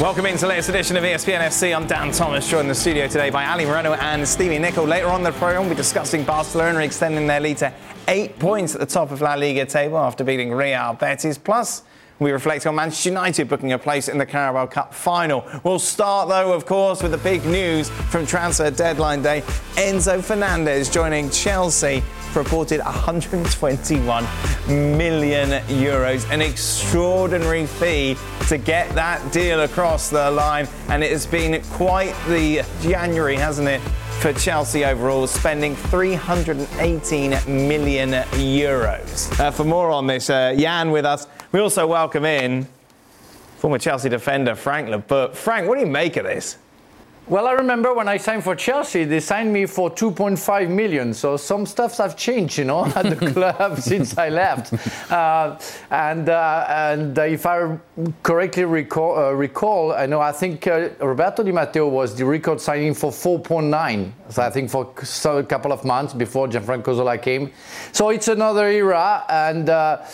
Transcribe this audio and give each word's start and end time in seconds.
Welcome 0.00 0.24
into 0.24 0.40
the 0.40 0.46
latest 0.46 0.70
edition 0.70 0.96
of 0.96 1.04
ESPN 1.04 1.40
FC. 1.40 1.76
I'm 1.76 1.86
Dan 1.86 2.10
Thomas, 2.10 2.48
joined 2.48 2.62
in 2.62 2.68
the 2.68 2.74
studio 2.74 3.06
today 3.06 3.28
by 3.28 3.44
Ali 3.44 3.66
Moreno 3.66 3.92
and 3.92 4.26
Stevie 4.26 4.58
Nicol. 4.58 4.86
Later 4.86 5.08
on 5.08 5.22
the 5.22 5.30
program, 5.32 5.64
we'll 5.64 5.72
be 5.72 5.76
discussing 5.76 6.24
Barcelona 6.24 6.78
extending 6.78 7.26
their 7.26 7.38
lead 7.38 7.58
to 7.58 7.70
eight 8.08 8.38
points 8.38 8.74
at 8.74 8.80
the 8.80 8.86
top 8.86 9.10
of 9.10 9.20
La 9.20 9.34
Liga 9.34 9.66
table 9.66 9.98
after 9.98 10.24
beating 10.24 10.52
Real 10.54 10.94
Betis. 10.94 11.36
Plus, 11.36 11.82
we 12.20 12.32
reflect 12.32 12.66
on 12.66 12.74
Manchester 12.74 13.08
United 13.08 13.48
booking 13.48 13.72
a 13.72 13.78
place 13.78 14.08
in 14.08 14.18
the 14.18 14.26
Carabao 14.26 14.66
Cup 14.66 14.92
final. 14.92 15.44
We'll 15.64 15.78
start, 15.78 16.28
though, 16.28 16.52
of 16.52 16.66
course, 16.66 17.02
with 17.02 17.12
the 17.12 17.18
big 17.18 17.44
news 17.46 17.88
from 17.88 18.26
transfer 18.26 18.70
deadline 18.70 19.22
day. 19.22 19.40
Enzo 19.76 20.22
Fernandez 20.22 20.90
joining 20.90 21.30
Chelsea 21.30 22.02
reported 22.34 22.80
121 22.80 24.24
million 24.68 25.48
euros. 25.64 26.30
An 26.30 26.42
extraordinary 26.42 27.66
fee 27.66 28.16
to 28.48 28.58
get 28.58 28.88
that 28.90 29.32
deal 29.32 29.62
across 29.62 30.10
the 30.10 30.30
line. 30.30 30.68
And 30.88 31.02
it 31.02 31.10
has 31.12 31.26
been 31.26 31.62
quite 31.64 32.14
the 32.28 32.62
January, 32.82 33.36
hasn't 33.36 33.68
it? 33.68 33.80
for 34.20 34.34
Chelsea 34.34 34.84
overall, 34.84 35.26
spending 35.26 35.74
318 35.74 37.30
million 37.46 38.10
euros. 38.10 39.40
Uh, 39.40 39.50
for 39.50 39.64
more 39.64 39.90
on 39.90 40.06
this, 40.06 40.28
uh, 40.28 40.54
Jan 40.58 40.90
with 40.90 41.06
us. 41.06 41.26
We 41.52 41.58
also 41.58 41.84
welcome 41.84 42.24
in 42.24 42.68
former 43.58 43.78
Chelsea 43.78 44.08
defender 44.08 44.54
Frank 44.54 44.88
Leboeuf. 44.88 45.34
Frank, 45.34 45.68
what 45.68 45.74
do 45.74 45.80
you 45.80 45.90
make 45.90 46.16
of 46.16 46.24
this? 46.24 46.56
Well, 47.30 47.46
I 47.46 47.52
remember 47.52 47.94
when 47.94 48.08
I 48.08 48.16
signed 48.16 48.42
for 48.42 48.56
Chelsea, 48.56 49.04
they 49.04 49.20
signed 49.20 49.52
me 49.52 49.64
for 49.66 49.88
2.5 49.88 50.68
million. 50.68 51.14
So 51.14 51.36
some 51.36 51.64
stuffs 51.64 51.98
have 51.98 52.16
changed, 52.16 52.58
you 52.58 52.64
know, 52.64 52.84
at 52.96 53.08
the 53.08 53.30
club 53.32 53.78
since 53.78 54.18
I 54.18 54.30
left. 54.30 54.72
Uh, 55.12 55.56
and 55.92 56.28
uh, 56.28 56.66
and 56.68 57.16
if 57.16 57.46
I 57.46 57.78
correctly 58.24 58.64
recall, 58.64 59.16
uh, 59.16 59.30
recall 59.30 59.92
I 59.92 60.06
know 60.06 60.20
I 60.20 60.32
think 60.32 60.66
uh, 60.66 60.88
Roberto 60.98 61.44
Di 61.44 61.52
Matteo 61.52 61.86
was 61.86 62.16
the 62.16 62.24
record 62.24 62.60
signing 62.60 62.94
for 62.94 63.12
4.9. 63.12 64.10
So 64.30 64.42
I 64.42 64.50
think 64.50 64.68
for 64.68 64.92
a 65.26 65.44
couple 65.44 65.72
of 65.72 65.84
months 65.84 66.14
before 66.14 66.48
Gianfranco 66.48 66.96
Zola 66.96 67.16
came. 67.16 67.52
So 67.92 68.10
it's 68.10 68.26
another 68.26 68.68
era, 68.68 69.24
and 69.28 69.68
uh, 69.68 70.04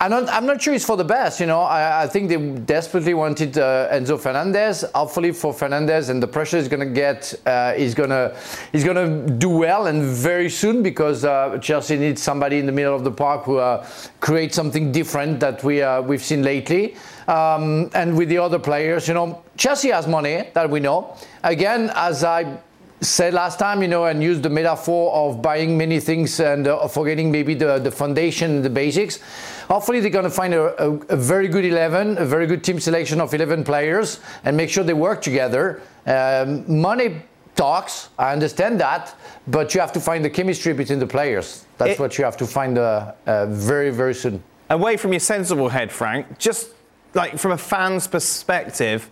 I'm 0.00 0.10
not 0.10 0.28
I'm 0.28 0.46
not 0.46 0.60
sure 0.60 0.74
it's 0.74 0.84
for 0.84 0.96
the 0.96 1.04
best. 1.04 1.38
You 1.38 1.46
know, 1.46 1.60
I, 1.60 2.02
I 2.02 2.06
think 2.08 2.28
they 2.28 2.36
desperately 2.36 3.14
wanted 3.14 3.58
uh, 3.58 3.88
Enzo 3.92 4.18
Fernandez. 4.18 4.84
Hopefully 4.92 5.30
for 5.30 5.52
Fernandez 5.52 6.08
and 6.08 6.20
the 6.20 6.26
pressure 6.26 6.63
is 6.64 6.68
going 6.68 6.86
to 6.88 6.94
get 6.94 7.34
uh, 7.46 7.74
is 7.76 7.94
going 7.94 8.10
to 8.10 8.36
he's 8.72 8.84
going 8.84 8.96
to 8.96 9.32
do 9.34 9.48
well 9.48 9.86
and 9.86 10.02
very 10.02 10.50
soon 10.50 10.82
because 10.82 11.24
uh, 11.24 11.58
Chelsea 11.58 11.96
needs 11.96 12.22
somebody 12.22 12.58
in 12.58 12.66
the 12.66 12.72
middle 12.72 12.94
of 12.94 13.04
the 13.04 13.10
park 13.10 13.44
who 13.44 13.58
uh, 13.58 13.86
creates 14.20 14.56
something 14.56 14.90
different 14.90 15.40
that 15.40 15.62
we 15.62 15.82
uh, 15.82 16.00
we've 16.02 16.22
seen 16.22 16.42
lately. 16.42 16.96
Um, 17.28 17.90
and 17.94 18.16
with 18.16 18.28
the 18.28 18.38
other 18.38 18.58
players, 18.58 19.08
you 19.08 19.14
know, 19.14 19.42
Chelsea 19.56 19.90
has 19.90 20.06
money 20.06 20.50
that 20.52 20.68
we 20.68 20.80
know. 20.80 21.16
Again, 21.42 21.90
as 21.94 22.22
I 22.22 22.58
said 23.04 23.34
last 23.34 23.58
time, 23.58 23.82
you 23.82 23.88
know, 23.88 24.06
and 24.06 24.22
used 24.22 24.42
the 24.42 24.50
metaphor 24.50 25.12
of 25.12 25.42
buying 25.42 25.76
many 25.76 26.00
things 26.00 26.40
and 26.40 26.66
uh, 26.66 26.88
forgetting 26.88 27.30
maybe 27.30 27.54
the, 27.54 27.78
the 27.78 27.90
foundation, 27.90 28.62
the 28.62 28.70
basics. 28.70 29.20
Hopefully, 29.68 30.00
they're 30.00 30.10
going 30.10 30.24
to 30.24 30.30
find 30.30 30.54
a, 30.54 30.82
a, 30.82 30.90
a, 31.08 31.16
very 31.16 31.48
good 31.48 31.64
11, 31.64 32.18
a 32.18 32.24
very 32.24 32.46
good 32.46 32.64
team 32.64 32.80
selection 32.80 33.20
of 33.20 33.32
11 33.32 33.64
players, 33.64 34.20
and 34.44 34.56
make 34.56 34.70
sure 34.70 34.84
they 34.84 34.94
work 34.94 35.22
together. 35.22 35.82
Um, 36.06 36.80
money 36.80 37.22
talks, 37.54 38.08
I 38.18 38.32
understand 38.32 38.80
that, 38.80 39.14
but 39.46 39.74
you 39.74 39.80
have 39.80 39.92
to 39.92 40.00
find 40.00 40.24
the 40.24 40.30
chemistry 40.30 40.72
between 40.72 40.98
the 40.98 41.06
players. 41.06 41.64
That's 41.78 41.92
it, 41.92 42.00
what 42.00 42.18
you 42.18 42.24
have 42.24 42.36
to 42.38 42.46
find 42.46 42.78
uh, 42.78 43.12
uh, 43.26 43.46
very, 43.46 43.90
very 43.90 44.14
soon. 44.14 44.42
Away 44.70 44.96
from 44.96 45.12
your 45.12 45.20
sensible 45.20 45.68
head, 45.68 45.92
Frank, 45.92 46.38
just 46.38 46.70
like 47.14 47.38
from 47.38 47.52
a 47.52 47.58
fan's 47.58 48.06
perspective, 48.06 49.08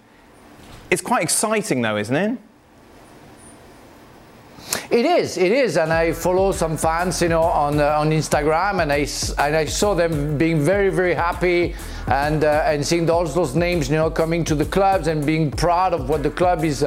it's 0.90 1.02
quite 1.02 1.22
exciting 1.22 1.82
though, 1.82 1.96
isn't 1.96 2.16
it? 2.16 2.38
It 4.92 5.06
is, 5.06 5.38
it 5.38 5.52
is, 5.52 5.78
and 5.78 5.90
I 5.90 6.12
follow 6.12 6.52
some 6.52 6.76
fans, 6.76 7.22
you 7.22 7.30
know, 7.30 7.44
on 7.44 7.80
uh, 7.80 7.96
on 7.96 8.10
Instagram, 8.10 8.82
and 8.82 8.92
I 8.92 9.06
and 9.42 9.56
I 9.56 9.64
saw 9.64 9.94
them 9.94 10.36
being 10.36 10.60
very, 10.60 10.90
very 10.90 11.14
happy, 11.14 11.74
and 12.08 12.44
uh, 12.44 12.64
and 12.66 12.86
seeing 12.86 13.08
all 13.08 13.24
those 13.24 13.54
names, 13.54 13.88
you 13.88 13.96
know, 13.96 14.10
coming 14.10 14.44
to 14.44 14.54
the 14.54 14.66
clubs 14.66 15.06
and 15.06 15.24
being 15.24 15.50
proud 15.50 15.94
of 15.94 16.10
what 16.10 16.22
the 16.22 16.28
club 16.28 16.62
is 16.62 16.84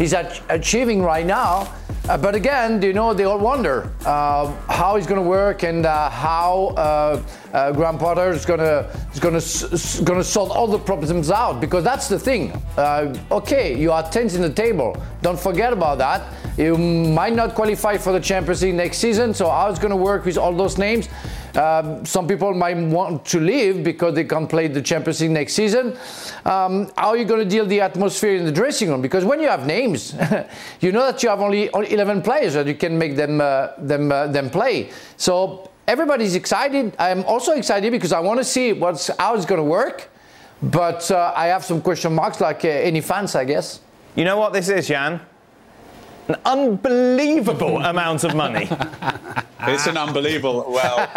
uh, 0.00 0.02
is 0.02 0.14
achieving 0.48 1.02
right 1.02 1.26
now. 1.26 1.72
Uh, 2.08 2.18
but 2.18 2.34
again, 2.34 2.82
you 2.82 2.92
know, 2.92 3.14
they 3.14 3.24
all 3.24 3.38
wonder 3.38 3.90
uh, 4.04 4.52
how 4.68 4.96
it's 4.96 5.06
going 5.06 5.22
to 5.22 5.26
work 5.26 5.62
and 5.62 5.86
uh, 5.86 6.10
how 6.10 6.74
uh, 6.76 7.22
uh, 7.54 7.72
Graham 7.72 7.96
Potter 7.96 8.30
is 8.30 8.44
going 8.44 8.60
to 8.60 8.90
is 9.14 9.20
going 9.20 9.40
to 9.40 10.04
going 10.04 10.18
to 10.18 10.24
sort 10.24 10.50
all 10.50 10.66
the 10.66 10.78
problems 10.78 11.30
out 11.30 11.60
because 11.62 11.82
that's 11.82 12.08
the 12.08 12.18
thing. 12.18 12.52
Uh, 12.76 13.16
okay, 13.30 13.74
you 13.78 13.90
are 13.90 14.02
tenth 14.10 14.34
in 14.34 14.42
the 14.42 14.52
table. 14.52 15.02
Don't 15.22 15.40
forget 15.40 15.72
about 15.72 15.96
that. 15.96 16.22
You 16.58 16.76
might 16.76 17.34
not 17.34 17.54
qualify 17.54 17.96
for 17.96 18.12
the 18.12 18.20
Champions 18.20 18.62
League 18.62 18.74
next 18.74 18.98
season. 18.98 19.32
So 19.32 19.48
how 19.48 19.70
it's 19.70 19.78
going 19.78 19.90
to 19.90 19.96
work 19.96 20.26
with 20.26 20.36
all 20.36 20.52
those 20.52 20.76
names? 20.76 21.08
Um, 21.56 22.04
some 22.04 22.26
people 22.26 22.52
might 22.52 22.76
want 22.76 23.24
to 23.26 23.40
leave 23.40 23.84
because 23.84 24.14
they 24.14 24.24
can't 24.24 24.48
play 24.48 24.66
the 24.66 24.82
Champions 24.82 25.20
League 25.20 25.30
next 25.30 25.54
season. 25.54 25.96
Um, 26.44 26.90
how 26.96 27.10
are 27.10 27.16
you 27.16 27.24
going 27.24 27.40
to 27.40 27.48
deal 27.48 27.64
the 27.64 27.80
atmosphere 27.80 28.36
in 28.36 28.44
the 28.44 28.52
dressing 28.52 28.88
room? 28.90 29.00
Because 29.00 29.24
when 29.24 29.40
you 29.40 29.48
have 29.48 29.66
names, 29.66 30.14
you 30.80 30.90
know 30.92 31.06
that 31.06 31.22
you 31.22 31.28
have 31.28 31.40
only 31.40 31.70
11 31.72 32.22
players 32.22 32.54
that 32.54 32.66
you 32.66 32.74
can 32.74 32.98
make 32.98 33.16
them 33.16 33.40
uh, 33.40 33.68
them 33.78 34.10
uh, 34.10 34.26
them 34.26 34.50
play. 34.50 34.90
So 35.16 35.70
everybody's 35.86 36.34
excited. 36.34 36.94
I'm 36.98 37.24
also 37.24 37.52
excited 37.52 37.90
because 37.92 38.12
I 38.12 38.20
want 38.20 38.38
to 38.40 38.44
see 38.44 38.72
what's 38.72 39.08
how 39.18 39.36
it's 39.36 39.46
going 39.46 39.60
to 39.60 39.64
work. 39.64 40.10
But 40.62 41.10
uh, 41.10 41.32
I 41.36 41.46
have 41.46 41.64
some 41.64 41.82
question 41.82 42.14
marks, 42.14 42.40
like 42.40 42.64
uh, 42.64 42.68
any 42.68 43.00
fans, 43.00 43.34
I 43.34 43.44
guess. 43.44 43.80
You 44.16 44.24
know 44.24 44.38
what 44.38 44.52
this 44.52 44.68
is, 44.68 44.88
Jan? 44.88 45.20
An 46.28 46.36
unbelievable 46.44 47.78
amount 47.84 48.24
of 48.24 48.34
money. 48.34 48.68
It's 49.66 49.86
an 49.86 49.96
unbelievable. 49.96 50.64
Well, 50.68 51.10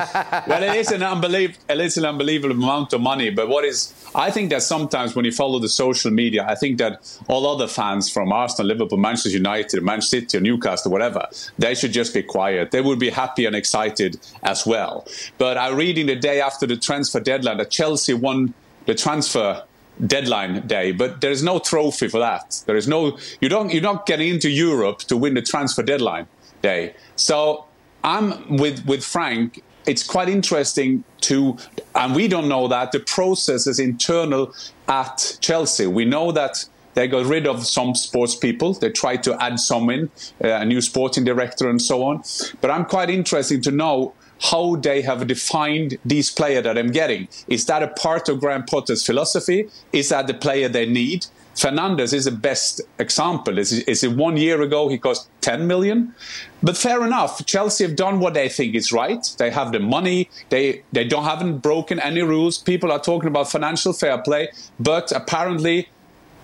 well, 0.48 0.64
it 0.64 0.76
is 0.76 0.92
an 0.92 1.04
unbelievable. 1.04 1.60
It 1.70 1.80
is 1.80 1.98
an 1.98 2.06
unbelievable 2.06 2.52
amount 2.52 2.94
of 2.94 3.02
money. 3.02 3.30
But 3.30 3.48
what 3.50 3.66
is? 3.66 3.94
I 4.16 4.32
think 4.32 4.50
that 4.52 4.64
sometimes 4.64 5.16
when 5.16 5.26
you 5.26 5.32
follow 5.32 5.60
the 5.60 5.70
social 5.70 6.12
media, 6.12 6.46
I 6.48 6.56
think 6.56 6.78
that 6.80 7.18
all 7.28 7.46
other 7.48 7.68
fans 7.68 8.10
from 8.10 8.32
Arsenal, 8.32 8.68
Liverpool, 8.68 8.98
Manchester 8.98 9.30
United, 9.30 9.82
Manchester 9.84 10.22
City, 10.22 10.38
or 10.38 10.42
Newcastle, 10.42 10.92
whatever, 10.92 11.28
they 11.58 11.76
should 11.76 11.94
just 11.94 12.14
be 12.14 12.24
quiet. 12.24 12.72
They 12.72 12.82
would 12.82 13.00
be 13.00 13.10
happy 13.10 13.46
and 13.46 13.56
excited 13.56 14.20
as 14.44 14.66
well. 14.66 15.06
But 15.38 15.58
I 15.58 15.70
read 15.70 15.98
in 15.98 16.08
the 16.08 16.16
day 16.16 16.42
after 16.42 16.66
the 16.66 16.78
transfer 16.78 17.20
deadline 17.20 17.58
that 17.58 17.70
Chelsea 17.70 18.14
won 18.14 18.54
the 18.86 18.96
transfer 18.96 19.64
deadline 20.06 20.68
day, 20.68 20.92
but 20.92 21.22
there 21.22 21.32
is 21.32 21.42
no 21.44 21.60
trophy 21.60 22.08
for 22.08 22.20
that. 22.20 22.64
There 22.66 22.76
is 22.76 22.88
no 22.88 23.18
you 23.42 23.50
don't 23.50 23.74
you're 23.74 23.82
not 23.82 24.06
getting 24.06 24.30
into 24.30 24.50
Europe 24.50 25.00
to 25.00 25.18
win 25.18 25.34
the 25.34 25.42
transfer 25.42 25.84
deadline 25.84 26.28
day. 26.62 26.96
So 27.16 27.66
I'm 28.04 28.58
with 28.58 28.86
with 28.86 29.04
Frank. 29.04 29.64
It's 29.86 30.04
quite 30.06 30.28
interesting 30.28 31.06
to, 31.22 31.58
and 31.96 32.14
we 32.14 32.28
don't 32.28 32.50
know 32.50 32.68
that 32.68 32.92
the 32.92 33.00
process 33.00 33.68
is 33.68 33.80
internal 33.80 34.54
at 34.90 35.38
Chelsea. 35.40 35.88
We 35.88 36.04
know 36.04 36.34
that 36.34 36.66
they 36.94 37.08
got 37.08 37.26
rid 37.26 37.48
of 37.48 37.66
some 37.66 37.96
sports 37.96 38.36
people. 38.36 38.74
They 38.74 38.90
tried 38.90 39.24
to 39.24 39.42
add 39.42 39.60
some 39.60 39.90
in, 39.90 40.10
uh, 40.44 40.48
a 40.48 40.66
new 40.66 40.82
sporting 40.82 41.24
director 41.24 41.70
and 41.70 41.82
so 41.82 42.04
on. 42.04 42.24
But 42.60 42.72
I'm 42.72 42.86
quite 42.86 43.10
interested 43.10 43.64
to 43.64 43.72
know 43.72 44.14
how 44.42 44.76
they 44.76 45.02
have 45.02 45.28
defined 45.28 45.98
these 46.06 46.32
players 46.32 46.64
that 46.64 46.78
I'm 46.78 46.92
getting. 46.92 47.28
Is 47.48 47.66
that 47.66 47.84
a 47.84 47.88
part 47.88 48.30
of 48.30 48.40
Graham 48.40 48.64
Potter's 48.66 49.06
philosophy? 49.06 49.70
Is 49.94 50.10
that 50.10 50.28
the 50.28 50.34
player 50.34 50.70
they 50.70 50.86
need? 50.86 51.26
Fernandez 51.58 52.14
is 52.14 52.26
the 52.26 52.32
best 52.32 52.82
example. 53.00 53.58
Is, 53.58 53.72
is 53.72 54.04
it 54.04 54.12
one 54.12 54.38
year 54.38 54.62
ago 54.62 54.90
he 54.90 54.98
cost 55.00 55.28
10 55.42 55.66
million? 55.66 56.14
But 56.62 56.78
fair 56.78 57.04
enough. 57.04 57.44
Chelsea 57.48 57.84
have 57.84 57.96
done 57.96 58.20
what 58.20 58.36
they 58.36 58.48
think 58.48 58.76
is 58.76 58.92
right. 58.92 59.26
They 59.40 59.50
have 59.50 59.72
the 59.72 59.80
money. 59.80 60.30
They 60.50 60.84
they 60.92 61.04
don't 61.04 61.24
haven't 61.24 61.60
broken 61.60 62.00
any 62.00 62.22
rules. 62.22 62.58
People 62.58 62.92
are 62.92 63.00
talking 63.00 63.28
about 63.28 63.50
financial 63.50 63.94
fair 63.94 64.20
play, 64.20 64.50
but 64.80 65.12
apparently 65.12 65.90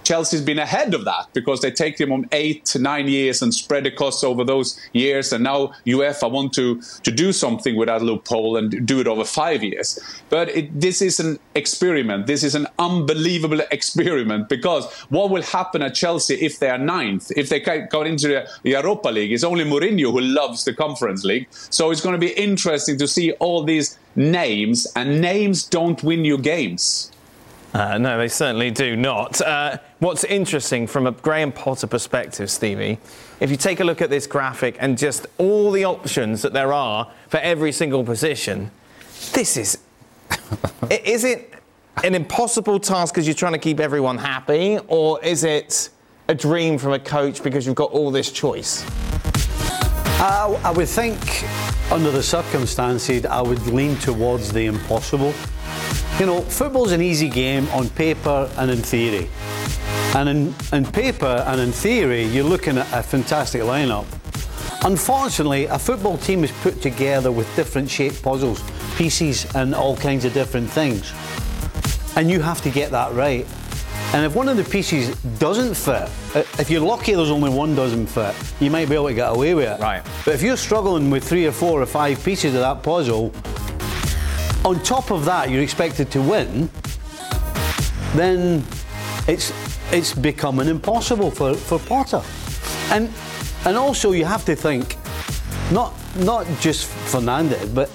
Chelsea's 0.04 0.42
been 0.42 0.60
ahead 0.60 0.94
of 0.94 1.06
that 1.06 1.28
because 1.34 1.62
they 1.62 1.72
take 1.72 1.98
them 1.98 2.12
on 2.12 2.28
eight 2.32 2.66
to 2.66 2.80
nine 2.80 3.08
years 3.08 3.42
and 3.42 3.54
spread 3.54 3.86
the 3.86 3.92
costs 3.92 4.24
over 4.24 4.44
those 4.44 4.80
years. 4.94 5.34
And 5.34 5.44
now 5.44 5.74
UEFA 5.86 6.32
want 6.32 6.54
to, 6.54 6.82
to 6.82 7.12
do 7.12 7.32
something 7.32 7.76
with 7.76 7.88
that 7.88 8.02
loophole 8.02 8.58
and 8.58 8.86
do 8.86 9.00
it 9.00 9.08
over 9.08 9.24
five 9.24 9.64
years. 9.64 10.00
But 10.30 10.50
it, 10.50 10.80
this 10.80 11.02
is 11.02 11.20
an 11.20 11.40
experiment. 11.56 12.28
This 12.28 12.44
is 12.44 12.56
an 12.56 12.68
unbelievable 12.80 13.62
experiment 13.72 14.50
because 14.50 14.92
what 15.10 15.30
will 15.30 15.44
happen 15.44 15.82
at 15.82 15.96
Chelsea 15.96 16.36
if 16.36 16.60
they 16.60 16.70
are 16.70 16.78
ninth, 16.78 17.32
if 17.36 17.50
they 17.50 17.60
go 17.60 18.02
into 18.04 18.28
the 18.28 18.48
Europa 18.64 19.10
League? 19.10 19.32
It's 19.32 19.44
only 19.44 19.64
Mourinho 19.64 20.12
who 20.12 20.22
loves 20.22 20.66
the 20.66 20.74
Conference 20.74 21.24
League. 21.24 21.48
So 21.52 21.92
it's 21.92 22.02
going 22.02 22.14
to 22.14 22.20
be 22.20 22.34
interesting 22.34 22.98
to 22.98 23.08
see 23.08 23.32
all 23.34 23.64
these 23.64 23.98
names, 24.16 24.88
and 24.96 25.22
names 25.22 25.64
don't 25.64 26.02
win 26.04 26.26
you 26.26 26.38
games. 26.38 27.12
Uh, 27.74 27.98
no, 27.98 28.20
they 28.20 28.28
certainly 28.28 28.70
do 28.70 28.96
not. 28.96 29.42
Uh, 29.42 29.78
what's 30.00 30.24
interesting 30.24 30.86
from 30.86 31.08
a 31.08 31.12
Graham 31.12 31.52
Potter 31.52 31.88
perspective, 31.88 32.52
Stevie, 32.52 33.00
if 33.40 33.50
you 33.50 33.58
take 33.58 33.80
a 33.80 33.84
look 33.84 34.02
at 34.02 34.12
this 34.12 34.28
graphic 34.28 34.78
and 34.80 34.96
just 34.96 35.26
all 35.40 35.72
the 35.72 35.84
options 35.84 36.44
that 36.44 36.54
there 36.54 36.72
are 36.72 37.12
for 37.30 37.38
every 37.38 37.72
single 37.72 38.04
position, 38.04 38.70
this 39.34 39.58
is. 39.58 39.80
is 40.92 41.24
it 41.24 41.54
an 42.04 42.14
impossible 42.14 42.80
task 42.80 43.14
because 43.14 43.28
you're 43.28 43.34
trying 43.34 43.54
to 43.54 43.60
keep 43.60 43.80
everyone 43.80 44.20
happy, 44.20 44.78
or 44.88 45.24
is 45.24 45.44
it 45.44 45.90
a 46.28 46.36
dream 46.36 46.78
from 46.78 46.94
a 46.94 47.00
coach 47.00 47.42
because 47.42 47.66
you've 47.66 47.76
got 47.76 47.92
all 47.92 48.12
this 48.12 48.32
choice? 48.32 48.86
I, 50.20 50.60
I 50.64 50.72
would 50.72 50.88
think, 50.88 51.20
under 51.92 52.12
the 52.12 52.24
circumstances, 52.24 53.26
I 53.26 53.42
would 53.42 53.66
lean 53.68 53.96
towards 53.98 54.54
the 54.54 54.68
impossible. 54.68 55.34
You 56.20 56.28
know, 56.28 56.42
football's 56.42 56.92
an 56.92 57.02
easy 57.02 57.28
game 57.28 57.68
on 57.70 57.90
paper 57.90 58.48
and 58.58 58.70
in 58.70 58.78
theory. 58.84 59.28
And 60.16 60.30
in, 60.30 60.56
in 60.72 60.86
paper 60.86 61.44
and 61.48 61.60
in 61.60 61.72
theory, 61.72 62.24
you're 62.26 62.44
looking 62.44 62.78
at 62.78 62.86
a 62.94 63.02
fantastic 63.02 63.64
lineup. 63.64 64.06
Unfortunately, 64.86 65.66
a 65.66 65.80
football 65.80 66.18
team 66.20 66.44
is 66.44 66.52
put 66.62 66.84
together 66.84 67.32
with 67.32 67.54
different 67.56 67.90
shaped 67.90 68.22
puzzles, 68.22 68.62
pieces, 68.96 69.48
and 69.56 69.74
all 69.74 69.98
kinds 69.98 70.24
of 70.24 70.34
different 70.34 70.70
things. 70.70 71.12
And 72.16 72.30
you 72.30 72.42
have 72.42 72.62
to 72.62 72.70
get 72.70 72.92
that 72.92 73.12
right. 73.14 73.48
And 74.14 74.24
if 74.24 74.36
one 74.36 74.48
of 74.48 74.56
the 74.56 74.64
pieces 74.64 75.16
doesn't 75.40 75.74
fit, 75.74 76.10
if 76.60 76.70
you're 76.70 76.80
lucky 76.80 77.16
there's 77.16 77.32
only 77.32 77.50
one 77.50 77.74
doesn't 77.74 78.06
fit, 78.06 78.36
you 78.60 78.70
might 78.70 78.88
be 78.88 78.94
able 78.94 79.08
to 79.08 79.16
get 79.16 79.36
away 79.36 79.56
with 79.56 79.68
it. 79.68 79.82
Right. 79.82 80.04
But 80.26 80.36
if 80.36 80.44
you're 80.44 80.58
struggling 80.58 81.10
with 81.10 81.24
three 81.24 81.48
or 81.48 81.52
four 81.52 81.82
or 81.82 81.88
five 81.88 82.24
pieces 82.24 82.54
of 82.54 82.62
that 82.62 82.84
puzzle, 82.84 83.34
on 84.66 84.82
top 84.82 85.12
of 85.12 85.26
that 85.26 85.50
you're 85.50 85.62
expected 85.62 86.10
to 86.12 86.22
win, 86.22 86.70
then 88.16 88.64
it's 89.28 89.52
it's 89.92 90.14
becoming 90.14 90.68
impossible 90.68 91.30
for, 91.30 91.54
for 91.54 91.80
Potter. 91.80 92.22
And 92.92 93.10
and 93.66 93.78
also 93.78 94.12
you 94.12 94.26
have 94.26 94.46
to 94.46 94.56
think, 94.56 94.98
not 95.72 95.94
not 96.18 96.48
just 96.60 96.88
Fernandez, 96.88 97.70
but 97.70 97.90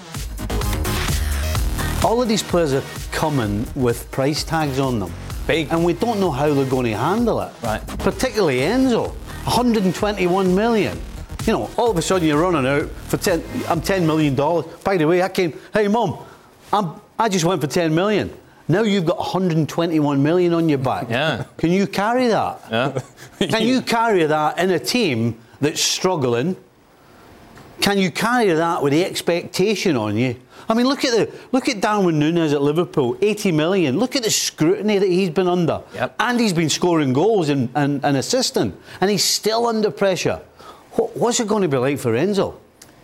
all 2.04 2.22
of 2.22 2.28
these 2.28 2.42
players 2.42 2.72
are 2.72 2.84
coming 3.10 3.66
with 3.74 4.10
price 4.10 4.44
tags 4.44 4.78
on 4.78 4.98
them. 5.00 5.12
Big. 5.46 5.68
And 5.70 5.84
we 5.84 5.94
don't 5.94 6.20
know 6.20 6.30
how 6.30 6.52
they're 6.52 6.66
going 6.66 6.84
to 6.84 6.96
handle 6.96 7.40
it. 7.40 7.52
Right. 7.62 7.84
Particularly 7.98 8.58
Enzo, 8.58 9.08
121 9.44 10.54
million. 10.54 11.00
You 11.46 11.54
know, 11.54 11.70
all 11.78 11.90
of 11.90 11.96
a 11.96 12.02
sudden 12.02 12.28
you're 12.28 12.40
running 12.40 12.66
out 12.66 12.90
for 13.08 13.16
10, 13.16 13.42
I'm 13.68 13.80
10 13.80 14.06
million 14.06 14.34
dollars. 14.34 14.66
By 14.84 14.98
the 14.98 15.06
way, 15.06 15.22
I 15.22 15.30
came, 15.30 15.58
hey 15.72 15.88
mum, 15.88 16.18
I'm, 16.72 17.00
I 17.18 17.28
just 17.28 17.44
went 17.44 17.60
for 17.60 17.66
10 17.66 17.94
million. 17.94 18.32
Now 18.68 18.82
you've 18.82 19.06
got 19.06 19.16
121 19.18 20.22
million 20.22 20.52
on 20.52 20.68
your 20.68 20.78
back. 20.78 21.08
Yeah. 21.08 21.44
Can 21.56 21.70
you 21.70 21.86
carry 21.86 22.28
that? 22.28 22.60
Yeah. 22.70 23.00
Can 23.48 23.66
you 23.66 23.80
carry 23.80 24.24
that 24.26 24.58
in 24.58 24.70
a 24.70 24.78
team 24.78 25.38
that's 25.60 25.80
struggling? 25.80 26.56
Can 27.80 27.96
you 27.96 28.10
carry 28.10 28.52
that 28.52 28.82
with 28.82 28.92
the 28.92 29.04
expectation 29.04 29.96
on 29.96 30.16
you? 30.16 30.36
I 30.68 30.74
mean, 30.74 30.86
look 30.86 31.04
at 31.04 31.12
the 31.12 31.32
look 31.52 31.68
at 31.68 31.80
Darwin 31.80 32.18
Nunez 32.18 32.52
at 32.52 32.60
Liverpool, 32.60 33.16
80 33.22 33.52
million. 33.52 33.98
Look 33.98 34.16
at 34.16 34.22
the 34.22 34.30
scrutiny 34.30 34.98
that 34.98 35.08
he's 35.08 35.30
been 35.30 35.48
under, 35.48 35.82
Yep. 35.94 36.16
and 36.20 36.38
he's 36.38 36.52
been 36.52 36.68
scoring 36.68 37.14
goals 37.14 37.48
and, 37.48 37.70
and, 37.74 38.04
and 38.04 38.16
assisting, 38.18 38.76
and 39.00 39.10
he's 39.10 39.24
still 39.24 39.66
under 39.66 39.90
pressure. 39.90 40.42
What, 40.92 41.16
what's 41.16 41.40
it 41.40 41.48
going 41.48 41.62
to 41.62 41.68
be 41.68 41.78
like 41.78 41.98
for 41.98 42.12
Enzo? 42.12 42.56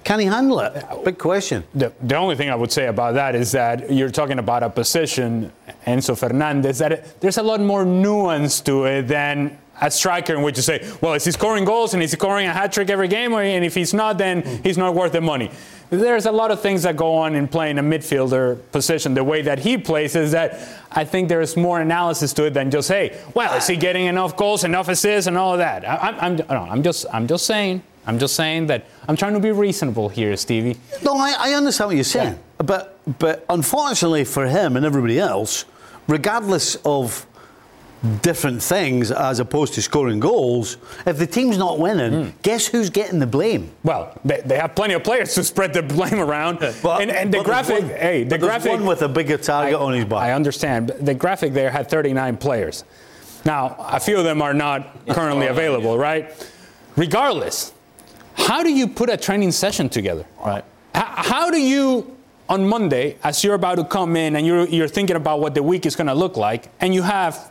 Can 0.05 0.21
he 0.21 0.27
handle 0.27 0.61
it? 0.61 0.85
Big 1.03 1.19
question. 1.19 1.65
The, 1.75 1.91
the 2.03 2.17
only 2.17 2.37
thing 2.37 2.51
I 2.51 2.55
would 2.55 2.71
say 2.71 2.87
about 2.87 3.15
that 3.15 3.35
is 3.35 3.53
that 3.53 3.91
you're 3.91 4.11
talking 4.11 4.39
about 4.39 4.63
a 4.63 4.69
position, 4.69 5.51
Enzo 5.87 6.17
Fernandez, 6.17 6.79
that 6.79 6.93
it, 6.93 7.21
there's 7.21 7.39
a 7.39 7.43
lot 7.43 7.61
more 7.61 7.87
nuance 7.87 8.61
to 8.63 8.85
it 8.85 9.09
than 9.09 9.59
a 9.81 9.91
striker 9.91 10.35
in 10.35 10.43
which 10.43 10.57
you 10.57 10.63
say, 10.63 10.87
well, 11.01 11.15
is 11.15 11.25
he 11.25 11.31
scoring 11.31 11.65
goals 11.65 11.95
and 11.95 12.03
is 12.03 12.13
he 12.13 12.17
scoring 12.17 12.47
a 12.47 12.53
hat 12.53 12.71
trick 12.73 12.91
every 12.91 13.09
game? 13.09 13.33
Or, 13.33 13.43
and 13.43 13.65
if 13.65 13.75
he's 13.75 13.95
not, 13.95 14.19
then 14.19 14.43
he's 14.63 14.77
not 14.77 14.95
worth 14.95 15.13
the 15.13 15.23
money. 15.23 15.51
There's 15.91 16.27
a 16.27 16.33
lot 16.33 16.51
of 16.51 16.61
things 16.61 16.83
that 16.83 16.97
go 16.97 17.15
on 17.15 17.35
in 17.35 17.49
playing 17.49 17.79
a 17.79 17.83
midfielder 17.83 18.59
position. 18.73 19.15
The 19.15 19.25
way 19.25 19.43
that 19.43 19.59
he 19.59 19.79
plays 19.79 20.17
is 20.17 20.33
that 20.33 20.59
I 20.93 21.05
think 21.05 21.29
there's 21.29 21.57
more 21.57 21.81
analysis 21.81 22.33
to 22.35 22.45
it 22.45 22.55
than 22.55 22.71
just, 22.71 22.89
hey, 22.89 23.19
well, 23.35 23.57
is 23.57 23.67
he 23.67 23.77
getting 23.77 24.07
enough 24.07 24.37
goals, 24.37 24.65
enough 24.65 24.89
assists, 24.89 25.29
and 25.29 25.39
all 25.39 25.53
of 25.53 25.59
that? 25.59 25.89
I, 25.89 25.97
I'm, 25.97 26.21
I'm, 26.21 26.37
no, 26.37 26.69
I'm 26.71 26.83
just, 26.83 27.07
I'm 27.13 27.27
just 27.27 27.47
saying. 27.47 27.83
I'm 28.07 28.19
just 28.19 28.35
saying 28.37 28.67
that 28.67 28.87
I'm 29.09 29.17
trying 29.17 29.35
to 29.35 29.41
be 29.41 29.51
reasonable 29.51 30.09
here, 30.09 30.37
Stevie. 30.37 30.77
No, 31.03 31.17
I, 31.17 31.35
I 31.39 31.53
understand 31.55 31.89
what 31.89 31.97
you're 31.97 32.05
saying, 32.05 32.39
but 32.59 32.99
but 33.19 33.45
unfortunately 33.49 34.25
for 34.25 34.47
him 34.47 34.77
and 34.77 34.85
everybody 34.85 35.19
else, 35.19 35.65
regardless 36.07 36.77
of 36.85 37.27
different 38.21 38.63
things 38.63 39.11
as 39.11 39.41
opposed 39.41 39.75
to 39.75 39.83
scoring 39.83 40.21
goals, 40.21 40.77
if 41.07 41.17
the 41.17 41.27
team's 41.27 41.57
not 41.57 41.79
winning, 41.79 42.25
hmm. 42.25 42.31
guess 42.43 42.67
who's 42.67 42.91
getting 42.91 43.19
the 43.19 43.27
blame? 43.27 43.71
Well, 43.83 44.19
they, 44.25 44.43
they 44.45 44.59
have 44.59 44.75
plenty 44.75 44.95
of 44.95 45.03
players 45.03 45.35
to 45.35 45.45
spread 45.45 45.73
the 45.73 45.83
blame 45.83 46.21
around. 46.21 46.59
But- 46.83 47.01
and, 47.01 47.11
and 47.11 47.33
the 47.33 47.39
but 47.39 47.47
there's 47.47 47.67
graphic, 47.67 47.83
one- 47.83 48.01
hey, 48.01 48.25
the 48.25 48.39
graphic. 48.39 48.73
one 48.73 48.85
with 48.85 49.03
a 49.03 49.09
bigger 49.09 49.39
target 49.39 49.79
I, 49.79 49.83
on 49.83 49.95
his 49.95 50.05
back. 50.05 50.19
I 50.19 50.33
understand. 50.33 50.89
But 50.89 51.05
the 51.05 51.15
graphic 51.15 51.53
there 51.53 51.71
had 51.71 51.89
39 51.89 52.37
players. 52.37 52.85
Now, 53.45 53.77
a 53.79 54.01
few 54.01 54.19
of 54.19 54.25
them 54.25 54.43
are 54.43 54.55
not 54.55 55.07
currently 55.07 55.49
oh, 55.49 55.53
available, 55.53 55.99
right? 55.99 56.31
Regardless, 56.97 57.73
how 58.35 58.63
do 58.63 58.71
you 58.71 58.87
put 58.87 59.11
a 59.11 59.17
training 59.17 59.53
session 59.53 59.89
together? 59.89 60.27
Right. 60.45 60.65
H- 60.95 61.03
how 61.07 61.51
do 61.51 61.61
you, 61.61 62.17
on 62.49 62.67
Monday, 62.67 63.17
as 63.23 63.43
you're 63.43 63.55
about 63.55 63.77
to 63.77 63.85
come 63.85 64.17
in 64.17 64.37
and 64.37 64.47
you're, 64.47 64.67
you're 64.67 64.89
thinking 64.89 65.17
about 65.17 65.41
what 65.41 65.55
the 65.55 65.63
week 65.63 65.87
is 65.87 65.97
going 65.97 66.07
to 66.09 66.15
look 66.15 66.37
like, 66.37 66.71
and 66.81 66.95
you 66.95 67.03
have, 67.03 67.51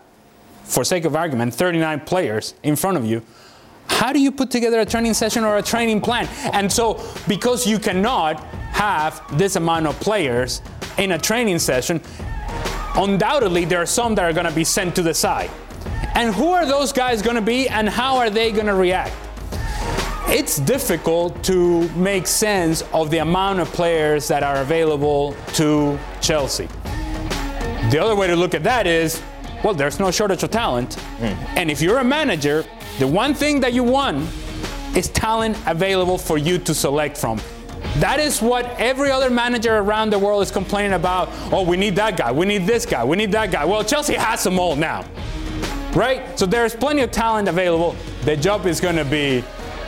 for 0.64 0.84
sake 0.84 1.06
of 1.06 1.16
argument, 1.16 1.54
39 1.54 2.02
players 2.02 2.54
in 2.64 2.76
front 2.76 2.98
of 2.98 3.06
you, 3.06 3.24
how 3.88 4.14
do 4.14 4.20
you 4.20 4.32
put 4.32 4.50
together 4.50 4.80
a 4.80 4.86
training 4.86 5.14
session 5.14 5.44
or 5.44 5.58
a 5.58 5.62
training 5.62 6.02
plan? 6.02 6.28
And 6.54 6.72
so, 6.72 7.04
because 7.28 7.68
you 7.68 7.80
cannot 7.80 8.40
have 8.74 9.22
this 9.38 9.56
amount 9.56 9.88
of 9.88 10.00
players 10.00 10.62
in 10.98 11.12
a 11.12 11.18
training 11.18 11.60
session, 11.60 12.02
undoubtedly 12.96 13.66
there 13.66 13.82
are 13.82 13.86
some 13.86 14.16
that 14.16 14.24
are 14.24 14.34
going 14.34 14.46
to 14.46 14.56
be 14.56 14.64
sent 14.64 14.96
to 14.96 15.02
the 15.02 15.14
side. 15.14 15.50
And 16.16 16.34
who 16.34 16.50
are 16.52 16.66
those 16.66 16.94
guys 16.94 17.22
going 17.22 17.36
to 17.36 17.42
be, 17.42 17.68
and 17.68 17.90
how 17.90 18.18
are 18.18 18.30
they 18.30 18.52
going 18.52 18.68
to 18.68 18.76
react? 18.76 19.14
It's 20.28 20.58
difficult 20.60 21.44
to 21.44 21.88
make 21.90 22.28
sense 22.28 22.82
of 22.94 23.10
the 23.10 23.20
amount 23.20 23.60
of 23.60 23.68
players 23.72 24.28
that 24.28 24.44
are 24.44 24.58
available 24.58 25.36
to 25.54 26.00
Chelsea. 26.22 26.68
The 27.92 28.00
other 28.02 28.16
way 28.16 28.28
to 28.28 28.36
look 28.36 28.54
at 28.54 28.64
that 28.64 28.88
is 28.88 29.22
well, 29.64 29.74
there's 29.74 29.98
no 29.98 30.12
shortage 30.12 30.44
of 30.44 30.52
talent. 30.52 30.96
Hmm. 30.96 31.58
And 31.58 31.72
if 31.72 31.82
you're 31.82 32.00
a 32.00 32.04
manager, 32.04 32.66
the 33.00 33.08
one 33.08 33.34
thing 33.34 33.62
that 33.62 33.72
you 33.72 33.84
want 33.84 34.30
is 34.96 35.08
talent 35.10 35.58
available 35.66 36.18
for 36.18 36.38
you 36.38 36.58
to 36.60 36.74
select 36.74 37.18
from. 37.18 37.40
That 37.98 38.20
is 38.20 38.42
what 38.42 38.66
every 38.80 39.10
other 39.10 39.30
manager 39.30 39.78
around 39.78 40.10
the 40.10 40.20
world 40.20 40.44
is 40.44 40.52
complaining 40.52 40.94
about. 40.94 41.30
Oh, 41.52 41.64
we 41.64 41.78
need 41.78 41.96
that 41.96 42.18
guy, 42.18 42.32
we 42.32 42.46
need 42.46 42.66
this 42.66 42.86
guy, 42.86 43.04
we 43.06 43.16
need 43.16 43.32
that 43.32 43.52
guy. 43.52 43.64
Well, 43.64 43.84
Chelsea 43.84 44.16
has 44.16 44.44
them 44.44 44.60
all 44.60 44.76
now, 44.76 45.06
right? 45.94 46.38
So 46.38 46.46
there's 46.46 46.76
plenty 46.76 47.02
of 47.02 47.12
talent 47.12 47.48
available. 47.48 47.96
The 48.26 48.36
job 48.36 48.66
is 48.66 48.82
going 48.82 48.96
to 48.98 49.06
be 49.06 49.44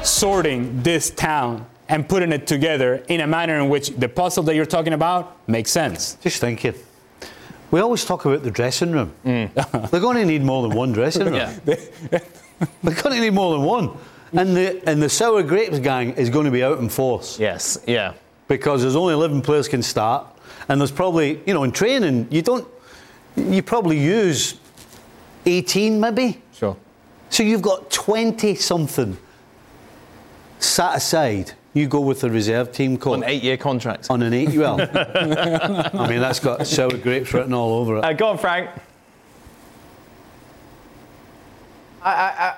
sorting 0.05 0.81
this 0.83 1.09
town 1.09 1.65
and 1.89 2.07
putting 2.07 2.31
it 2.31 2.47
together 2.47 3.03
in 3.07 3.21
a 3.21 3.27
manner 3.27 3.59
in 3.59 3.69
which 3.69 3.89
the 3.89 4.09
puzzle 4.09 4.43
that 4.43 4.55
you're 4.55 4.65
talking 4.65 4.93
about 4.93 5.37
makes 5.47 5.71
sense. 5.71 6.15
Just 6.21 6.41
thinking. 6.41 6.73
We 7.71 7.79
always 7.79 8.05
talk 8.05 8.25
about 8.25 8.43
the 8.43 8.51
dressing 8.51 8.91
room. 8.91 9.11
Mm. 9.25 9.89
They're 9.91 9.99
going 9.99 10.17
to 10.17 10.25
need 10.25 10.43
more 10.43 10.67
than 10.67 10.75
one 10.77 10.93
dressing 10.93 11.25
room. 11.25 11.35
Yeah. 11.35 11.53
They're 11.65 12.93
going 13.01 13.15
to 13.15 13.19
need 13.19 13.33
more 13.33 13.53
than 13.57 13.63
one. 13.63 13.97
And 14.33 14.55
the 14.55 14.81
and 14.89 15.01
the 15.01 15.09
sour 15.09 15.43
grapes 15.43 15.79
gang 15.79 16.13
is 16.13 16.29
going 16.29 16.45
to 16.45 16.51
be 16.51 16.63
out 16.63 16.79
in 16.79 16.89
force 16.89 17.39
Yes. 17.39 17.77
Yeah. 17.87 18.13
because 18.47 18.81
there's 18.81 18.95
only 18.95 19.13
11 19.13 19.41
players 19.41 19.67
can 19.67 19.81
start, 19.83 20.25
and 20.67 20.79
there's 20.79 20.91
probably 20.91 21.41
you 21.45 21.53
know 21.53 21.63
in 21.63 21.71
training 21.71 22.27
you 22.31 22.41
don't 22.41 22.67
you 23.35 23.61
probably 23.61 23.99
use 23.99 24.55
18 25.45 25.99
maybe. 25.99 26.41
Sure. 26.53 26.75
So 27.29 27.43
you've 27.43 27.61
got 27.61 27.89
20 27.91 28.55
something 28.55 29.17
sat 30.59 30.97
aside. 30.97 31.53
You 31.73 31.87
go 31.87 31.99
with 31.99 32.21
the 32.21 32.29
reserve 32.29 32.71
team 32.71 32.97
coach 32.97 33.15
On 33.17 33.23
eight-year 33.25 33.57
contracts. 33.57 34.09
on 34.09 34.21
an 34.23 34.33
eight-year, 34.33 34.61
Well, 34.61 34.79
I 35.93 36.07
mean 36.09 36.21
that's 36.21 36.39
got 36.39 36.65
sour 36.67 36.95
grapes 36.97 37.33
written 37.33 37.53
all 37.53 37.79
over 37.79 37.97
it. 37.97 38.05
Uh, 38.05 38.13
go 38.13 38.27
on, 38.29 38.37
Frank. 38.37 38.69
I, 42.05 42.11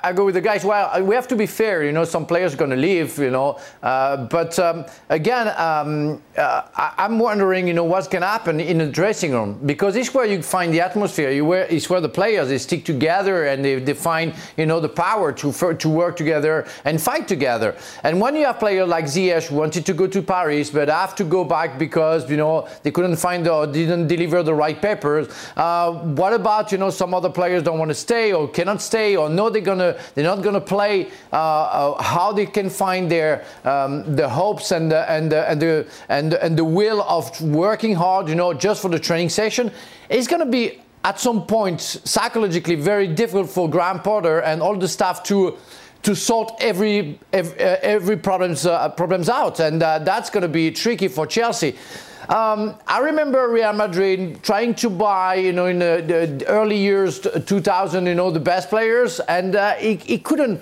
I, 0.03 0.09
I, 0.09 0.13
go 0.13 0.25
with 0.25 0.35
the 0.35 0.41
guys. 0.41 0.65
Well, 0.65 1.01
we 1.03 1.15
have 1.15 1.27
to 1.29 1.35
be 1.37 1.45
fair. 1.45 1.85
You 1.85 1.93
know, 1.93 2.03
some 2.03 2.25
players 2.25 2.53
are 2.53 2.57
going 2.57 2.71
to 2.71 2.75
leave. 2.75 3.17
You 3.17 3.31
know, 3.31 3.59
uh, 3.81 4.25
but 4.25 4.59
um, 4.59 4.85
again, 5.07 5.47
um, 5.57 6.21
uh, 6.37 6.63
I, 6.75 7.05
am 7.05 7.17
wondering, 7.17 7.65
you 7.65 7.73
know, 7.73 7.85
what's 7.85 8.09
going 8.09 8.23
to 8.23 8.27
happen 8.27 8.59
in 8.59 8.79
the 8.79 8.87
dressing 8.87 9.31
room 9.31 9.57
because 9.65 9.95
it's 9.95 10.13
where 10.13 10.25
you 10.25 10.43
find 10.43 10.73
the 10.73 10.81
atmosphere. 10.81 11.31
You 11.31 11.45
where 11.45 11.63
it's 11.63 11.89
where 11.89 12.01
the 12.01 12.09
players 12.09 12.49
they 12.49 12.57
stick 12.57 12.83
together 12.83 13.45
and 13.45 13.63
they, 13.63 13.79
they 13.79 13.93
find, 13.93 14.35
you 14.57 14.65
know, 14.65 14.81
the 14.81 14.89
power 14.89 15.31
to 15.31 15.53
to 15.75 15.89
work 15.89 16.17
together 16.17 16.67
and 16.83 17.01
fight 17.01 17.27
together. 17.27 17.77
And 18.03 18.19
when 18.19 18.35
you 18.35 18.45
have 18.45 18.59
players 18.59 18.89
like 18.89 19.05
Ziyech 19.05 19.49
wanted 19.49 19.85
to 19.85 19.93
go 19.93 20.07
to 20.07 20.21
Paris 20.21 20.69
but 20.69 20.89
have 20.89 21.15
to 21.15 21.23
go 21.23 21.45
back 21.45 21.79
because 21.79 22.29
you 22.29 22.37
know 22.37 22.67
they 22.83 22.91
couldn't 22.91 23.15
find 23.15 23.47
or 23.47 23.65
didn't 23.65 24.07
deliver 24.07 24.43
the 24.43 24.53
right 24.53 24.81
papers. 24.81 25.27
Uh, 25.55 25.93
what 25.93 26.33
about 26.33 26.71
you 26.73 26.77
know 26.77 26.89
some 26.89 27.13
other 27.13 27.29
players 27.29 27.63
don't 27.63 27.79
want 27.79 27.89
to 27.89 27.95
stay 27.95 28.33
or 28.33 28.47
cannot 28.49 28.81
stay 28.81 29.15
or 29.15 29.29
know 29.37 29.49
they're 29.49 29.61
gonna 29.61 29.95
they're 30.13 30.25
not 30.25 30.41
gonna 30.43 30.67
play. 30.75 31.07
Uh, 31.31 31.35
uh, 31.37 32.03
how 32.03 32.31
they 32.31 32.45
can 32.45 32.69
find 32.69 33.09
their 33.09 33.45
um, 33.63 34.15
the 34.15 34.27
hopes 34.27 34.71
and 34.71 34.91
the, 34.91 35.09
and 35.09 35.31
the, 35.31 35.49
and 35.49 35.61
the 35.61 35.87
and 36.09 36.33
and 36.33 36.57
the 36.57 36.65
will 36.65 37.01
of 37.03 37.41
working 37.41 37.95
hard, 37.95 38.27
you 38.27 38.35
know, 38.35 38.53
just 38.53 38.81
for 38.81 38.89
the 38.89 38.99
training 38.99 39.29
session. 39.29 39.71
It's 40.09 40.27
gonna 40.27 40.45
be 40.45 40.81
at 41.03 41.19
some 41.19 41.45
point 41.45 41.79
psychologically 41.81 42.75
very 42.75 43.07
difficult 43.07 43.49
for 43.49 43.69
Graham 43.69 44.01
Potter 44.01 44.39
and 44.41 44.61
all 44.61 44.75
the 44.75 44.87
staff 44.87 45.23
to 45.23 45.57
to 46.03 46.15
sort 46.15 46.51
every 46.59 47.19
every, 47.33 47.59
uh, 47.59 47.77
every 47.81 48.17
problems 48.17 48.65
uh, 48.65 48.89
problems 48.89 49.29
out, 49.29 49.59
and 49.59 49.81
uh, 49.83 49.99
that's 49.99 50.29
going 50.29 50.43
to 50.43 50.47
be 50.47 50.71
tricky 50.71 51.07
for 51.07 51.25
Chelsea. 51.27 51.75
Um, 52.29 52.75
I 52.85 52.99
remember 52.99 53.47
Real 53.47 53.71
Madrid 53.71 54.43
trying 54.43 54.75
to 54.75 54.89
buy, 54.89 55.35
you 55.35 55.53
know, 55.53 55.67
in 55.67 55.79
the, 55.79 56.03
the 56.05 56.45
early 56.47 56.77
years, 56.77 57.19
2000, 57.19 58.05
you 58.05 58.15
know, 58.15 58.31
the 58.31 58.39
best 58.39 58.69
players, 58.69 59.21
and 59.21 59.55
uh, 59.55 59.75
it, 59.79 60.25
couldn't 60.25 60.61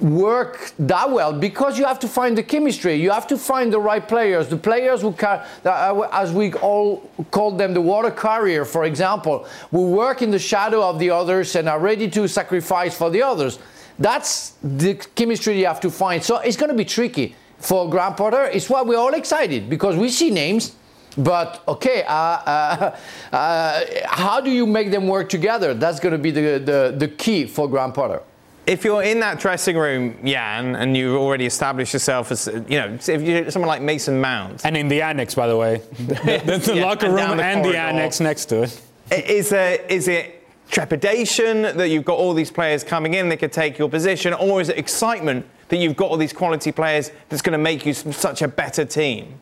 work 0.00 0.72
that 0.78 1.08
well 1.08 1.32
because 1.32 1.78
you 1.78 1.84
have 1.84 2.00
to 2.00 2.08
find 2.08 2.36
the 2.36 2.42
chemistry. 2.42 2.94
You 2.94 3.12
have 3.12 3.28
to 3.28 3.38
find 3.38 3.72
the 3.72 3.78
right 3.78 4.06
players. 4.06 4.48
The 4.48 4.56
players 4.56 5.02
who, 5.02 5.12
car- 5.12 5.46
uh, 5.64 6.08
as 6.12 6.32
we 6.32 6.52
all 6.54 7.08
call 7.30 7.52
them, 7.52 7.74
the 7.74 7.80
water 7.80 8.10
carrier, 8.10 8.64
for 8.64 8.84
example, 8.84 9.46
who 9.70 9.92
work 9.92 10.20
in 10.20 10.32
the 10.32 10.38
shadow 10.38 10.82
of 10.82 10.98
the 10.98 11.10
others 11.10 11.54
and 11.54 11.68
are 11.68 11.78
ready 11.78 12.10
to 12.10 12.26
sacrifice 12.26 12.98
for 12.98 13.08
the 13.08 13.22
others. 13.22 13.60
That's 14.00 14.54
the 14.62 14.94
chemistry 15.14 15.60
you 15.60 15.66
have 15.66 15.80
to 15.80 15.90
find. 15.90 16.24
So 16.24 16.38
it's 16.38 16.56
going 16.56 16.70
to 16.70 16.76
be 16.76 16.84
tricky 16.84 17.36
for 17.58 17.88
Potter. 17.88 18.44
It's 18.46 18.68
why 18.68 18.82
we're 18.82 18.98
all 18.98 19.14
excited 19.14 19.70
because 19.70 19.96
we 19.96 20.08
see 20.08 20.30
names 20.30 20.74
but 21.16 21.62
okay, 21.66 22.04
uh, 22.04 22.12
uh, 22.12 22.96
uh, 23.32 23.84
how 24.04 24.40
do 24.40 24.50
you 24.50 24.66
make 24.66 24.90
them 24.90 25.06
work 25.06 25.28
together? 25.28 25.74
That's 25.74 26.00
going 26.00 26.12
to 26.12 26.18
be 26.18 26.30
the, 26.30 26.58
the, 26.58 26.94
the 26.96 27.08
key 27.08 27.46
for 27.46 27.68
Graham 27.68 27.92
Potter 27.92 28.22
if 28.68 28.84
you're 28.84 29.02
in 29.02 29.18
that 29.20 29.40
dressing 29.40 29.78
room, 29.78 30.18
Jan, 30.22 30.76
and 30.76 30.94
you've 30.94 31.16
already 31.16 31.46
established 31.46 31.94
yourself 31.94 32.30
as, 32.30 32.46
you 32.68 32.78
know, 32.78 32.98
if 33.00 33.22
you're 33.22 33.50
someone 33.50 33.66
like 33.66 33.80
Mason 33.80 34.20
Mount. 34.20 34.64
And 34.64 34.76
in 34.76 34.88
the 34.88 35.00
annex, 35.00 35.34
by 35.34 35.46
the 35.46 35.56
way. 35.56 35.78
the, 35.98 36.60
the 36.62 36.74
yeah, 36.74 36.84
locker 36.84 37.08
room 37.08 37.18
and, 37.18 37.40
the, 37.40 37.44
and 37.44 37.64
the, 37.64 37.78
annex 37.78 38.20
next 38.20 38.44
to 38.46 38.64
it. 38.64 38.82
Is, 39.10 39.48
there, 39.48 39.80
is 39.88 40.06
it 40.06 40.46
trepidation 40.70 41.62
that 41.62 41.88
you've 41.88 42.04
got 42.04 42.18
all 42.18 42.34
these 42.34 42.50
players 42.50 42.84
coming 42.84 43.14
in 43.14 43.30
that 43.30 43.38
could 43.38 43.52
take 43.52 43.78
your 43.78 43.88
position, 43.88 44.34
or 44.34 44.60
is 44.60 44.68
it 44.68 44.76
excitement 44.76 45.46
that 45.70 45.78
you've 45.78 45.96
got 45.96 46.10
all 46.10 46.18
these 46.18 46.34
quality 46.34 46.70
players 46.70 47.10
that's 47.30 47.40
going 47.40 47.52
to 47.52 47.58
make 47.58 47.86
you 47.86 47.94
such 47.94 48.42
a 48.42 48.48
better 48.48 48.84
team? 48.84 49.40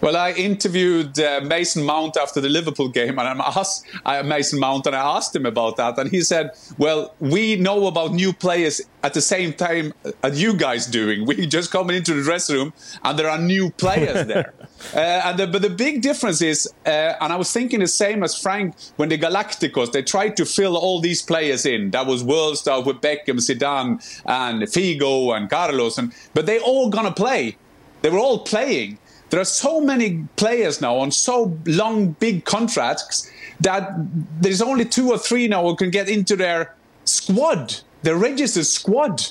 Well, 0.00 0.16
I 0.16 0.32
interviewed 0.32 1.18
uh, 1.18 1.40
Mason 1.44 1.84
Mount 1.84 2.16
after 2.16 2.40
the 2.40 2.48
Liverpool 2.48 2.88
game, 2.88 3.18
and 3.18 3.40
I 3.40 3.52
asked 3.56 3.86
uh, 4.04 4.22
Mason 4.22 4.58
Mount, 4.58 4.86
and 4.86 4.96
I 4.96 5.16
asked 5.16 5.34
him 5.34 5.46
about 5.46 5.76
that, 5.76 5.98
and 5.98 6.10
he 6.10 6.22
said, 6.22 6.50
"Well, 6.78 7.14
we 7.20 7.56
know 7.56 7.86
about 7.86 8.12
new 8.12 8.32
players 8.32 8.80
at 9.02 9.14
the 9.14 9.20
same 9.20 9.52
time 9.52 9.92
as 10.22 10.40
you 10.40 10.54
guys 10.54 10.86
doing. 10.86 11.26
We 11.26 11.46
just 11.46 11.70
coming 11.70 11.96
into 11.96 12.14
the 12.14 12.22
dressing 12.22 12.56
room, 12.56 12.72
and 13.04 13.18
there 13.18 13.28
are 13.28 13.38
new 13.38 13.70
players 13.70 14.26
there. 14.32 14.54
uh, 14.94 14.98
and 14.98 15.38
the, 15.38 15.46
but 15.46 15.62
the 15.62 15.70
big 15.70 16.02
difference 16.02 16.42
is, 16.42 16.68
uh, 16.86 17.14
and 17.20 17.32
I 17.32 17.36
was 17.36 17.52
thinking 17.52 17.80
the 17.80 17.88
same 17.88 18.22
as 18.22 18.36
Frank 18.36 18.74
when 18.96 19.08
the 19.08 19.18
Galacticos 19.18 19.92
they 19.92 20.02
tried 20.02 20.36
to 20.36 20.44
fill 20.44 20.76
all 20.76 21.00
these 21.00 21.22
players 21.22 21.66
in. 21.66 21.90
That 21.90 22.06
was 22.06 22.22
world 22.24 22.58
star 22.58 22.82
with 22.82 23.00
Beckham, 23.00 23.38
Zidane, 23.38 24.00
and 24.26 24.62
Figo, 24.62 25.36
and 25.36 25.48
Carlos, 25.50 25.98
and 25.98 26.12
but 26.34 26.46
they 26.46 26.58
all 26.58 26.88
gonna 26.90 27.12
play. 27.12 27.56
They 28.02 28.10
were 28.10 28.18
all 28.18 28.40
playing." 28.40 28.98
There 29.32 29.40
are 29.40 29.46
so 29.46 29.80
many 29.80 30.26
players 30.36 30.82
now 30.82 30.96
on 30.98 31.10
so 31.10 31.56
long, 31.64 32.10
big 32.20 32.44
contracts 32.44 33.30
that 33.60 33.94
there's 34.42 34.60
only 34.60 34.84
two 34.84 35.10
or 35.10 35.16
three 35.16 35.48
now 35.48 35.62
who 35.62 35.74
can 35.74 35.90
get 35.90 36.10
into 36.10 36.36
their 36.36 36.74
squad, 37.06 37.80
their 38.02 38.16
registered 38.16 38.66
squad. 38.66 39.24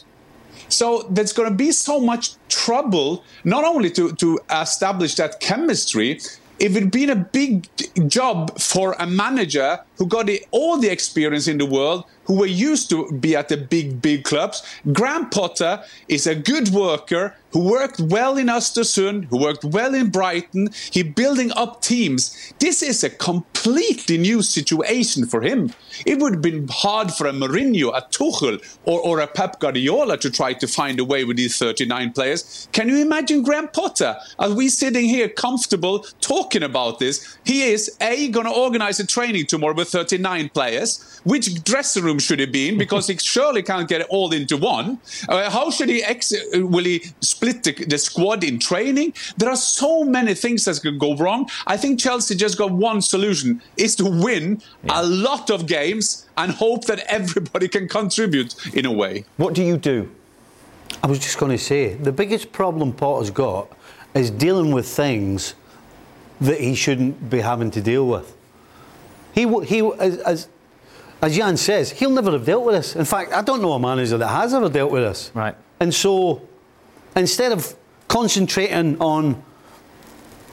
So 0.70 1.05
there's 1.08 1.34
going 1.34 1.50
to 1.50 1.55
be 1.55 1.72
so 1.72 2.00
much 2.00 2.31
trouble, 2.50 3.24
not 3.43 3.63
only 3.63 3.91
to, 3.91 4.13
to 4.13 4.39
establish 4.50 5.13
that 5.15 5.39
chemistry, 5.39 6.20
if 6.58 6.75
it 6.75 6.81
would 6.81 6.91
been 6.91 7.12
a 7.12 7.15
big 7.15 7.67
job 8.08 8.60
for 8.60 8.96
a 8.98 9.05
manager 9.05 9.81
who 10.01 10.08
got 10.08 10.25
the, 10.25 10.43
all 10.50 10.79
the 10.79 10.89
experience 10.89 11.48
in 11.48 11.60
the 11.60 11.65
world, 11.65 12.05
who 12.25 12.36
were 12.36 12.48
used 12.48 12.89
to 12.89 13.12
be 13.20 13.36
at 13.36 13.50
the 13.50 13.58
big, 13.58 14.01
big 14.01 14.24
clubs. 14.24 14.63
Graham 14.91 15.29
Potter 15.29 15.84
is 16.08 16.25
a 16.25 16.34
good 16.34 16.70
worker 16.70 17.36
who 17.51 17.70
worked 17.70 18.00
well 18.00 18.38
in 18.38 18.48
Östersund, 18.48 19.25
who 19.25 19.38
worked 19.38 19.63
well 19.63 19.93
in 19.93 20.10
Brighton. 20.10 20.70
He 20.91 21.03
building 21.03 21.51
up 21.55 21.81
teams. 21.81 22.53
This 22.60 22.81
is 22.81 23.03
a 23.03 23.10
completely 23.10 24.17
new 24.17 24.41
situation 24.41 25.25
for 25.25 25.41
him. 25.41 25.74
It 26.05 26.20
would 26.20 26.34
have 26.34 26.41
been 26.41 26.67
hard 26.70 27.12
for 27.12 27.27
a 27.27 27.34
Mourinho, 27.34 27.89
a 27.93 28.01
Tuchel, 28.01 28.63
or, 28.86 29.01
or 29.01 29.20
a 29.20 29.27
Pep 29.27 29.60
Guardiola 29.60 30.17
to 30.20 30.31
try 30.31 30.53
to 30.53 30.67
find 30.67 31.00
a 31.00 31.05
way 31.05 31.25
with 31.25 31.38
these 31.38 31.58
39 31.58 32.13
players. 32.13 32.70
Can 32.72 32.88
you 32.88 33.01
imagine 33.01 33.43
Graham 33.43 33.67
Potter? 33.67 34.15
Are 34.39 34.53
we 34.53 34.70
sitting 34.70 35.05
here 35.05 35.27
comfortable 35.27 36.05
talking 36.22 36.63
about 36.63 37.00
this? 37.00 37.38
He 37.46 37.63
is 37.63 37.96
A, 38.00 38.29
going 38.29 38.46
to 38.46 38.53
organize 38.53 39.00
a 39.00 39.05
training 39.05 39.48
tomorrow 39.48 39.75
with 39.75 39.90
39 39.91 40.50
players. 40.50 41.19
Which 41.24 41.63
dressing 41.63 42.03
room 42.03 42.19
should 42.19 42.39
he 42.39 42.45
be 42.45 42.69
in? 42.69 42.77
Because 42.77 43.07
he 43.07 43.17
surely 43.17 43.62
can't 43.62 43.88
get 43.88 44.01
it 44.01 44.07
all 44.10 44.33
into 44.33 44.57
one. 44.57 45.00
Uh, 45.29 45.50
how 45.50 45.69
should 45.69 45.89
he 45.89 46.03
ex- 46.03 46.33
will 46.53 46.86
he 46.86 47.05
split 47.21 47.63
the, 47.63 47.74
the, 47.86 47.98
squad 47.98 48.43
in 48.43 48.57
training? 48.57 49.13
There 49.38 49.50
are 49.50 49.55
so 49.55 50.03
many 50.03 50.33
things 50.33 50.65
that 50.65 50.81
can 50.81 50.98
go 50.98 51.15
wrong. 51.15 51.50
I 51.67 51.77
think 51.77 52.00
Chelsea 52.00 52.36
just 52.36 52.57
got 52.57 52.71
one 52.71 53.01
solution: 53.01 53.62
is 53.77 53.95
to 53.98 54.05
win 54.05 54.62
yeah. 54.83 55.01
a 55.01 55.03
lot 55.03 55.50
of 55.50 55.67
games 55.67 56.27
and 56.38 56.51
hope 56.51 56.86
that 56.86 57.00
everybody 57.07 57.67
can 57.67 57.88
contribute 57.88 58.55
in 58.74 58.86
a 58.86 58.91
way. 58.91 59.25
What 59.38 59.53
do 59.53 59.63
you 59.63 59.77
do? 59.77 60.10
I 61.03 61.07
was 61.07 61.19
just 61.19 61.38
going 61.38 61.51
to 61.51 61.57
say 61.57 61.93
the 61.93 62.12
biggest 62.12 62.51
problem 62.51 62.93
Potter's 62.93 63.31
got 63.31 63.71
is 64.13 64.29
dealing 64.29 64.71
with 64.71 64.88
things 64.88 65.55
that 66.39 66.60
he 66.60 66.75
shouldn't 66.75 67.29
be 67.29 67.39
having 67.39 67.71
to 67.71 67.81
deal 67.81 68.07
with. 68.07 68.36
He, 69.33 69.47
he 69.65 69.79
as, 70.00 70.17
as 70.17 70.47
as 71.21 71.35
Jan 71.35 71.55
says, 71.55 71.91
he'll 71.91 72.09
never 72.09 72.31
have 72.31 72.45
dealt 72.45 72.65
with 72.65 72.75
this. 72.75 72.95
In 72.95 73.05
fact, 73.05 73.31
I 73.31 73.41
don't 73.41 73.61
know 73.61 73.73
a 73.73 73.79
manager 73.79 74.17
that 74.17 74.27
has 74.27 74.53
ever 74.53 74.69
dealt 74.69 74.91
with 74.91 75.03
this. 75.03 75.31
Right. 75.35 75.55
And 75.79 75.93
so, 75.93 76.47
instead 77.15 77.51
of 77.51 77.75
concentrating 78.07 79.00
on 79.00 79.43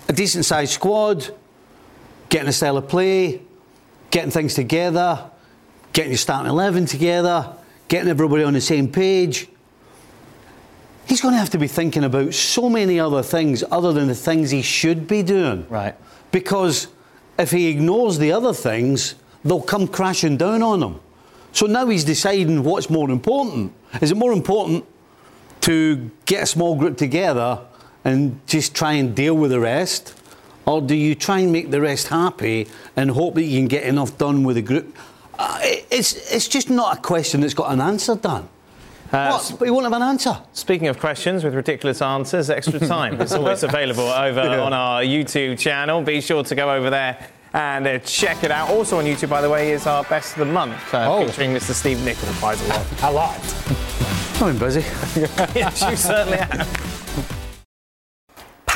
a 0.08 0.12
decent 0.12 0.44
sized 0.44 0.72
squad, 0.72 1.34
getting 2.28 2.48
a 2.48 2.52
style 2.52 2.76
of 2.76 2.86
play, 2.86 3.42
getting 4.10 4.30
things 4.30 4.54
together, 4.54 5.30
getting 5.94 6.12
your 6.12 6.18
starting 6.18 6.50
11 6.50 6.84
together, 6.86 7.56
getting 7.88 8.10
everybody 8.10 8.44
on 8.44 8.52
the 8.52 8.60
same 8.60 8.92
page, 8.92 9.48
he's 11.06 11.22
going 11.22 11.32
to 11.32 11.38
have 11.38 11.50
to 11.50 11.58
be 11.58 11.66
thinking 11.66 12.04
about 12.04 12.34
so 12.34 12.68
many 12.68 13.00
other 13.00 13.22
things 13.22 13.64
other 13.70 13.94
than 13.94 14.08
the 14.08 14.14
things 14.14 14.50
he 14.50 14.60
should 14.60 15.08
be 15.08 15.22
doing. 15.22 15.66
Right. 15.70 15.94
Because 16.30 16.88
if 17.38 17.50
he 17.50 17.68
ignores 17.68 18.18
the 18.18 18.32
other 18.32 18.52
things, 18.52 19.14
they'll 19.44 19.62
come 19.62 19.86
crashing 19.86 20.36
down 20.36 20.62
on 20.62 20.82
him. 20.82 21.00
So 21.52 21.66
now 21.66 21.86
he's 21.86 22.04
deciding 22.04 22.62
what's 22.64 22.90
more 22.90 23.10
important. 23.10 23.72
Is 24.00 24.10
it 24.10 24.16
more 24.16 24.32
important 24.32 24.84
to 25.62 26.10
get 26.26 26.42
a 26.42 26.46
small 26.46 26.76
group 26.76 26.96
together 26.96 27.60
and 28.04 28.40
just 28.46 28.74
try 28.74 28.92
and 28.92 29.14
deal 29.14 29.34
with 29.34 29.50
the 29.50 29.60
rest? 29.60 30.14
Or 30.66 30.82
do 30.82 30.94
you 30.94 31.14
try 31.14 31.40
and 31.40 31.52
make 31.52 31.70
the 31.70 31.80
rest 31.80 32.08
happy 32.08 32.68
and 32.94 33.10
hope 33.10 33.34
that 33.36 33.44
you 33.44 33.58
can 33.58 33.68
get 33.68 33.84
enough 33.84 34.18
done 34.18 34.44
with 34.44 34.56
the 34.56 34.62
group? 34.62 34.94
Uh, 35.38 35.58
it's, 35.62 36.32
it's 36.32 36.48
just 36.48 36.68
not 36.68 36.98
a 36.98 37.00
question 37.00 37.40
that's 37.40 37.54
got 37.54 37.72
an 37.72 37.80
answer, 37.80 38.16
Dan. 38.16 38.48
Uh, 39.12 39.30
what? 39.30 39.56
But 39.58 39.64
you 39.64 39.72
won't 39.72 39.84
have 39.84 39.92
an 39.94 40.02
answer. 40.02 40.38
Speaking 40.52 40.88
of 40.88 40.98
questions 40.98 41.44
with 41.44 41.54
ridiculous 41.54 42.02
answers, 42.02 42.50
extra 42.50 42.78
time 42.78 43.20
is 43.20 43.32
always 43.32 43.62
available 43.62 44.08
over 44.08 44.42
yeah. 44.44 44.60
on 44.60 44.72
our 44.72 45.02
YouTube 45.02 45.58
channel. 45.58 46.02
Be 46.02 46.20
sure 46.20 46.44
to 46.44 46.54
go 46.54 46.74
over 46.74 46.90
there 46.90 47.28
and 47.54 47.86
uh, 47.86 47.98
check 48.00 48.44
it 48.44 48.50
out. 48.50 48.68
Also 48.70 48.98
on 48.98 49.04
YouTube, 49.04 49.30
by 49.30 49.40
the 49.40 49.48
way, 49.48 49.72
is 49.72 49.86
our 49.86 50.04
best 50.04 50.32
of 50.32 50.40
the 50.40 50.52
month, 50.52 50.94
uh, 50.94 51.10
oh. 51.10 51.26
featuring 51.26 51.54
Mr. 51.54 51.72
Steve 51.72 51.98
quite 52.38 52.60
a 52.60 52.68
lot. 52.68 53.02
A 53.02 53.12
lot. 53.12 54.42
I'm 54.42 54.58
busy. 54.58 54.80
yes, 55.54 55.82
you 55.88 55.96
certainly 55.96 56.38
have. 56.38 56.97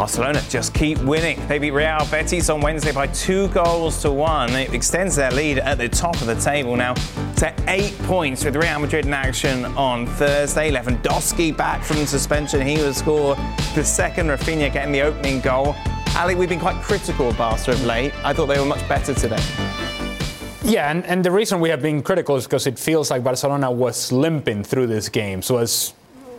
Barcelona 0.00 0.40
just 0.48 0.72
keep 0.72 0.96
winning. 1.00 1.46
They 1.46 1.58
beat 1.58 1.72
Real 1.72 1.98
Betis 2.10 2.48
on 2.48 2.62
Wednesday 2.62 2.90
by 2.90 3.06
two 3.08 3.48
goals 3.48 4.00
to 4.00 4.10
one. 4.10 4.48
It 4.52 4.72
extends 4.72 5.14
their 5.14 5.30
lead 5.30 5.58
at 5.58 5.76
the 5.76 5.90
top 5.90 6.14
of 6.22 6.26
the 6.26 6.36
table 6.36 6.74
now 6.74 6.94
to 7.36 7.54
eight 7.68 7.92
points 8.04 8.42
with 8.42 8.56
Real 8.56 8.78
Madrid 8.78 9.04
in 9.04 9.12
action 9.12 9.66
on 9.76 10.06
Thursday. 10.06 10.70
Lewandowski 10.70 11.54
back 11.54 11.84
from 11.84 12.06
suspension. 12.06 12.66
He 12.66 12.78
will 12.78 12.94
score 12.94 13.34
the 13.74 13.84
second. 13.84 14.28
Raphinha 14.28 14.72
getting 14.72 14.90
the 14.90 15.02
opening 15.02 15.38
goal. 15.40 15.76
Ali, 16.16 16.34
we've 16.34 16.48
been 16.48 16.60
quite 16.60 16.80
critical 16.82 17.28
of 17.28 17.36
Barca 17.36 17.72
of 17.72 17.84
late. 17.84 18.14
I 18.24 18.32
thought 18.32 18.46
they 18.46 18.58
were 18.58 18.64
much 18.64 18.88
better 18.88 19.12
today. 19.12 19.44
Yeah, 20.64 20.90
and, 20.90 21.04
and 21.04 21.22
the 21.22 21.30
reason 21.30 21.60
we 21.60 21.68
have 21.68 21.82
been 21.82 22.02
critical 22.02 22.36
is 22.36 22.44
because 22.44 22.66
it 22.66 22.78
feels 22.78 23.10
like 23.10 23.22
Barcelona 23.22 23.70
was 23.70 24.10
limping 24.12 24.64
through 24.64 24.86
this 24.86 25.10
game. 25.10 25.42
So 25.42 25.58
as 25.58 25.92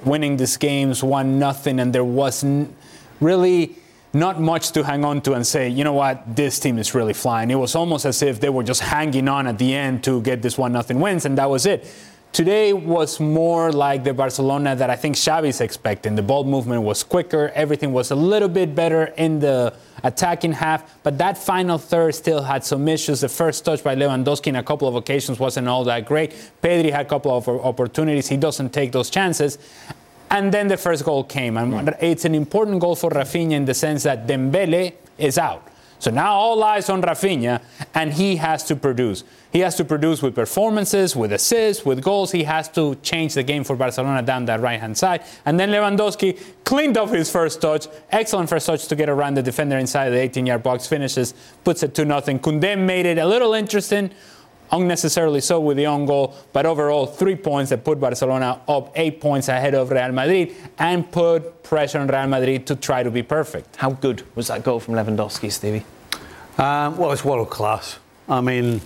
winning 0.04 0.38
these 0.38 0.58
games 0.58 1.04
one 1.04 1.38
nothing, 1.38 1.80
and 1.80 1.94
there 1.94 2.04
wasn't 2.04 2.76
really 3.22 3.76
not 4.14 4.42
much 4.42 4.72
to 4.72 4.84
hang 4.84 5.06
on 5.06 5.22
to 5.22 5.34
and 5.34 5.48
say, 5.48 5.70
you 5.70 5.84
know 5.84 5.94
what, 5.94 6.36
this 6.36 6.60
team 6.60 6.78
is 6.78 6.94
really 6.94 7.14
flying. 7.14 7.50
It 7.50 7.56
was 7.56 7.76
almost 7.76 8.06
as 8.06 8.22
if 8.22 8.42
they 8.42 8.50
were 8.50 8.64
just 8.64 8.82
hanging 8.82 9.30
on 9.30 9.48
at 9.48 9.58
the 9.58 9.74
end 9.74 10.04
to 10.04 10.22
get 10.22 10.42
this 10.42 10.58
one 10.58 10.74
nothing 10.74 11.00
wins, 11.00 11.26
and 11.26 11.38
that 11.38 11.50
was 11.50 11.66
it. 11.66 11.88
Today 12.34 12.72
was 12.72 13.20
more 13.20 13.74
like 13.74 14.06
the 14.06 14.14
Barcelona 14.14 14.74
that 14.74 14.90
I 14.90 14.96
think 14.96 15.18
Xavi's 15.18 15.60
expecting. 15.60 16.16
The 16.16 16.22
ball 16.22 16.46
movement 16.46 16.82
was 16.84 17.04
quicker, 17.04 17.52
everything 17.56 17.92
was 17.92 18.10
a 18.12 18.16
little 18.16 18.48
bit 18.48 18.74
better 18.74 19.06
in 19.18 19.40
the 19.40 19.74
attacking 20.04 20.54
half, 20.54 20.98
but 21.04 21.18
that 21.18 21.38
final 21.38 21.78
third 21.78 22.16
still 22.16 22.42
had 22.42 22.64
some 22.64 22.88
issues. 22.88 23.20
The 23.20 23.30
first 23.30 23.66
touch 23.66 23.84
by 23.84 23.96
Lewandowski 23.96 24.48
in 24.48 24.56
a 24.56 24.64
couple 24.64 24.88
of 24.88 24.96
occasions 24.96 25.40
wasn't 25.40 25.68
all 25.68 25.84
that 25.84 26.06
great. 26.06 26.32
Pedri 26.62 26.92
had 26.92 27.06
a 27.06 27.10
couple 27.10 27.36
of 27.36 27.48
opportunities. 27.48 28.30
He 28.30 28.38
doesn't 28.38 28.72
take 28.72 28.94
those 28.94 29.10
chances. 29.10 29.58
And 30.32 30.52
then 30.52 30.70
the 30.70 30.78
first 30.78 31.04
goal 31.04 31.26
came. 31.26 31.58
And 31.58 31.94
it's 32.00 32.26
an 32.26 32.34
important 32.34 32.80
goal 32.80 32.96
for 32.96 33.12
Raphinha 33.12 33.52
in 33.52 33.66
the 33.66 33.74
sense 33.74 34.04
that 34.04 34.26
Dembele 34.26 34.94
is 35.18 35.38
out. 35.38 35.68
So 36.00 36.10
now 36.10 36.34
all 36.34 36.64
eyes 36.64 36.90
on 36.90 37.04
Raphinha, 37.04 37.62
and 37.94 38.12
he 38.12 38.38
has 38.38 38.64
to 38.64 38.76
produce. 38.76 39.24
He 39.52 39.60
has 39.60 39.76
to 39.76 39.86
produce 39.86 40.24
with 40.24 40.34
performances, 40.34 41.16
with 41.16 41.32
assists, 41.32 41.86
with 41.86 42.02
goals. 42.02 42.32
He 42.32 42.44
has 42.46 42.70
to 42.70 42.96
change 43.04 43.36
the 43.36 43.44
game 43.44 43.64
for 43.64 43.76
Barcelona 43.76 44.24
down 44.24 44.46
that 44.46 44.62
right 44.62 44.80
hand 44.80 44.98
side. 44.98 45.22
And 45.46 45.60
then 45.60 45.70
Lewandowski 45.70 46.42
cleaned 46.64 46.98
up 46.98 47.10
his 47.10 47.30
first 47.30 47.62
touch. 47.62 47.86
Excellent 48.10 48.50
first 48.50 48.66
touch 48.66 48.88
to 48.88 48.96
get 48.96 49.10
around 49.10 49.36
the 49.36 49.44
defender 49.44 49.78
inside 49.78 50.10
the 50.10 50.20
18 50.20 50.48
yard 50.48 50.64
box, 50.64 50.88
finishes, 50.88 51.36
puts 51.64 51.84
it 51.84 51.94
2 51.94 52.06
0. 52.06 52.20
Koundé 52.40 52.80
made 52.80 53.06
it 53.06 53.20
a 53.20 53.28
little 53.28 53.54
interesting 53.54 54.10
unnecessarily 54.72 55.42
so 55.42 55.60
with 55.60 55.78
the 55.78 55.88
own 55.88 56.06
goal, 56.06 56.34
but 56.54 56.66
overall 56.66 57.06
three 57.06 57.36
points 57.36 57.70
that 57.70 57.84
put 57.84 58.00
Barcelona 58.00 58.62
up 58.68 58.92
eight 58.96 59.20
points 59.20 59.48
ahead 59.48 59.76
of 59.76 59.92
Real 59.92 60.12
Madrid 60.12 60.56
and 60.78 61.12
put 61.12 61.64
pressure 61.64 62.00
on 62.00 62.08
Real 62.08 62.28
Madrid 62.28 62.66
to 62.68 62.76
try 62.76 63.04
to 63.04 63.12
be 63.12 63.24
perfect. 63.24 63.76
How 63.76 63.92
good 63.92 64.24
was 64.36 64.48
that 64.48 64.64
goal 64.64 64.80
from 64.80 64.96
Lewandowski, 64.96 65.52
Stevie? 65.52 65.86
Um, 66.58 66.98
well, 66.98 67.12
it's 67.12 67.26
world 67.26 67.50
class. 67.50 68.00
I 68.28 68.42
mean, 68.42 68.82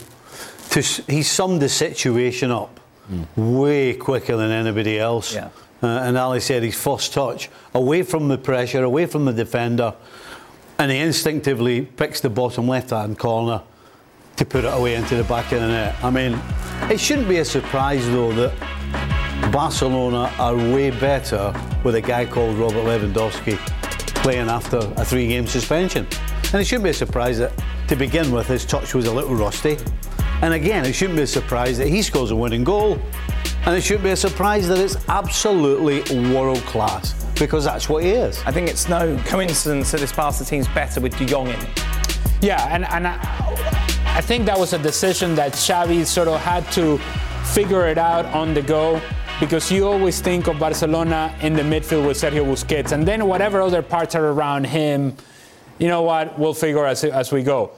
to, 0.71 0.81
he 0.81 1.23
summed 1.23 1.61
the 1.61 1.69
situation 1.69 2.51
up 2.51 2.79
mm. 3.11 3.25
way 3.35 3.93
quicker 3.93 4.37
than 4.37 4.51
anybody 4.51 4.99
else. 4.99 5.33
Yeah. 5.33 5.49
Uh, 5.83 5.87
and 5.87 6.17
Ali 6.17 6.39
said 6.39 6.63
his 6.63 6.75
first 6.75 7.13
touch, 7.13 7.49
away 7.73 8.01
from 8.01 8.27
the 8.27 8.37
pressure, 8.37 8.83
away 8.83 9.05
from 9.05 9.25
the 9.25 9.33
defender, 9.33 9.93
and 10.79 10.91
he 10.91 10.97
instinctively 10.97 11.81
picks 11.81 12.21
the 12.21 12.29
bottom 12.29 12.67
left 12.67 12.89
hand 12.89 13.19
corner 13.19 13.61
to 14.37 14.45
put 14.45 14.65
it 14.65 14.73
away 14.73 14.95
into 14.95 15.15
the 15.15 15.23
back 15.23 15.51
of 15.51 15.61
the 15.61 15.67
net. 15.67 15.95
I 16.03 16.09
mean, 16.09 16.39
it 16.91 16.99
shouldn't 16.99 17.27
be 17.27 17.37
a 17.37 17.45
surprise 17.45 18.05
though 18.07 18.33
that 18.33 19.51
Barcelona 19.51 20.31
are 20.37 20.55
way 20.55 20.91
better 20.91 21.53
with 21.83 21.95
a 21.95 22.01
guy 22.01 22.25
called 22.25 22.57
Robert 22.57 22.83
Lewandowski 22.83 23.57
playing 24.21 24.49
after 24.49 24.77
a 24.97 25.05
three 25.05 25.27
game 25.27 25.47
suspension. 25.47 26.07
And 26.51 26.61
it 26.61 26.65
shouldn't 26.65 26.83
be 26.83 26.89
a 26.89 26.93
surprise 26.93 27.37
that 27.37 27.53
to 27.87 27.95
begin 27.95 28.31
with 28.31 28.47
his 28.47 28.65
touch 28.65 28.93
was 28.93 29.05
a 29.05 29.13
little 29.13 29.35
rusty. 29.35 29.77
And 30.41 30.53
again, 30.53 30.85
it 30.85 30.93
shouldn't 30.93 31.17
be 31.17 31.23
a 31.23 31.27
surprise 31.27 31.77
that 31.77 31.87
he 31.87 32.01
scores 32.01 32.31
a 32.31 32.35
winning 32.35 32.63
goal. 32.63 32.99
And 33.65 33.75
it 33.75 33.81
shouldn't 33.81 34.03
be 34.03 34.11
a 34.11 34.15
surprise 34.15 34.67
that 34.67 34.77
it's 34.77 34.97
absolutely 35.09 36.01
world 36.33 36.59
class 36.59 37.13
because 37.39 37.65
that's 37.65 37.89
what 37.89 38.03
he 38.03 38.09
is. 38.09 38.41
I 38.45 38.51
think 38.51 38.69
it's 38.69 38.89
no 38.89 39.17
coincidence 39.25 39.91
that 39.91 40.01
this 40.01 40.11
Barca 40.11 40.43
team's 40.43 40.67
better 40.69 41.01
with 41.01 41.17
De 41.17 41.25
Jong 41.25 41.47
in 41.47 41.59
it. 41.59 41.85
Yeah, 42.41 42.67
and, 42.69 42.85
and 42.85 43.07
I, 43.07 43.94
I 44.15 44.21
think 44.21 44.45
that 44.45 44.57
was 44.57 44.71
a 44.71 44.77
decision 44.77 45.35
that 45.35 45.51
Xavi 45.51 46.05
sort 46.05 46.29
of 46.29 46.39
had 46.39 46.63
to 46.71 46.99
figure 47.53 47.85
it 47.89 47.97
out 47.97 48.23
on 48.27 48.53
the 48.53 48.61
go 48.61 49.01
because 49.41 49.69
you 49.69 49.85
always 49.85 50.21
think 50.21 50.47
of 50.47 50.57
Barcelona 50.57 51.35
in 51.41 51.51
the 51.53 51.63
midfield 51.63 52.07
with 52.07 52.15
Sergio 52.15 52.45
Busquets, 52.45 52.93
and 52.93 53.05
then 53.05 53.27
whatever 53.27 53.61
other 53.61 53.81
parts 53.81 54.15
are 54.15 54.27
around 54.27 54.67
him, 54.67 55.17
you 55.79 55.89
know 55.89 56.01
what, 56.01 56.39
we'll 56.39 56.53
figure 56.53 56.85
as, 56.85 57.03
as 57.03 57.33
we 57.33 57.43
go. 57.43 57.71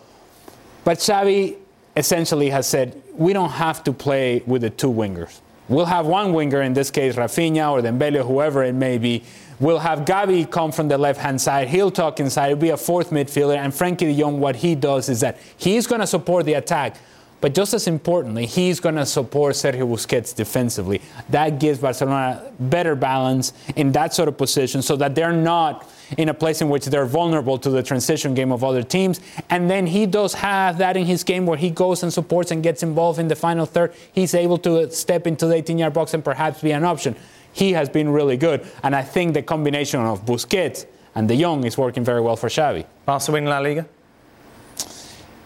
But 0.83 0.99
Xavi 0.99 1.55
essentially 1.95 2.51
has 2.51 2.67
said, 2.67 3.01
we 3.15 3.33
don't 3.33 3.49
have 3.49 3.83
to 3.85 3.91
play 3.91 4.43
with 4.45 4.61
the 4.61 4.69
two 4.69 4.91
wingers. 4.91 5.39
We'll 5.69 5.87
have 5.87 6.05
one 6.05 6.33
winger, 6.33 6.61
in 6.61 6.73
this 6.73 6.91
case 6.91 7.15
Raphinha 7.15 7.71
or 7.71 7.81
Dembele, 7.81 8.23
whoever 8.23 8.63
it 8.63 8.75
may 8.75 8.99
be, 8.99 9.23
We'll 9.59 9.79
have 9.79 9.99
Gavi 9.99 10.49
come 10.49 10.71
from 10.71 10.87
the 10.87 10.97
left 10.97 11.19
hand 11.19 11.41
side. 11.41 11.67
He'll 11.67 11.89
talk 11.89 12.19
inside. 12.19 12.51
It'll 12.51 12.61
be 12.61 12.69
a 12.69 12.77
fourth 12.77 13.09
midfielder. 13.09 13.57
And 13.57 13.73
Frenkie 13.73 13.99
de 13.99 14.19
Jong, 14.19 14.39
what 14.39 14.57
he 14.57 14.75
does 14.75 15.09
is 15.09 15.21
that 15.21 15.37
he's 15.57 15.87
going 15.87 16.01
to 16.01 16.07
support 16.07 16.45
the 16.45 16.53
attack. 16.53 16.97
But 17.39 17.53
just 17.53 17.73
as 17.73 17.87
importantly, 17.87 18.47
he's 18.47 18.79
going 18.79 18.95
to 18.95 19.05
support 19.05 19.53
Sergio 19.53 19.87
Busquets 19.87 20.35
defensively. 20.35 21.01
That 21.29 21.59
gives 21.59 21.79
Barcelona 21.79 22.51
better 22.59 22.95
balance 22.95 23.53
in 23.75 23.91
that 23.91 24.13
sort 24.13 24.27
of 24.27 24.37
position 24.37 24.81
so 24.81 24.95
that 24.95 25.13
they're 25.13 25.33
not 25.33 25.87
in 26.17 26.29
a 26.29 26.33
place 26.33 26.61
in 26.61 26.69
which 26.69 26.85
they're 26.85 27.05
vulnerable 27.05 27.59
to 27.59 27.69
the 27.69 27.83
transition 27.83 28.33
game 28.33 28.51
of 28.51 28.63
other 28.63 28.81
teams. 28.81 29.21
And 29.51 29.69
then 29.69 29.85
he 29.85 30.07
does 30.07 30.33
have 30.35 30.79
that 30.79 30.97
in 30.97 31.05
his 31.05 31.23
game 31.23 31.45
where 31.45 31.57
he 31.57 31.69
goes 31.69 32.01
and 32.01 32.11
supports 32.11 32.49
and 32.49 32.63
gets 32.63 32.81
involved 32.81 33.19
in 33.19 33.27
the 33.27 33.35
final 33.35 33.67
third. 33.67 33.93
He's 34.13 34.33
able 34.33 34.57
to 34.59 34.89
step 34.91 35.27
into 35.27 35.45
the 35.45 35.55
18 35.55 35.77
yard 35.77 35.93
box 35.93 36.15
and 36.15 36.23
perhaps 36.23 36.61
be 36.61 36.71
an 36.71 36.83
option 36.83 37.15
he 37.57 37.73
has 37.73 37.89
been 37.89 38.09
really 38.09 38.37
good. 38.37 38.65
And 38.83 38.95
I 38.95 39.01
think 39.01 39.33
the 39.33 39.41
combination 39.41 39.99
of 39.99 40.25
Busquets 40.25 40.85
and 41.15 41.27
De 41.27 41.35
Jong 41.41 41.63
is 41.63 41.75
working 41.77 42.03
very 42.03 42.21
well 42.21 42.35
for 42.35 42.49
Xavi. 42.49 42.85
Barca 43.05 43.31
win 43.31 43.45
La 43.45 43.57
Liga? 43.57 43.87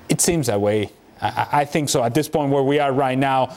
It 0.09 0.19
seems 0.19 0.47
that 0.47 0.59
way. 0.59 0.89
I, 1.21 1.47
I 1.61 1.65
think 1.65 1.87
so. 1.87 2.03
At 2.03 2.13
this 2.13 2.27
point 2.27 2.51
where 2.51 2.63
we 2.63 2.79
are 2.79 2.91
right 2.91 3.17
now, 3.17 3.55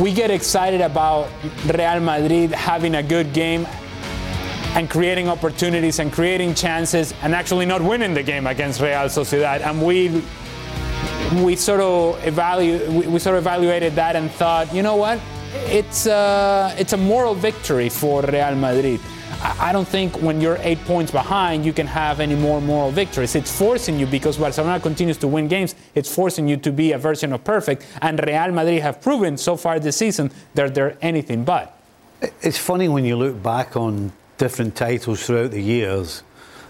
we 0.00 0.14
get 0.14 0.30
excited 0.30 0.80
about 0.80 1.28
Real 1.66 2.00
Madrid 2.00 2.50
having 2.52 2.94
a 2.94 3.02
good 3.02 3.34
game 3.34 3.66
and 4.74 4.88
creating 4.88 5.28
opportunities 5.28 5.98
and 5.98 6.10
creating 6.10 6.54
chances 6.54 7.12
and 7.22 7.34
actually 7.34 7.66
not 7.66 7.82
winning 7.82 8.14
the 8.14 8.22
game 8.22 8.46
against 8.46 8.80
Real 8.80 9.08
Sociedad. 9.08 9.60
And 9.60 9.84
we 9.84 10.22
we 11.44 11.56
sort 11.56 11.80
of 11.80 12.18
evalu- 12.22 12.88
we, 12.88 13.06
we 13.06 13.18
sort 13.18 13.36
of 13.36 13.42
evaluated 13.42 13.94
that 13.96 14.16
and 14.16 14.30
thought, 14.30 14.72
you 14.74 14.82
know 14.82 14.96
what? 14.96 15.20
It's 15.52 16.06
a, 16.06 16.12
uh, 16.12 16.74
it's 16.78 16.92
a 16.92 16.96
moral 16.96 17.34
victory 17.34 17.88
for 17.88 18.22
Real 18.22 18.54
Madrid. 18.54 19.00
I 19.42 19.72
don't 19.72 19.88
think 19.88 20.20
when 20.20 20.40
you're 20.40 20.58
eight 20.60 20.84
points 20.84 21.10
behind, 21.10 21.64
you 21.64 21.72
can 21.72 21.86
have 21.86 22.20
any 22.20 22.34
more 22.34 22.60
moral 22.60 22.90
victories. 22.90 23.34
It's 23.34 23.56
forcing 23.56 23.98
you 23.98 24.06
because 24.06 24.36
Barcelona 24.36 24.78
continues 24.80 25.16
to 25.18 25.28
win 25.28 25.48
games. 25.48 25.74
It's 25.94 26.14
forcing 26.14 26.46
you 26.46 26.58
to 26.58 26.70
be 26.70 26.92
a 26.92 26.98
version 26.98 27.32
of 27.32 27.42
perfect. 27.42 27.86
And 28.02 28.20
Real 28.26 28.52
Madrid 28.52 28.82
have 28.82 29.00
proven 29.00 29.38
so 29.38 29.56
far 29.56 29.80
this 29.80 29.96
season 29.96 30.30
that 30.54 30.74
they're 30.74 30.96
anything 31.00 31.44
but. 31.44 31.78
It's 32.42 32.58
funny 32.58 32.88
when 32.88 33.06
you 33.06 33.16
look 33.16 33.42
back 33.42 33.76
on 33.76 34.12
different 34.36 34.76
titles 34.76 35.24
throughout 35.24 35.52
the 35.52 35.62
years. 35.62 36.22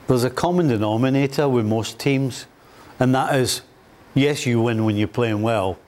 There's 0.06 0.24
a 0.24 0.30
common 0.30 0.68
denominator 0.68 1.48
with 1.48 1.66
most 1.66 1.98
teams, 1.98 2.46
and 3.00 3.14
that 3.14 3.34
is 3.34 3.62
yes, 4.14 4.46
you 4.46 4.60
win 4.60 4.84
when 4.84 4.96
you're 4.96 5.08
playing 5.08 5.42
well, 5.42 5.78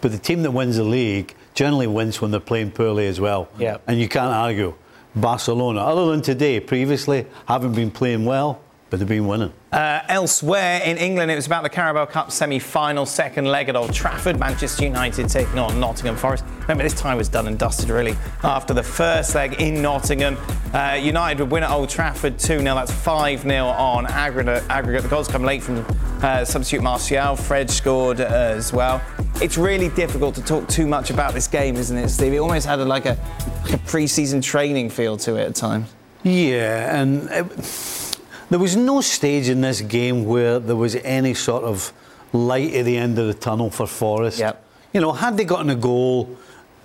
but 0.00 0.12
the 0.12 0.18
team 0.18 0.42
that 0.42 0.50
wins 0.50 0.76
the 0.76 0.84
league 0.84 1.34
generally 1.54 1.86
wins 1.86 2.20
when 2.20 2.30
they're 2.30 2.40
playing 2.40 2.72
poorly 2.72 3.06
as 3.06 3.20
well. 3.20 3.48
Yeah. 3.58 3.78
And 3.86 4.00
you 4.00 4.08
can't 4.08 4.32
argue. 4.32 4.74
Barcelona, 5.16 5.80
other 5.80 6.10
than 6.10 6.22
today, 6.22 6.58
previously 6.58 7.26
haven't 7.46 7.74
been 7.74 7.90
playing 7.90 8.24
well, 8.24 8.60
but 8.94 9.00
they've 9.00 9.08
been 9.08 9.26
winning. 9.26 9.52
Uh, 9.72 10.02
elsewhere 10.06 10.80
in 10.84 10.96
England, 10.98 11.28
it 11.28 11.34
was 11.34 11.46
about 11.46 11.64
the 11.64 11.68
Carabao 11.68 12.06
Cup 12.06 12.30
semi-final, 12.30 13.04
second 13.04 13.46
leg 13.46 13.68
at 13.68 13.74
Old 13.74 13.92
Trafford. 13.92 14.38
Manchester 14.38 14.84
United 14.84 15.28
taking 15.28 15.58
on 15.58 15.80
Nottingham 15.80 16.16
Forest. 16.16 16.44
Remember, 16.60 16.84
this 16.84 16.94
tie 16.94 17.16
was 17.16 17.28
done 17.28 17.48
and 17.48 17.58
dusted 17.58 17.90
really 17.90 18.16
after 18.44 18.72
the 18.72 18.84
first 18.84 19.34
leg 19.34 19.60
in 19.60 19.82
Nottingham. 19.82 20.36
Uh, 20.72 20.96
United 21.02 21.40
would 21.40 21.50
win 21.50 21.64
at 21.64 21.72
Old 21.72 21.88
Trafford 21.88 22.36
2-0. 22.36 22.62
That's 22.62 22.92
5-0 22.92 23.76
on 23.76 24.06
aggregate. 24.06 24.62
aggregate. 24.68 25.02
The 25.02 25.08
goals 25.08 25.26
come 25.26 25.42
late 25.42 25.64
from 25.64 25.84
uh, 26.22 26.44
substitute 26.44 26.84
Martial. 26.84 27.34
Fred 27.34 27.68
scored 27.68 28.20
uh, 28.20 28.26
as 28.26 28.72
well. 28.72 29.02
It's 29.42 29.58
really 29.58 29.88
difficult 29.88 30.36
to 30.36 30.42
talk 30.44 30.68
too 30.68 30.86
much 30.86 31.10
about 31.10 31.34
this 31.34 31.48
game, 31.48 31.74
isn't 31.74 31.96
it, 31.96 32.10
Steve? 32.10 32.32
It 32.34 32.38
almost 32.38 32.64
had 32.64 32.78
a, 32.78 32.84
like, 32.84 33.06
a, 33.06 33.18
like 33.64 33.72
a 33.72 33.78
pre-season 33.78 34.40
training 34.40 34.90
feel 34.90 35.16
to 35.16 35.34
it 35.34 35.48
at 35.48 35.56
times. 35.56 35.92
Yeah, 36.22 36.96
and 36.96 37.28
it, 37.28 38.03
there 38.50 38.58
was 38.58 38.76
no 38.76 39.00
stage 39.00 39.48
in 39.48 39.60
this 39.60 39.80
game 39.80 40.24
where 40.24 40.58
there 40.58 40.76
was 40.76 40.96
any 40.96 41.34
sort 41.34 41.64
of 41.64 41.92
light 42.32 42.74
at 42.74 42.84
the 42.84 42.96
end 42.96 43.18
of 43.18 43.26
the 43.26 43.34
tunnel 43.34 43.70
for 43.70 43.86
Forest. 43.86 44.38
Yep. 44.38 44.64
You 44.92 45.00
know, 45.00 45.12
had 45.12 45.36
they 45.36 45.44
gotten 45.44 45.70
a 45.70 45.74
goal 45.76 46.36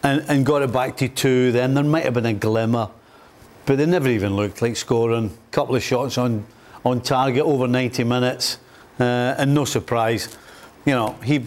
and, 0.04 0.24
and 0.28 0.46
got 0.46 0.62
it 0.62 0.72
back 0.72 0.98
to 0.98 1.08
two, 1.08 1.52
then 1.52 1.74
there 1.74 1.84
might 1.84 2.06
have 2.06 2.14
been 2.14 2.26
a 2.26 2.34
glimmer. 2.34 2.90
But 3.66 3.78
they 3.78 3.86
never 3.86 4.10
even 4.10 4.36
looked 4.36 4.62
like 4.62 4.76
scoring. 4.78 5.28
A 5.28 5.52
couple 5.52 5.76
of 5.76 5.84
shots 5.84 6.18
on, 6.18 6.46
on 6.84 7.02
target 7.02 7.44
over 7.44 7.68
90 7.68 8.04
minutes, 8.04 8.58
uh, 9.00 9.36
and 9.38 9.54
no 9.54 9.66
surprise. 9.66 10.38
You 10.86 10.94
know, 10.94 11.14
he 11.24 11.46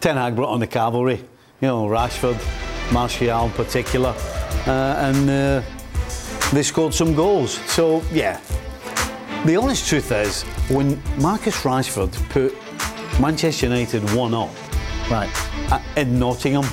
Ten 0.00 0.16
Hag 0.16 0.36
brought 0.36 0.50
on 0.50 0.60
the 0.60 0.66
cavalry. 0.66 1.16
You 1.60 1.68
know, 1.68 1.86
Rashford, 1.88 2.38
Martial 2.92 3.46
in 3.46 3.50
particular, 3.52 4.14
uh, 4.66 4.70
and 4.70 5.28
uh, 5.28 5.62
they 6.52 6.62
scored 6.62 6.94
some 6.94 7.14
goals. 7.14 7.54
So 7.70 8.02
yeah, 8.12 8.40
the 9.44 9.56
honest 9.56 9.88
truth 9.88 10.12
is, 10.12 10.42
when 10.70 11.00
Marcus 11.20 11.56
Rashford 11.62 12.12
put 12.30 12.54
Manchester 13.20 13.66
United 13.66 14.02
one 14.14 14.34
up, 14.34 14.50
Right. 15.10 15.30
in 15.96 16.18
Nottingham, 16.18 16.66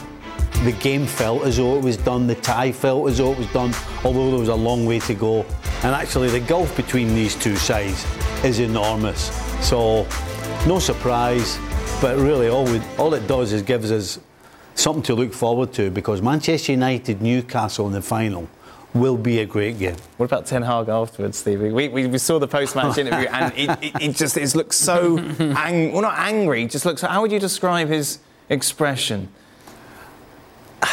the 0.65 0.73
game 0.73 1.05
felt 1.05 1.43
as 1.43 1.55
though 1.57 1.77
it 1.77 1.83
was 1.83 1.95
done, 1.95 2.27
the 2.27 2.35
tie 2.35 2.71
felt 2.71 3.07
as 3.09 3.17
though 3.19 3.31
it 3.31 3.37
was 3.37 3.47
done, 3.53 3.73
although 4.03 4.29
there 4.31 4.39
was 4.39 4.49
a 4.49 4.55
long 4.55 4.85
way 4.85 4.99
to 4.99 5.13
go. 5.13 5.45
And 5.83 5.95
actually, 5.95 6.29
the 6.29 6.41
gulf 6.41 6.75
between 6.75 7.15
these 7.15 7.35
two 7.35 7.55
sides 7.55 8.05
is 8.43 8.59
enormous. 8.59 9.31
So, 9.65 10.05
no 10.67 10.79
surprise, 10.79 11.57
but 12.01 12.17
really, 12.17 12.49
all, 12.49 12.65
we, 12.65 12.81
all 12.97 13.13
it 13.13 13.25
does 13.27 13.53
is 13.53 13.61
gives 13.61 13.91
us 13.91 14.19
something 14.73 15.03
to 15.03 15.15
look 15.15 15.33
forward 15.33 15.71
to 15.73 15.89
because 15.89 16.21
Manchester 16.21 16.73
United 16.73 17.21
Newcastle 17.21 17.87
in 17.87 17.93
the 17.93 18.01
final 18.01 18.49
will 18.95 19.17
be 19.17 19.39
a 19.39 19.45
great 19.45 19.77
game. 19.77 19.95
What 20.17 20.25
about 20.25 20.45
Ten 20.47 20.61
Hag 20.63 20.89
afterwards, 20.89 21.37
Stevie? 21.37 21.69
We, 21.71 21.89
we, 21.89 22.07
we 22.07 22.17
saw 22.17 22.39
the 22.39 22.47
post-match 22.47 22.97
interview, 23.03 23.27
and 23.27 23.53
it, 23.55 23.69
it, 23.83 24.01
it 24.01 24.15
just 24.15 24.37
it 24.37 24.55
looks 24.55 24.77
so 24.77 25.17
ang- 25.19 25.91
well, 25.91 26.01
not 26.01 26.17
angry. 26.17 26.65
Just 26.65 26.85
looks. 26.85 27.01
How 27.01 27.21
would 27.21 27.31
you 27.31 27.39
describe 27.39 27.89
his 27.89 28.19
expression? 28.49 29.27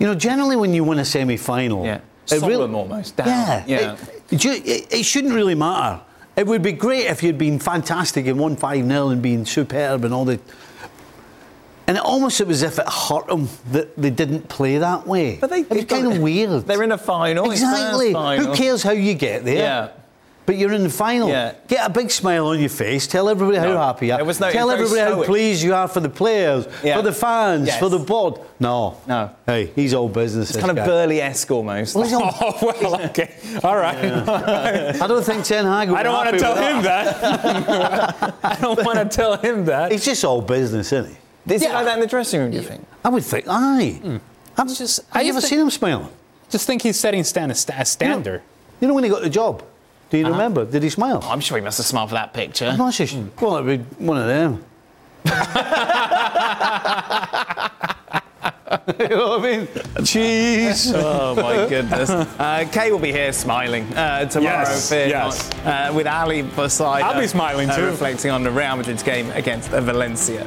You 0.00 0.06
know, 0.06 0.14
generally 0.14 0.54
when 0.54 0.72
you 0.72 0.84
win 0.84 1.00
a 1.00 1.04
semi-final, 1.04 1.84
Yeah, 1.84 2.00
it 2.30 2.38
solemn 2.38 2.72
almost. 2.76 3.16
Down. 3.16 3.26
Yeah, 3.26 3.64
yeah. 3.66 3.96
It, 4.30 4.44
it, 4.44 4.94
it- 4.94 5.04
shouldn't 5.04 5.34
really 5.34 5.56
matter. 5.56 6.00
It 6.36 6.46
would 6.46 6.62
be 6.62 6.70
great 6.70 7.06
if 7.06 7.20
you'd 7.20 7.36
been 7.36 7.58
fantastic 7.58 8.28
and 8.28 8.38
won 8.38 8.54
five 8.54 8.86
0 8.86 9.08
and 9.08 9.20
been 9.20 9.44
superb 9.44 10.04
and 10.04 10.14
all 10.14 10.24
the. 10.24 10.38
And 11.88 11.96
it 11.96 12.02
almost 12.04 12.40
it 12.40 12.46
was 12.46 12.62
as 12.62 12.72
if 12.74 12.78
it 12.78 12.88
hurt 12.92 13.26
them 13.28 13.48
that 13.72 13.96
they 13.96 14.10
didn't 14.10 14.48
play 14.48 14.76
that 14.78 15.06
way. 15.06 15.38
But 15.40 15.50
they- 15.50 15.60
it's 15.70 15.90
kind 15.92 16.06
of 16.06 16.18
weird. 16.18 16.66
They're 16.66 16.82
in 16.84 16.92
a 16.92 16.98
final. 16.98 17.50
Exactly. 17.50 18.12
final. 18.12 18.44
Who 18.46 18.54
cares 18.54 18.82
how 18.82 18.92
you 18.92 19.14
get 19.14 19.44
there? 19.44 19.56
Yeah. 19.56 19.88
But 20.44 20.56
you're 20.56 20.72
in 20.72 20.82
the 20.82 20.88
final. 20.90 21.28
Yeah. 21.28 21.52
Get 21.66 21.86
a 21.86 21.90
big 21.90 22.10
smile 22.10 22.46
on 22.46 22.58
your 22.58 22.70
face. 22.70 23.06
Tell 23.06 23.28
everybody 23.28 23.58
how 23.58 23.76
happy 23.76 24.06
you 24.06 24.14
are. 24.14 24.24
Was 24.24 24.40
no- 24.40 24.50
Tell 24.50 24.70
it 24.70 24.78
was 24.78 24.90
very 24.90 25.00
everybody 25.02 25.26
how 25.26 25.30
pleased 25.30 25.62
you 25.62 25.74
are 25.74 25.88
for 25.88 26.00
the 26.00 26.08
players, 26.08 26.66
Yeah. 26.82 26.96
for 26.96 27.02
the 27.02 27.12
fans, 27.12 27.66
Yes. 27.68 27.78
for 27.78 27.90
the 27.90 27.98
board. 27.98 28.38
No. 28.58 28.96
No. 29.06 29.28
Hey, 29.44 29.72
he's 29.74 29.92
all 29.92 30.08
business. 30.08 30.48
It's 30.50 30.58
kind 30.58 30.70
of 30.70 30.76
guy. 30.76 30.86
Burley-esque 30.86 31.50
almost. 31.50 31.94
Well, 31.94 32.22
all- 32.22 32.34
Oh, 32.62 32.74
well, 32.82 33.00
okay. 33.10 33.30
All 33.62 33.76
right. 33.76 33.96
I 35.02 35.06
don't 35.06 35.22
think 35.22 35.44
Ten 35.44 35.66
Hag. 35.66 35.90
would 35.90 35.98
I 35.98 36.02
don't 36.02 36.14
want 36.14 36.30
to 36.30 36.38
tell 36.46 36.54
him 36.56 36.82
that. 36.82 38.34
I 38.42 38.56
don't 38.58 38.84
want 38.86 38.98
to 38.98 39.04
tell 39.16 39.36
him 39.36 39.66
that. 39.66 39.92
It's 39.92 40.04
just 40.04 40.24
all 40.24 40.40
business, 40.42 40.92
isn't 40.94 41.10
he? 41.12 41.17
Is 41.48 41.62
it 41.62 41.68
Yeah. 41.68 41.74
like 41.76 41.84
that 41.86 41.94
in 41.94 42.00
the 42.00 42.06
dressing 42.06 42.40
room? 42.40 42.50
Do 42.50 42.56
you 42.56 42.62
think? 42.62 42.86
I 43.04 43.08
would 43.08 43.24
think, 43.24 43.46
aye. 43.48 44.20
I've 44.56 44.66
Just- 44.68 44.78
just, 44.78 45.00
I 45.12 45.18
have 45.18 45.26
you 45.26 45.32
ever 45.32 45.40
just 45.40 45.50
seen 45.50 45.60
him 45.60 45.70
smiling? 45.70 46.08
Just 46.50 46.66
think 46.66 46.82
he's 46.82 46.98
setting 46.98 47.22
stand 47.24 47.52
a, 47.52 47.54
sta- 47.54 47.74
a 47.78 47.84
standard. 47.84 48.42
You 48.80 48.88
know 48.88 48.94
when 48.94 49.04
he 49.04 49.10
got 49.10 49.22
the 49.22 49.30
job? 49.30 49.62
Do 50.10 50.16
you 50.16 50.26
remember? 50.26 50.64
Did 50.64 50.82
he 50.82 50.88
smile? 50.88 51.22
I'm 51.24 51.40
sure 51.40 51.58
he 51.58 51.64
must 51.64 51.76
have 51.78 51.86
smiled 51.86 52.08
for 52.08 52.14
that 52.14 52.32
picture. 52.32 52.64
I'm 52.66 52.78
not 52.78 52.94
sure. 52.94 53.06
Well, 53.40 53.56
it'd 53.56 53.98
be 53.98 54.04
one 54.04 54.16
of 54.16 54.26
them. 54.26 54.64
you 58.98 59.08
know 59.08 59.28
what 59.38 59.40
I 59.40 59.42
mean? 59.42 59.68
Cheese. 60.04 60.92
oh 60.94 61.34
my 61.34 61.68
goodness. 61.68 62.08
Uh, 62.10 62.66
Kay 62.72 62.90
will 62.90 62.98
be 62.98 63.12
here 63.12 63.32
smiling 63.32 63.84
uh, 63.94 64.24
tomorrow. 64.26 64.60
Yes, 64.60 64.88
fear 64.88 65.08
yes. 65.08 65.50
not, 65.64 65.90
uh, 65.90 65.92
with 65.94 66.06
Ali 66.06 66.42
beside 66.42 67.02
I'll 67.02 67.20
be 67.20 67.26
smiling 67.26 67.68
uh, 67.68 67.76
too. 67.76 67.84
reflecting 67.86 68.30
on 68.30 68.42
the 68.42 68.50
Real 68.50 68.76
Madrid's 68.76 69.02
game 69.02 69.30
against 69.32 69.68
Valencia. 69.70 70.46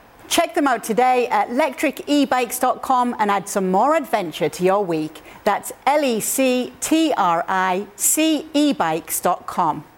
Check 0.31 0.55
them 0.55 0.65
out 0.65 0.85
today 0.85 1.27
at 1.27 1.49
lectricebikes.com 1.49 3.17
and 3.19 3.29
add 3.29 3.49
some 3.49 3.69
more 3.69 3.97
adventure 3.97 4.47
to 4.47 4.63
your 4.63 4.83
week. 4.83 5.21
That's 5.43 5.73
L 5.85 6.05
E 6.05 6.21
C 6.21 6.71
T 6.79 7.13
R 7.17 7.43
I 7.49 7.85
C 7.97 8.47
ebikes.com. 8.53 9.90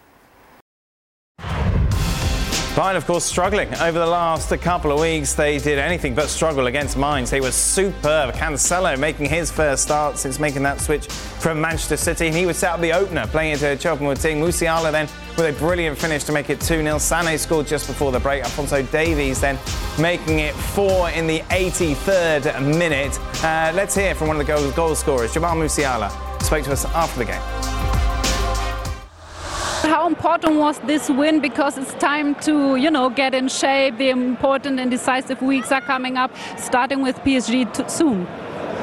Bayern, 2.73 2.95
of 2.95 3.05
course, 3.05 3.23
struggling 3.23 3.71
over 3.75 3.99
the 3.99 4.07
last 4.07 4.49
couple 4.61 4.91
of 4.91 4.99
weeks. 4.99 5.33
They 5.33 5.59
did 5.59 5.77
anything 5.77 6.15
but 6.15 6.27
struggle 6.27 6.65
against 6.65 6.97
Mainz. 6.97 7.29
They 7.29 7.39
were 7.39 7.51
superb. 7.51 8.33
Cancelo 8.33 8.97
making 8.97 9.27
his 9.27 9.51
first 9.51 9.83
start 9.83 10.17
since 10.17 10.39
making 10.39 10.63
that 10.63 10.81
switch 10.81 11.05
from 11.05 11.61
Manchester 11.61 11.97
City. 11.97 12.25
And 12.25 12.35
he 12.35 12.47
would 12.47 12.55
set 12.55 12.71
up 12.71 12.81
the 12.81 12.91
opener, 12.91 13.27
playing 13.27 13.53
into 13.53 13.71
a 13.71 13.75
Choupo-Moting 13.75 14.23
team. 14.23 14.37
Musiala 14.39 14.91
then 14.91 15.07
with 15.37 15.55
a 15.55 15.59
brilliant 15.59 15.99
finish 15.99 16.23
to 16.23 16.31
make 16.31 16.49
it 16.49 16.59
2 16.61 16.81
0. 16.81 16.95
Sané 16.95 17.37
scored 17.37 17.67
just 17.67 17.85
before 17.85 18.11
the 18.11 18.19
break. 18.19 18.41
Alfonso 18.41 18.81
Davies 18.81 19.39
then 19.39 19.59
making 19.99 20.39
it 20.39 20.55
4 20.55 21.11
in 21.11 21.27
the 21.27 21.41
83rd 21.41 22.59
minute. 22.75 23.19
Uh, 23.43 23.71
let's 23.75 23.93
hear 23.93 24.15
from 24.15 24.29
one 24.29 24.41
of 24.41 24.47
the 24.47 24.51
goal, 24.51 24.71
goal 24.71 24.95
scorers, 24.95 25.31
Jamal 25.31 25.55
Musiala. 25.55 26.09
Spoke 26.41 26.63
to 26.63 26.71
us 26.71 26.85
after 26.85 27.19
the 27.19 27.25
game. 27.25 27.92
How 29.83 30.07
important 30.07 30.55
was 30.59 30.79
this 30.79 31.09
win? 31.09 31.41
Because 31.41 31.77
it's 31.77 31.93
time 31.95 32.35
to, 32.35 32.77
you 32.77 32.89
know, 32.89 33.09
get 33.09 33.33
in 33.33 33.49
shape. 33.49 33.97
The 33.97 34.09
important 34.09 34.79
and 34.79 34.89
decisive 34.89 35.41
weeks 35.41 35.73
are 35.73 35.81
coming 35.81 36.17
up, 36.17 36.31
starting 36.57 37.01
with 37.01 37.17
PSG 37.19 37.89
soon. 37.89 38.25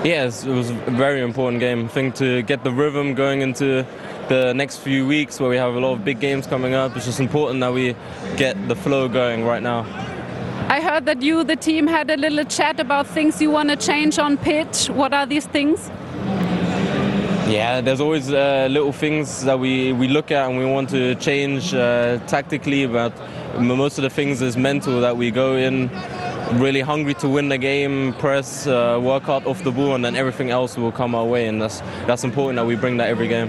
Yes, 0.04 0.44
it 0.44 0.52
was 0.52 0.68
a 0.68 0.74
very 0.90 1.22
important 1.22 1.60
game. 1.60 1.86
I 1.86 1.88
think 1.88 2.14
to 2.16 2.42
get 2.42 2.64
the 2.64 2.70
rhythm 2.70 3.14
going 3.14 3.40
into 3.40 3.86
the 4.28 4.52
next 4.52 4.78
few 4.78 5.06
weeks 5.06 5.40
where 5.40 5.48
we 5.48 5.56
have 5.56 5.74
a 5.74 5.80
lot 5.80 5.92
of 5.92 6.04
big 6.04 6.20
games 6.20 6.46
coming 6.46 6.74
up, 6.74 6.94
it's 6.94 7.06
just 7.06 7.18
important 7.18 7.60
that 7.60 7.72
we 7.72 7.96
get 8.36 8.68
the 8.68 8.76
flow 8.76 9.08
going 9.08 9.44
right 9.44 9.62
now. 9.62 9.86
I 10.68 10.80
heard 10.80 11.06
that 11.06 11.22
you, 11.22 11.44
the 11.44 11.56
team, 11.56 11.86
had 11.86 12.10
a 12.10 12.16
little 12.16 12.44
chat 12.44 12.78
about 12.78 13.06
things 13.06 13.40
you 13.40 13.50
want 13.50 13.70
to 13.70 13.76
change 13.76 14.18
on 14.18 14.36
pitch. 14.36 14.88
What 14.88 15.14
are 15.14 15.26
these 15.26 15.46
things? 15.46 15.90
Yeah, 17.50 17.80
there's 17.80 18.00
always 18.00 18.32
uh, 18.32 18.68
little 18.70 18.92
things 18.92 19.42
that 19.42 19.58
we, 19.58 19.92
we 19.92 20.06
look 20.06 20.30
at 20.30 20.48
and 20.48 20.56
we 20.56 20.64
want 20.64 20.88
to 20.90 21.16
change 21.16 21.74
uh, 21.74 22.18
tactically, 22.28 22.86
but 22.86 23.12
most 23.58 23.98
of 23.98 24.02
the 24.02 24.10
things 24.10 24.40
is 24.40 24.56
mental 24.56 25.00
that 25.00 25.16
we 25.16 25.32
go 25.32 25.56
in 25.56 25.90
really 26.60 26.80
hungry 26.80 27.12
to 27.14 27.28
win 27.28 27.48
the 27.48 27.58
game, 27.58 28.12
press, 28.14 28.68
uh, 28.68 29.00
work 29.02 29.24
hard 29.24 29.44
off 29.46 29.64
the 29.64 29.72
ball, 29.72 29.96
and 29.96 30.04
then 30.04 30.14
everything 30.14 30.50
else 30.50 30.78
will 30.78 30.92
come 30.92 31.12
our 31.12 31.24
way. 31.24 31.48
And 31.48 31.60
that's, 31.60 31.80
that's 32.06 32.22
important 32.22 32.54
that 32.54 32.66
we 32.66 32.76
bring 32.76 32.98
that 32.98 33.08
every 33.08 33.26
game. 33.26 33.48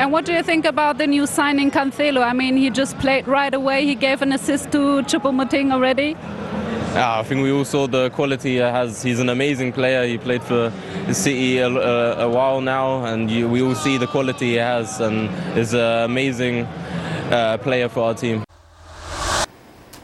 And 0.00 0.10
what 0.10 0.24
do 0.24 0.32
you 0.32 0.42
think 0.42 0.64
about 0.64 0.96
the 0.96 1.06
new 1.06 1.26
signing 1.26 1.70
Cancelo? 1.70 2.24
I 2.24 2.32
mean, 2.32 2.56
he 2.56 2.70
just 2.70 2.98
played 2.98 3.28
right 3.28 3.52
away. 3.52 3.84
He 3.84 3.94
gave 3.94 4.22
an 4.22 4.32
assist 4.32 4.72
to 4.72 5.02
Choupo-Moting 5.02 5.70
already. 5.70 6.16
Yeah, 6.94 7.18
I 7.18 7.24
think 7.24 7.42
we 7.42 7.50
all 7.50 7.64
saw 7.64 7.88
the 7.88 8.08
quality 8.10 8.50
he 8.50 8.56
has. 8.58 9.02
He's 9.02 9.18
an 9.18 9.28
amazing 9.28 9.72
player. 9.72 10.06
He 10.06 10.16
played 10.16 10.44
for 10.44 10.72
the 11.08 11.12
City 11.12 11.58
a, 11.58 11.68
a, 11.68 12.26
a 12.26 12.28
while 12.28 12.60
now, 12.60 13.04
and 13.06 13.28
you, 13.28 13.48
we 13.48 13.62
all 13.62 13.74
see 13.74 13.98
the 13.98 14.06
quality 14.06 14.50
he 14.50 14.54
has, 14.54 15.00
and 15.00 15.28
is 15.58 15.74
an 15.74 16.04
amazing 16.04 16.60
uh, 17.32 17.58
player 17.58 17.88
for 17.88 18.04
our 18.04 18.14
team. 18.14 18.44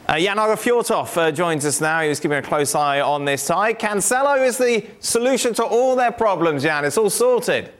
Uh, 0.09 0.19
Jan 0.19 0.37
Fjortoft 0.37 1.17
uh, 1.17 1.31
joins 1.31 1.65
us 1.65 1.81
now. 1.81 2.01
He 2.03 2.09
was 2.09 2.19
keeping 2.19 2.39
a 2.39 2.43
close 2.43 2.75
eye 2.75 3.01
on 3.01 3.25
this 3.25 3.47
tie. 3.47 3.73
Cancelo 3.73 4.45
is 4.45 4.59
the 4.59 4.85
solution 4.99 5.55
to 5.55 5.65
all 5.65 5.95
their 5.95 6.11
problems, 6.11 6.65
Jan. 6.65 6.85
It's 6.85 6.99
all 6.99 7.09
sorted 7.09 7.71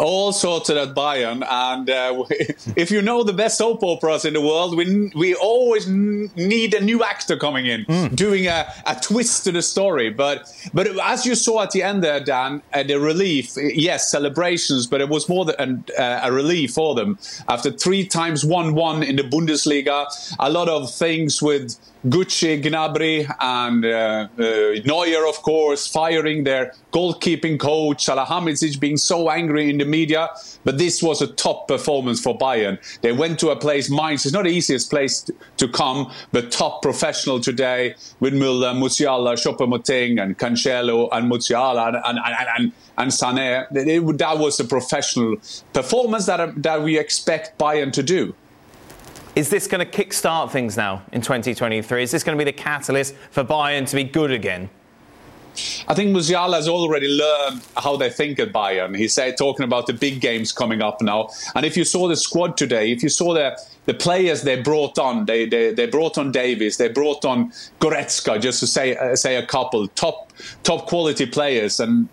all 0.00 0.32
sorted 0.32 0.76
at 0.76 0.94
Bayern. 0.94 1.46
And 1.48 1.88
uh, 1.88 2.24
if 2.76 2.90
you 2.90 3.02
know 3.02 3.22
the 3.22 3.32
best 3.32 3.58
soap 3.58 3.82
operas 3.82 4.24
in 4.24 4.34
the 4.34 4.40
world, 4.40 4.76
we, 4.76 5.10
we 5.14 5.34
always 5.34 5.86
need 5.86 6.74
a 6.74 6.80
new 6.80 7.04
actor 7.04 7.36
coming 7.36 7.66
in, 7.66 7.84
mm. 7.84 8.16
doing 8.16 8.46
a, 8.46 8.72
a 8.86 8.96
twist 8.96 9.44
to 9.44 9.52
the 9.52 9.62
story. 9.62 10.10
But 10.10 10.52
but 10.72 10.88
as 11.00 11.26
you 11.26 11.34
saw 11.34 11.62
at 11.62 11.70
the 11.70 11.82
end 11.82 12.02
there, 12.02 12.20
Dan, 12.20 12.62
uh, 12.72 12.82
the 12.82 12.98
relief, 12.98 13.52
yes, 13.56 14.10
celebrations, 14.10 14.86
but 14.86 15.00
it 15.00 15.08
was 15.08 15.28
more 15.28 15.44
than 15.44 15.84
uh, 15.98 16.20
a 16.22 16.32
relief 16.32 16.72
for 16.72 16.94
them. 16.94 17.18
After 17.48 17.70
three 17.70 18.06
times 18.06 18.44
1 18.44 18.74
1 18.74 19.02
in 19.02 19.16
the 19.16 19.22
Bundesliga, 19.22 20.06
a 20.38 20.50
lot 20.50 20.68
of 20.68 20.92
things 20.92 21.42
with 21.42 21.76
Gucci, 22.06 22.62
Gnabry, 22.62 23.30
and 23.40 23.84
uh, 23.84 24.26
uh, 24.38 24.80
Neuer, 24.86 25.28
of 25.28 25.42
course, 25.42 25.86
firing 25.86 26.44
their 26.44 26.72
goalkeeping 26.94 27.60
coach, 27.60 28.06
Salihamidzic 28.06 28.80
being 28.80 28.96
so 28.96 29.28
angry 29.28 29.68
in 29.68 29.76
the 29.76 29.84
media. 29.84 30.30
But 30.64 30.78
this 30.78 31.02
was 31.02 31.20
a 31.20 31.26
top 31.26 31.68
performance 31.68 32.18
for 32.18 32.38
Bayern. 32.38 32.78
They 33.02 33.12
went 33.12 33.38
to 33.40 33.50
a 33.50 33.56
place, 33.56 33.90
Mainz 33.90 34.24
is 34.24 34.32
not 34.32 34.44
the 34.44 34.50
easiest 34.50 34.88
place 34.88 35.30
to 35.58 35.68
come, 35.68 36.10
but 36.32 36.50
top 36.50 36.80
professional 36.80 37.38
today 37.38 37.94
with 38.18 38.32
Müller, 38.32 38.74
Musiala, 38.74 39.34
Choupo-Moting, 39.34 40.22
and 40.22 40.38
Cancelo, 40.38 41.10
and 41.12 41.30
Musiala, 41.30 41.88
and, 41.88 41.96
and, 41.96 42.18
and, 42.18 42.48
and, 42.56 42.72
and 42.96 43.10
Sané. 43.10 43.68
That 44.18 44.38
was 44.38 44.58
a 44.58 44.64
professional 44.64 45.36
performance 45.74 46.24
that, 46.26 46.62
that 46.62 46.82
we 46.82 46.98
expect 46.98 47.58
Bayern 47.58 47.92
to 47.92 48.02
do. 48.02 48.34
Is 49.36 49.48
this 49.48 49.68
going 49.68 49.86
to 49.86 49.90
kickstart 49.90 50.50
things 50.50 50.76
now 50.76 51.02
in 51.12 51.20
2023? 51.20 52.02
Is 52.02 52.10
this 52.10 52.24
going 52.24 52.36
to 52.36 52.44
be 52.44 52.50
the 52.50 52.56
catalyst 52.56 53.14
for 53.30 53.44
Bayern 53.44 53.86
to 53.88 53.96
be 53.96 54.04
good 54.04 54.32
again? 54.32 54.68
I 55.86 55.94
think 55.94 56.14
Musiala 56.14 56.54
has 56.54 56.68
already 56.68 57.08
learned 57.08 57.62
how 57.76 57.96
they 57.96 58.10
think 58.10 58.38
at 58.38 58.52
Bayern. 58.52 58.96
He's 58.96 59.14
talking 59.36 59.64
about 59.64 59.86
the 59.86 59.92
big 59.92 60.20
games 60.20 60.52
coming 60.52 60.82
up 60.82 61.00
now. 61.00 61.28
And 61.54 61.64
if 61.64 61.76
you 61.76 61.84
saw 61.84 62.08
the 62.08 62.16
squad 62.16 62.56
today, 62.56 62.90
if 62.90 63.02
you 63.02 63.08
saw 63.08 63.34
the 63.34 63.56
the 63.86 63.94
players 63.94 64.42
they 64.42 64.60
brought 64.60 64.98
on, 64.98 65.24
they, 65.24 65.46
they, 65.46 65.72
they 65.72 65.86
brought 65.86 66.18
on 66.18 66.30
Davies, 66.32 66.76
they 66.76 66.88
brought 66.88 67.24
on 67.24 67.50
Goretzka, 67.80 68.40
just 68.40 68.60
to 68.60 68.66
say 68.66 68.96
uh, 68.96 69.16
say 69.16 69.36
a 69.36 69.46
couple 69.46 69.88
top 69.88 70.32
top 70.62 70.86
quality 70.86 71.26
players, 71.26 71.80
and 71.80 72.08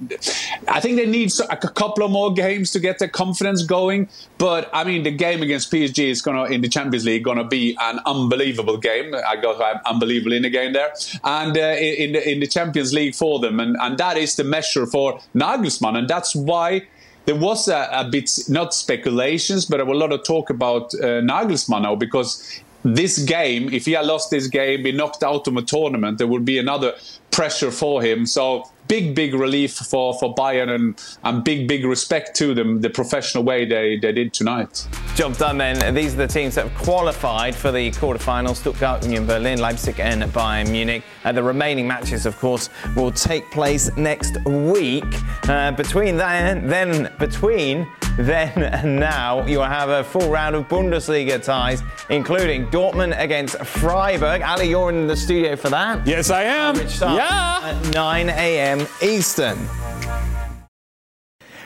I 0.68 0.80
think 0.80 0.98
they 0.98 1.06
need 1.06 1.32
a 1.50 1.58
couple 1.58 2.04
of 2.04 2.12
more 2.12 2.34
games 2.34 2.72
to 2.72 2.80
get 2.80 3.00
their 3.00 3.08
confidence 3.08 3.64
going. 3.64 4.10
But 4.38 4.70
I 4.74 4.84
mean, 4.86 5.04
the 5.04 5.12
game 5.12 5.42
against 5.42 5.72
PSG 5.72 6.10
is 6.10 6.22
gonna 6.22 6.46
in 6.46 6.62
the 6.62 6.70
Champions 6.70 7.06
League 7.06 7.24
gonna 7.24 7.48
be 7.48 7.78
an 7.80 8.00
unbelievable 8.06 8.78
game. 8.78 9.14
I 9.14 9.36
got 9.36 9.62
unbelievable 9.86 10.34
in 10.34 10.44
the 10.44 10.50
game 10.50 10.74
there, 10.74 10.94
and 11.24 11.58
uh, 11.58 11.62
in 11.62 12.14
the 12.14 12.32
in 12.32 12.40
the 12.40 12.48
Champions 12.48 12.94
League 12.94 13.16
for 13.16 13.40
them, 13.40 13.60
and 13.60 13.76
and 13.82 13.98
that 13.98 14.18
is 14.18 14.36
the 14.36 14.44
measure 14.44 14.86
for 14.86 15.20
Nagelsmann, 15.36 15.98
and 15.98 16.08
that's 16.08 16.34
why 16.34 16.88
there 17.28 17.36
was 17.36 17.68
a, 17.68 17.90
a, 17.92 18.06
bit 18.06 18.32
not 18.48 18.74
speculations, 18.74 19.66
but 19.66 19.82
a 19.82 19.84
lot 19.84 20.14
of 20.14 20.24
talk 20.24 20.50
about 20.50 20.94
uh, 20.96 21.22
Nagelsmann 21.22 21.82
now 21.82 21.94
because 21.94 22.62
this 22.84 23.20
game, 23.20 23.68
if 23.74 23.86
he 23.86 23.92
had 23.92 24.06
lost 24.06 24.32
this 24.32 24.48
game, 24.48 24.82
be 24.84 24.94
knocked 24.94 25.24
out 25.24 25.46
of 25.46 25.58
a 25.58 25.62
tournament, 25.62 26.20
there 26.20 26.28
would 26.28 26.46
be 26.46 26.58
another 26.58 26.96
pressure 27.32 27.70
for 27.70 28.02
him. 28.02 28.26
So 28.26 28.64
big, 28.88 29.16
big 29.16 29.34
relief 29.34 29.74
for, 29.76 30.14
for 30.18 30.34
Bayern 30.36 30.70
and, 30.74 31.18
and 31.24 31.44
big, 31.44 31.68
big 31.68 31.86
respect 31.86 32.36
to 32.38 32.54
them, 32.54 32.82
the 32.82 32.90
professional 32.90 33.44
way 33.44 33.66
they, 33.66 33.98
they 33.98 34.12
did 34.12 34.34
tonight. 34.34 34.88
Job 35.16 35.38
done 35.38 35.58
then. 35.58 35.94
These 35.94 36.14
are 36.14 36.18
the 36.18 36.28
teams 36.28 36.56
that 36.56 36.68
have 36.68 36.78
qualified 36.78 37.56
for 37.56 37.72
the 37.72 37.92
quarterfinals 37.92 38.58
Stuttgart, 38.58 39.04
Union 39.04 39.26
Berlin, 39.26 39.60
Leipzig, 39.60 40.00
and 40.00 40.24
Bayern 40.24 40.70
Munich. 40.70 41.04
Uh, 41.24 41.32
the 41.32 41.44
remaining 41.44 41.88
matches, 41.88 42.26
of 42.26 42.38
course, 42.38 42.70
will 42.96 43.12
take 43.12 43.50
place 43.52 43.96
next 43.98 44.38
week. 44.46 45.04
Uh, 45.48 45.72
between 45.72 46.18
then, 46.18 46.68
then 46.68 47.12
between 47.20 47.88
then 48.18 48.64
and 48.64 49.00
now, 49.00 49.46
you'll 49.46 49.64
have 49.64 49.90
a 49.90 50.04
full 50.04 50.30
round 50.30 50.56
of 50.56 50.68
Bundesliga 50.68 51.42
ties, 51.42 51.84
including 52.10 52.68
Dortmund 52.68 53.20
against 53.20 53.58
Freiburg. 53.60 54.42
Ali, 54.42 54.70
you're 54.70 54.90
in 54.90 55.08
the 55.08 55.16
studio 55.16 55.56
for 55.56 55.70
that. 55.70 56.06
Yes, 56.06 56.30
I 56.30 56.44
am. 56.44 56.76
yeah. 56.76 57.60
At 57.64 57.94
9 57.94 58.30
a.m. 58.30 58.77
Eastern. 59.02 59.58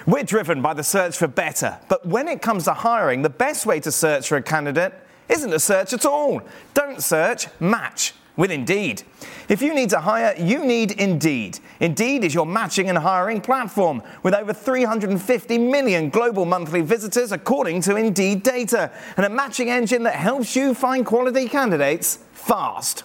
We're 0.07 0.23
driven 0.23 0.61
by 0.61 0.73
the 0.73 0.83
search 0.83 1.17
for 1.17 1.27
better, 1.27 1.79
but 1.87 2.05
when 2.05 2.27
it 2.27 2.41
comes 2.41 2.63
to 2.65 2.73
hiring, 2.73 3.21
the 3.21 3.29
best 3.29 3.65
way 3.65 3.79
to 3.81 3.91
search 3.91 4.27
for 4.27 4.37
a 4.37 4.41
candidate 4.41 4.93
isn't 5.29 5.53
a 5.53 5.59
search 5.59 5.93
at 5.93 6.05
all. 6.05 6.41
Don't 6.73 7.01
search, 7.01 7.47
match 7.59 8.13
with 8.35 8.51
Indeed. 8.51 9.03
If 9.49 9.61
you 9.61 9.73
need 9.73 9.89
to 9.91 9.99
hire, 9.99 10.33
you 10.37 10.65
need 10.65 10.93
Indeed. 10.93 11.59
Indeed 11.79 12.23
is 12.23 12.33
your 12.33 12.45
matching 12.45 12.89
and 12.89 12.97
hiring 12.97 13.41
platform 13.41 14.01
with 14.23 14.33
over 14.33 14.53
350 14.53 15.57
million 15.57 16.09
global 16.09 16.45
monthly 16.45 16.81
visitors, 16.81 17.31
according 17.31 17.81
to 17.81 17.95
Indeed 17.95 18.43
data, 18.43 18.91
and 19.17 19.25
a 19.25 19.29
matching 19.29 19.69
engine 19.69 20.03
that 20.03 20.15
helps 20.15 20.55
you 20.55 20.73
find 20.73 21.05
quality 21.05 21.47
candidates 21.47 22.19
fast. 22.33 23.03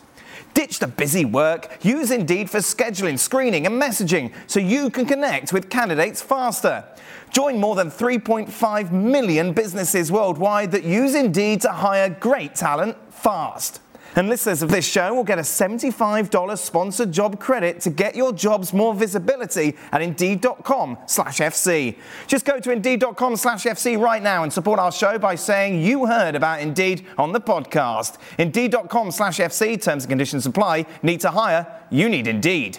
Ditch 0.57 0.79
the 0.79 0.87
busy 0.87 1.27
work. 1.27 1.79
Use 1.83 2.11
Indeed 2.11 2.49
for 2.49 2.61
scheduling, 2.61 3.19
screening, 3.19 3.67
and 3.67 3.81
messaging 3.81 4.33
so 4.47 4.59
you 4.59 4.89
can 4.89 5.05
connect 5.05 5.53
with 5.53 5.69
candidates 5.69 6.23
faster. 6.23 6.83
Join 7.31 7.61
more 7.61 7.77
than 7.77 7.91
3.5 7.91 8.91
million 8.91 9.53
businesses 9.53 10.11
worldwide 10.11 10.73
that 10.73 10.83
use 10.83 11.15
Indeed 11.15 11.61
to 11.61 11.69
hire 11.69 12.09
great 12.09 12.55
talent 12.55 12.97
fast. 13.13 13.83
And 14.15 14.29
listeners 14.29 14.63
of 14.63 14.71
this 14.71 14.87
show 14.87 15.15
will 15.15 15.25
get 15.25 15.39
a 15.39 15.43
$75 15.43 16.59
sponsored 16.59 17.13
job 17.13 17.39
credit 17.39 17.81
to 17.81 17.91
get 17.91 18.17
your 18.17 18.33
jobs 18.33 18.73
more 18.73 18.95
visibility 18.95 19.77
at 19.93 20.01
Indeed.com 20.01 20.99
slash 21.07 21.39
FC. 21.39 21.97
Just 22.27 22.45
go 22.45 22.59
to 22.61 22.71
Indeed.com 22.71 23.37
slash 23.37 23.65
FC 23.65 23.99
right 24.01 24.23
now 24.23 24.43
and 24.43 24.53
support 24.53 24.79
our 24.79 24.93
show 24.93 25.19
by 25.19 25.35
saying 25.35 25.83
you 25.83 26.07
heard 26.07 26.35
about 26.35 26.61
Indeed 26.61 27.07
on 27.19 27.33
the 27.33 27.41
podcast. 27.41 28.17
Indeed.com 28.39 29.11
slash 29.11 29.39
FC, 29.39 29.81
terms 29.81 30.05
and 30.05 30.11
conditions 30.11 30.47
apply. 30.47 30.87
Need 31.03 31.21
to 31.21 31.31
hire? 31.31 31.67
You 31.91 32.09
need 32.09 32.27
Indeed. 32.27 32.79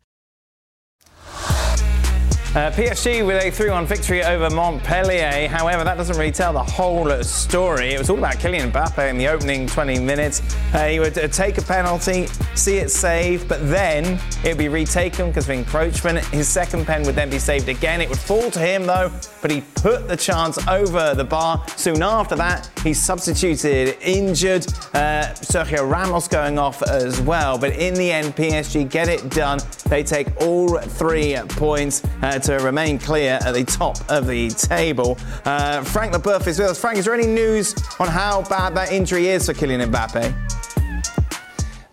Uh, 2.53 2.69
PSG 2.69 3.25
with 3.25 3.41
a 3.41 3.49
3 3.49 3.69
1 3.69 3.85
victory 3.85 4.21
over 4.25 4.49
Montpellier. 4.49 5.47
However, 5.47 5.85
that 5.85 5.95
doesn't 5.95 6.17
really 6.17 6.33
tell 6.33 6.51
the 6.51 6.61
whole 6.61 7.23
story. 7.23 7.93
It 7.93 7.97
was 7.97 8.09
all 8.09 8.17
about 8.17 8.39
Kylian 8.39 8.73
Mbappe 8.73 9.09
in 9.09 9.17
the 9.17 9.29
opening 9.29 9.67
20 9.67 9.99
minutes. 9.99 10.41
Uh, 10.73 10.87
he 10.87 10.99
would 10.99 11.17
uh, 11.17 11.29
take 11.29 11.57
a 11.59 11.61
penalty, 11.61 12.27
see 12.55 12.75
it 12.79 12.91
saved, 12.91 13.47
but 13.47 13.65
then 13.69 14.19
it 14.43 14.49
would 14.49 14.57
be 14.57 14.67
retaken 14.67 15.27
because 15.27 15.45
of 15.45 15.51
encroachment. 15.51 16.25
His 16.25 16.49
second 16.49 16.85
pen 16.85 17.03
would 17.03 17.15
then 17.15 17.29
be 17.29 17.39
saved 17.39 17.69
again. 17.69 18.01
It 18.01 18.09
would 18.09 18.19
fall 18.19 18.51
to 18.51 18.59
him 18.59 18.85
though, 18.85 19.09
but 19.41 19.49
he 19.49 19.61
put 19.75 20.09
the 20.09 20.17
chance 20.17 20.57
over 20.67 21.15
the 21.15 21.23
bar. 21.23 21.63
Soon 21.77 22.03
after 22.03 22.35
that, 22.35 22.69
he 22.83 22.93
substituted 22.93 23.95
injured. 24.01 24.65
Uh, 24.93 25.31
Sergio 25.35 25.89
Ramos 25.89 26.27
going 26.27 26.59
off 26.59 26.83
as 26.83 27.21
well. 27.21 27.57
But 27.57 27.77
in 27.77 27.93
the 27.93 28.11
end, 28.11 28.35
PSG 28.35 28.89
get 28.89 29.07
it 29.07 29.29
done. 29.29 29.61
They 29.87 30.03
take 30.03 30.27
all 30.41 30.77
three 30.79 31.37
points. 31.47 32.03
To 32.41 32.55
remain 32.57 32.97
clear 32.97 33.37
at 33.45 33.53
the 33.53 33.63
top 33.63 33.97
of 34.09 34.25
the 34.25 34.49
table. 34.49 35.15
Uh, 35.45 35.83
Frank 35.83 36.11
Leboeuf 36.13 36.47
is 36.47 36.57
with 36.57 36.69
us. 36.69 36.79
Frank, 36.81 36.97
is 36.97 37.05
there 37.05 37.13
any 37.13 37.27
news 37.27 37.75
on 37.99 38.07
how 38.07 38.41
bad 38.43 38.73
that 38.75 38.91
injury 38.91 39.27
is 39.27 39.45
for 39.45 39.53
Kylian 39.53 39.85
Mbappe? 39.91 40.33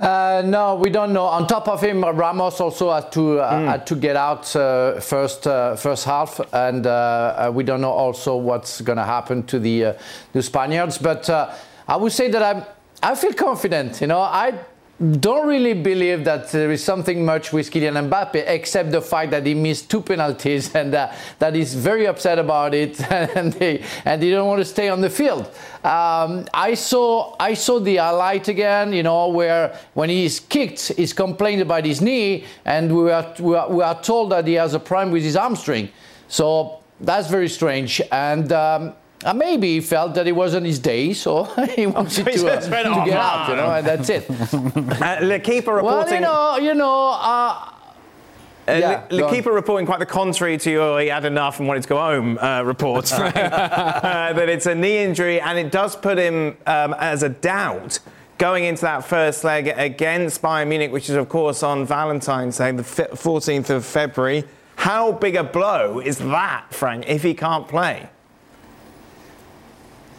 Uh, 0.01 0.43
no, 0.47 0.77
we 0.77 0.89
don't 0.89 1.13
know. 1.13 1.25
On 1.25 1.47
top 1.47 1.69
of 1.69 1.83
him, 1.83 2.03
Ramos 2.03 2.61
also 2.61 2.93
had 2.93 3.13
to 3.13 3.41
uh, 3.41 3.53
mm. 3.53 3.67
had 3.67 3.87
to 3.89 3.95
get 3.95 4.17
out 4.17 4.55
uh, 4.57 5.01
first 5.01 5.47
uh, 5.47 5.77
first 5.77 6.07
half, 6.07 6.41
and 6.55 6.87
uh, 6.87 6.91
uh, 7.49 7.53
we 7.53 7.63
don't 7.63 7.81
know 7.81 7.91
also 7.91 8.37
what's 8.37 8.81
going 8.81 8.99
to 8.99 9.05
happen 9.05 9.43
to 9.43 9.59
the 9.59 9.97
the 10.33 10.43
Spaniards. 10.43 10.97
But 10.97 11.29
I 11.29 11.97
would 11.97 12.13
say 12.13 12.29
that 12.31 12.43
I 12.43 12.65
I 13.03 13.15
feel 13.17 13.35
confident. 13.35 14.01
You 14.01 14.07
know, 14.07 14.21
I 14.21 14.55
don't 15.01 15.47
really 15.47 15.75
believe 15.75 16.25
that 16.25 16.51
there 16.51 16.73
is 16.73 16.83
something 16.83 17.25
much 17.25 17.53
with 17.53 17.71
Kylian 17.71 18.11
Mbappe, 18.11 18.43
except 18.49 18.91
the 18.91 19.01
fact 19.01 19.31
that 19.31 19.47
he 19.47 19.55
missed 19.55 19.89
two 19.89 20.01
penalties 20.01 20.75
and 20.75 20.93
uh, 20.93 21.13
that 21.39 21.55
he's 21.55 21.73
very 21.75 22.07
upset 22.07 22.39
about 22.39 22.75
it, 22.75 23.01
and 23.11 23.53
they 23.53 23.85
and 24.05 24.21
they 24.21 24.31
don't 24.31 24.49
want 24.49 24.59
to 24.59 24.65
stay 24.65 24.89
on 24.89 25.01
the 25.01 25.11
field. 25.11 25.47
Um, 25.85 26.47
I 26.53 26.75
saw 26.75 27.37
I 27.39 27.55
saw 27.55 27.79
the 27.79 27.97
highlight 27.97 28.49
again, 28.49 28.93
you 28.93 29.05
know, 29.05 29.29
where 29.29 29.79
when 29.95 30.11
he's 30.11 30.41
kicked, 30.41 30.89
he's 30.89 31.13
complained 31.13 31.63
about 31.63 31.85
his 31.85 32.01
knee, 32.01 32.45
and 32.65 32.95
we 32.95 33.13
are, 33.13 33.35
we 33.39 33.55
are, 33.55 33.71
we 33.71 33.83
are 33.85 34.03
told 34.03 34.33
that 34.33 34.49
he 34.49 34.55
has 34.55 34.75
a 34.75 34.81
problem 34.81 35.13
with 35.13 35.23
his 35.23 35.37
hamstring. 35.37 35.91
So 36.27 36.81
that's 37.01 37.29
very 37.29 37.49
strange, 37.49 38.03
and. 38.11 38.53
Um, 38.53 38.95
uh, 39.25 39.35
maybe 39.35 39.75
he 39.75 39.81
felt 39.81 40.15
that 40.15 40.27
it 40.27 40.33
wasn't 40.33 40.67
his 40.67 40.79
day, 40.79 41.13
so 41.25 41.45
he 41.77 41.87
wanted 41.87 42.25
to, 42.25 42.53
uh, 42.53 42.61
to 42.61 42.69
get 43.05 43.17
out, 43.17 43.49
you 43.51 43.57
know, 43.57 43.71
and 43.73 43.87
that's 43.87 44.09
it. 44.09 44.27
Uh, 44.31 45.19
L'Équipe 45.23 45.67
reporting. 45.67 45.83
Well, 45.85 46.15
you 46.15 46.21
know, 46.21 46.57
you 46.59 46.75
know. 46.75 47.09
Uh, 47.11 47.71
Uh, 48.69 48.73
Yeah, 48.73 49.03
Le- 49.11 49.25
on. 49.25 49.35
Keeper 49.35 49.51
reporting 49.53 49.87
quite 49.87 49.99
the 49.99 50.07
contrary 50.07 50.59
to 50.59 50.71
your 50.71 51.01
he 51.01 51.09
had 51.09 51.25
enough 51.25 51.59
and 51.59 51.67
wanted 51.69 51.83
to 51.85 51.89
go 51.89 51.97
home 51.99 52.39
uh, 52.39 52.63
reports. 52.63 53.13
uh, 53.13 53.31
that 53.33 54.49
it's 54.49 54.67
a 54.67 54.75
knee 54.75 54.99
injury 54.99 55.41
and 55.41 55.59
it 55.59 55.73
does 55.73 55.97
put 55.97 56.19
him 56.19 56.57
um, 56.67 56.95
as 56.99 57.23
a 57.23 57.29
doubt 57.31 57.99
going 58.37 58.65
into 58.65 58.83
that 58.83 59.05
first 59.05 59.43
leg 59.43 59.69
against 59.75 60.43
Bayern 60.43 60.69
Munich, 60.69 60.93
which 60.93 61.09
is, 61.09 61.17
of 61.17 61.29
course, 61.29 61.63
on 61.63 61.87
Valentine's 61.87 62.59
Day, 62.59 62.71
the 62.73 62.85
fi- 62.85 63.05
14th 63.05 63.71
of 63.71 63.85
February. 63.87 64.45
How 64.77 65.13
big 65.13 65.35
a 65.37 65.43
blow 65.45 65.99
is 66.01 66.19
that, 66.19 66.67
Frank, 66.71 67.09
if 67.09 67.23
he 67.23 67.33
can't 67.35 67.67
play? 67.67 68.09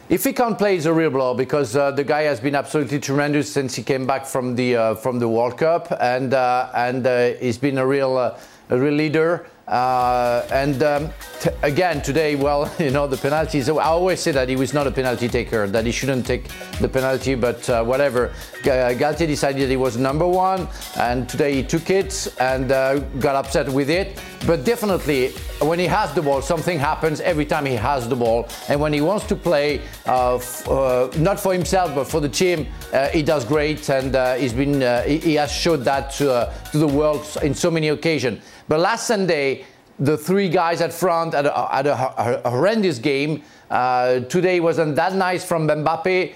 If 0.09 0.23
he 0.23 0.33
can't 0.33 0.57
play, 0.57 0.75
it's 0.75 0.87
a 0.87 0.93
real 0.93 1.11
blow 1.11 1.35
because 1.35 1.75
uh, 1.75 1.91
the 1.91 2.03
guy 2.03 2.23
has 2.23 2.39
been 2.39 2.55
absolutely 2.55 2.99
tremendous 2.99 3.53
since 3.53 3.75
he 3.75 3.83
came 3.83 4.07
back 4.07 4.25
from 4.25 4.55
the 4.55 4.75
uh, 4.75 4.95
from 4.95 5.19
the 5.19 5.27
World 5.27 5.59
Cup, 5.59 5.95
and 6.01 6.33
uh, 6.33 6.71
and 6.73 7.05
uh, 7.05 7.33
he's 7.33 7.59
been 7.59 7.77
a 7.77 7.85
real 7.85 8.17
uh, 8.17 8.39
a 8.71 8.79
real 8.79 8.95
leader. 8.95 9.45
Uh, 9.69 10.47
and 10.51 10.81
um, 10.81 11.09
t- 11.39 11.51
again 11.61 12.01
today, 12.01 12.35
well, 12.35 12.71
you 12.79 12.89
know 12.89 13.05
the 13.05 13.17
penalties. 13.17 13.69
I 13.69 13.83
always 13.83 14.19
say 14.19 14.31
that 14.31 14.49
he 14.49 14.55
was 14.55 14.73
not 14.73 14.87
a 14.87 14.91
penalty 14.91 15.27
taker, 15.27 15.67
that 15.67 15.85
he 15.85 15.91
shouldn't 15.91 16.25
take 16.25 16.47
the 16.81 16.89
penalty. 16.89 17.35
But 17.35 17.69
uh, 17.69 17.83
whatever, 17.83 18.33
G- 18.63 18.71
uh, 18.71 18.93
Galtier 18.93 19.27
decided 19.27 19.69
he 19.69 19.77
was 19.77 19.95
number 19.95 20.27
one, 20.27 20.67
and 20.97 21.29
today 21.29 21.53
he 21.53 21.63
took 21.63 21.91
it 21.91 22.33
and 22.39 22.71
uh, 22.71 22.97
got 23.19 23.35
upset 23.35 23.69
with 23.69 23.91
it. 23.91 24.19
But 24.47 24.63
definitely, 24.65 25.29
when 25.61 25.77
he 25.77 25.85
has 25.85 26.13
the 26.15 26.23
ball, 26.23 26.41
something 26.41 26.79
happens 26.79 27.21
every 27.21 27.45
time 27.45 27.65
he 27.67 27.75
has 27.75 28.09
the 28.09 28.15
ball. 28.15 28.47
And 28.69 28.81
when 28.81 28.91
he 28.91 29.01
wants 29.01 29.27
to 29.27 29.35
play, 29.35 29.81
uh, 30.07 30.37
f- 30.37 30.67
uh, 30.67 31.11
not 31.17 31.39
for 31.39 31.53
himself 31.53 31.93
but 31.93 32.05
for 32.05 32.19
the 32.21 32.29
team, 32.29 32.65
he 33.11 33.21
does 33.21 33.45
great. 33.45 33.87
And 33.89 34.15
he's 34.41 34.53
been, 34.53 34.81
he, 35.07 35.17
he 35.17 35.35
has 35.35 35.51
showed 35.51 35.83
that 35.83 36.11
to 36.13 36.51
the 36.73 36.87
world 36.87 37.25
in 37.43 37.53
so 37.53 37.69
many 37.69 37.89
occasions. 37.89 38.41
But 38.69 38.79
last 38.79 39.07
Sunday, 39.07 39.65
the 39.99 40.15
three 40.17 40.47
guys 40.47 40.79
at 40.79 40.93
front 40.93 41.33
had 41.33 41.47
a, 41.47 41.53
a, 41.91 41.95
hor- 41.95 42.41
horrendous 42.49 42.99
game. 42.99 43.41
Uh, 43.69 44.21
today 44.21 44.59
wasn't 44.59 44.95
that 44.95 45.13
nice 45.15 45.43
from 45.43 45.67
Mbappe. 45.67 46.33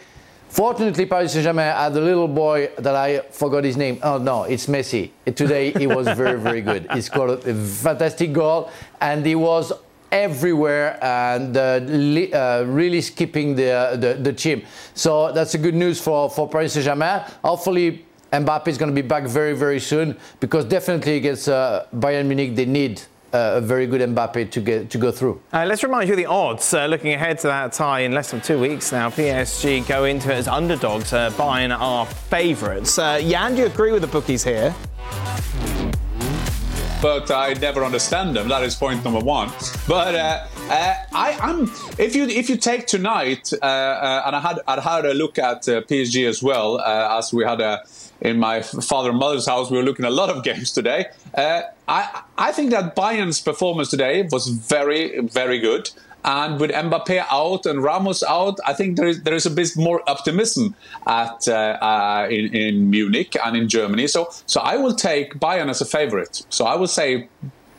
Fortunately, 0.49 1.05
Paris 1.05 1.33
Saint-Germain 1.33 1.71
had 1.75 1.95
a 1.95 2.01
little 2.01 2.27
boy 2.27 2.69
that 2.77 2.95
I 2.95 3.19
forgot 3.31 3.63
his 3.63 3.77
name. 3.77 3.99
Oh 4.03 4.17
no, 4.17 4.43
it's 4.43 4.65
Messi. 4.67 5.11
Today 5.35 5.71
he 5.71 5.87
was 5.87 6.07
very, 6.17 6.39
very 6.39 6.61
good. 6.61 6.87
He 6.91 7.01
scored 7.01 7.45
a 7.47 7.53
fantastic 7.55 8.33
goal, 8.33 8.69
and 8.99 9.25
he 9.25 9.33
was 9.35 9.71
everywhere 10.11 10.99
and 11.03 11.57
uh, 11.57 11.77
li- 11.83 12.31
uh, 12.33 12.63
really 12.65 13.01
skipping 13.01 13.55
the, 13.55 13.97
the 13.99 14.13
the 14.21 14.33
team. 14.33 14.61
So 14.93 15.31
that's 15.31 15.55
a 15.55 15.57
good 15.57 15.73
news 15.75 15.99
for 16.01 16.29
for 16.29 16.47
Paris 16.49 16.73
Saint-Germain. 16.73 17.21
Hopefully. 17.43 18.05
Mbappe 18.33 18.67
is 18.67 18.77
going 18.79 18.89
to 18.93 19.01
be 19.01 19.07
back 19.07 19.25
very, 19.25 19.55
very 19.55 19.79
soon 19.79 20.17
because 20.39 20.65
definitely 20.65 21.17
against 21.17 21.47
uh, 21.47 21.85
Bayern 21.95 22.25
Munich 22.25 22.55
they 22.55 22.65
need 22.65 23.01
uh, 23.31 23.53
a 23.55 23.61
very 23.61 23.85
good 23.85 24.01
Mbappe 24.01 24.49
to 24.51 24.59
get 24.59 24.89
to 24.89 24.97
go 24.97 25.11
through. 25.11 25.39
Uh, 25.51 25.65
let's 25.67 25.83
remind 25.83 26.09
you 26.09 26.15
the 26.15 26.25
odds. 26.25 26.73
Uh, 26.73 26.87
looking 26.87 27.13
ahead 27.13 27.37
to 27.39 27.47
that 27.47 27.73
tie 27.73 28.01
in 28.01 28.11
less 28.11 28.31
than 28.31 28.41
two 28.41 28.59
weeks 28.59 28.91
now, 28.91 29.09
PSG 29.09 29.87
go 29.87 30.05
into 30.05 30.31
it 30.31 30.35
as 30.35 30.47
underdogs. 30.47 31.13
Uh, 31.13 31.29
Bayern 31.31 31.77
are 31.77 32.05
favourites. 32.05 32.97
Uh, 32.97 33.19
Jan, 33.21 33.53
do 33.55 33.61
you 33.61 33.67
agree 33.67 33.91
with 33.91 34.01
the 34.01 34.07
bookies 34.07 34.43
here? 34.43 34.73
but 37.01 37.29
I 37.31 37.51
never 37.55 37.83
understand 37.83 38.33
them. 38.33 38.47
That 38.47 38.63
is 38.63 38.75
point 38.75 39.03
number 39.03 39.19
one. 39.19 39.51
But 39.89 40.15
uh, 40.69 40.95
I, 41.13 41.37
I'm 41.41 41.63
if 41.99 42.15
you 42.15 42.23
if 42.25 42.49
you 42.49 42.57
take 42.57 42.87
tonight, 42.87 43.51
uh, 43.61 43.65
uh, 43.65 44.23
and 44.25 44.35
I 44.35 44.39
had 44.39 44.59
I 44.67 44.79
had 44.79 45.05
a 45.05 45.13
look 45.13 45.37
at 45.37 45.67
uh, 45.67 45.81
PSG 45.81 46.27
as 46.27 46.41
well 46.41 46.79
uh, 46.79 47.17
as 47.17 47.33
we 47.33 47.43
had 47.43 47.61
a. 47.61 47.83
In 48.21 48.39
my 48.39 48.61
father 48.61 49.09
and 49.09 49.19
mother's 49.19 49.45
house, 49.45 49.69
we 49.69 49.75
were 49.75 49.83
looking 49.83 50.05
at 50.05 50.11
a 50.11 50.15
lot 50.15 50.29
of 50.29 50.43
games 50.49 50.71
today. 50.71 51.07
Uh, 51.35 51.63
I 51.89 52.21
I 52.37 52.51
think 52.53 52.71
that 52.71 52.95
Bayern's 52.95 53.41
performance 53.41 53.89
today 53.89 54.27
was 54.31 54.47
very 54.47 55.19
very 55.19 55.59
good. 55.59 55.91
And 56.25 56.57
with 56.57 56.71
Mbappe 56.71 57.25
out 57.29 57.65
and 57.65 57.83
Ramos 57.83 58.23
out, 58.23 58.57
I 58.65 58.71
think 58.71 58.95
there 58.95 59.07
is 59.07 59.23
there 59.23 59.33
is 59.33 59.45
a 59.45 59.49
bit 59.49 59.75
more 59.75 60.01
optimism 60.09 60.73
at 61.05 61.45
in, 62.29 62.55
in 62.55 62.89
Munich 62.89 63.35
and 63.43 63.57
in 63.57 63.67
Germany. 63.67 64.07
So 64.07 64.29
so 64.45 64.61
I 64.61 64.77
will 64.77 64.95
take 64.95 65.33
Bayern 65.35 65.69
as 65.69 65.81
a 65.81 65.85
favorite. 65.85 66.43
So 66.49 66.63
I 66.63 66.75
will 66.75 66.87
say 66.87 67.27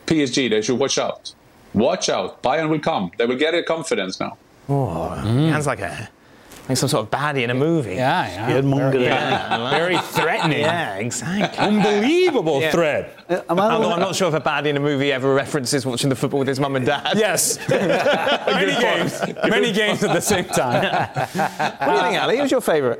PSG. 0.05 0.51
They 0.51 0.61
should 0.61 0.77
watch 0.77 0.99
out. 0.99 1.33
Watch 1.75 2.09
out. 2.09 2.41
Bayern 2.41 2.69
will 2.69 2.79
come. 2.79 3.11
They 3.17 3.25
will 3.25 3.37
get 3.37 3.53
a 3.53 3.63
confidence 3.63 4.19
now. 4.19 4.37
Oh, 4.67 5.15
Jan's 5.23 5.67
like 5.67 5.79
a 5.81 6.09
like 6.67 6.77
some 6.79 6.89
sort 6.89 7.03
of 7.05 7.11
baddie 7.11 7.43
in 7.43 7.51
a 7.51 7.53
movie. 7.53 7.93
Yeah, 7.93 8.25
yeah. 8.27 8.49
Scaremonger. 8.49 8.99
Yeah, 9.03 9.69
Very 9.77 9.97
threatening. 9.99 10.61
yeah, 10.61 10.95
exactly. 10.95 11.59
Unbelievable 11.59 12.59
Yeah. 12.59 12.71
threat. 12.71 13.19
Am 13.49 13.59
I 13.59 13.69
Although 13.71 13.91
I'm 13.91 13.99
not 13.99 14.15
sure 14.15 14.29
if 14.29 14.33
a 14.33 14.41
baddie 14.41 14.67
in 14.69 14.77
a 14.77 14.79
movie 14.79 15.11
ever 15.11 15.31
references 15.35 15.85
watching 15.85 16.09
the 16.09 16.15
football 16.15 16.39
with 16.39 16.47
his 16.47 16.59
mum 16.59 16.75
and 16.75 16.83
dad. 16.83 17.13
Yes. 17.17 17.59
Many 17.69 18.81
games. 18.81 19.21
Many 19.47 19.71
games 19.73 20.03
at 20.03 20.13
the 20.13 20.21
same 20.21 20.45
time. 20.45 20.81
What 21.13 21.85
do 21.87 21.93
you 21.93 22.01
think, 22.01 22.23
Ali? 22.23 22.37
Who's 22.39 22.49
your 22.49 22.61
favourite? 22.61 22.99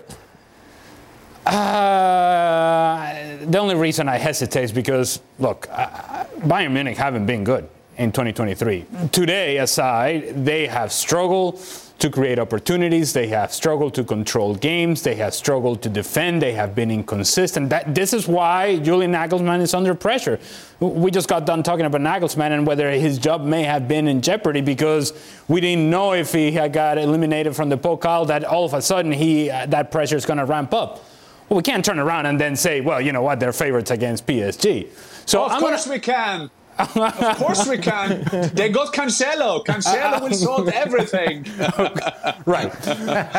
Uh, 1.48 3.38
the 3.46 3.58
only 3.58 3.76
reason 3.76 4.08
I 4.10 4.18
hesitate 4.18 4.64
is 4.66 4.72
because, 4.72 5.22
look, 5.40 5.68
uh, 5.72 6.26
Bayern 6.40 6.72
Munich 6.72 6.98
haven't 6.98 7.26
been 7.26 7.44
good 7.44 7.68
in 7.98 8.12
2023. 8.12 8.86
Today, 9.12 9.58
aside, 9.58 10.46
they 10.46 10.68
have 10.68 10.92
struggled 10.92 11.60
to 11.98 12.10
create 12.10 12.40
opportunities. 12.40 13.14
They 13.14 13.28
have 13.28 13.54
struggled 13.54 13.94
to 13.94 14.04
control 14.04 14.56
games. 14.56 15.02
They 15.02 15.16
have 15.16 15.34
struggled 15.34 15.82
to 15.84 15.90
defend. 15.90 16.42
They 16.42 16.52
have 16.52 16.76
been 16.76 16.92
inconsistent. 16.92 17.70
That, 17.70 17.96
this 17.96 18.12
is 18.14 18.28
why 18.28 18.80
Julian 18.80 19.14
Nagelsmann 19.14 19.62
is 19.62 19.74
under 19.74 19.96
pressure. 19.96 20.40
We 20.82 21.10
just 21.10 21.30
got 21.30 21.46
done 21.46 21.64
talking 21.64 21.86
about 21.86 22.02
Nagelsmann 22.02 22.52
and 22.52 22.68
whether 22.68 22.92
his 22.92 23.18
job 23.18 23.42
may 23.42 23.64
have 23.64 23.88
been 23.88 24.08
in 24.08 24.22
jeopardy 24.22 24.62
because 24.62 25.14
we 25.48 25.62
didn't 25.62 25.90
know 25.90 26.14
if 26.14 26.34
he 26.34 26.52
had 26.52 26.74
got 26.74 26.98
eliminated 26.98 27.56
from 27.56 27.70
the 27.70 27.78
Pokal 27.78 28.28
that 28.28 28.44
all 28.44 28.66
of 28.66 28.74
a 28.74 28.82
sudden 28.82 29.12
he 29.12 29.50
uh, 29.50 29.66
that 29.68 29.90
pressure 29.90 30.18
is 30.18 30.26
going 30.26 30.40
to 30.40 30.46
ramp 30.46 30.74
up. 30.74 31.06
Well, 31.48 31.58
we 31.58 31.64
can't 31.64 31.86
turn 31.86 32.00
around 32.00 32.26
and 32.26 32.40
then 32.40 32.56
say, 32.56 32.82
well, 32.82 33.00
you 33.00 33.14
know 33.14 33.22
what, 33.22 33.40
they're 33.40 33.54
favorites 33.54 33.92
against 33.92 34.26
PSG. 34.26 34.90
So 35.26 35.46
of 35.46 35.54
I'm 35.54 35.60
course 35.62 35.86
gonna, 35.86 35.96
we 35.96 36.00
can. 36.00 36.50
Of 36.78 37.38
course 37.38 37.68
we 37.68 37.78
can. 37.78 38.24
They 38.54 38.70
got 38.70 38.94
Cancelo. 38.94 39.64
Cancelo 39.66 40.22
will 40.22 40.34
sort 40.34 40.68
everything. 40.74 41.44
right. 42.46 42.72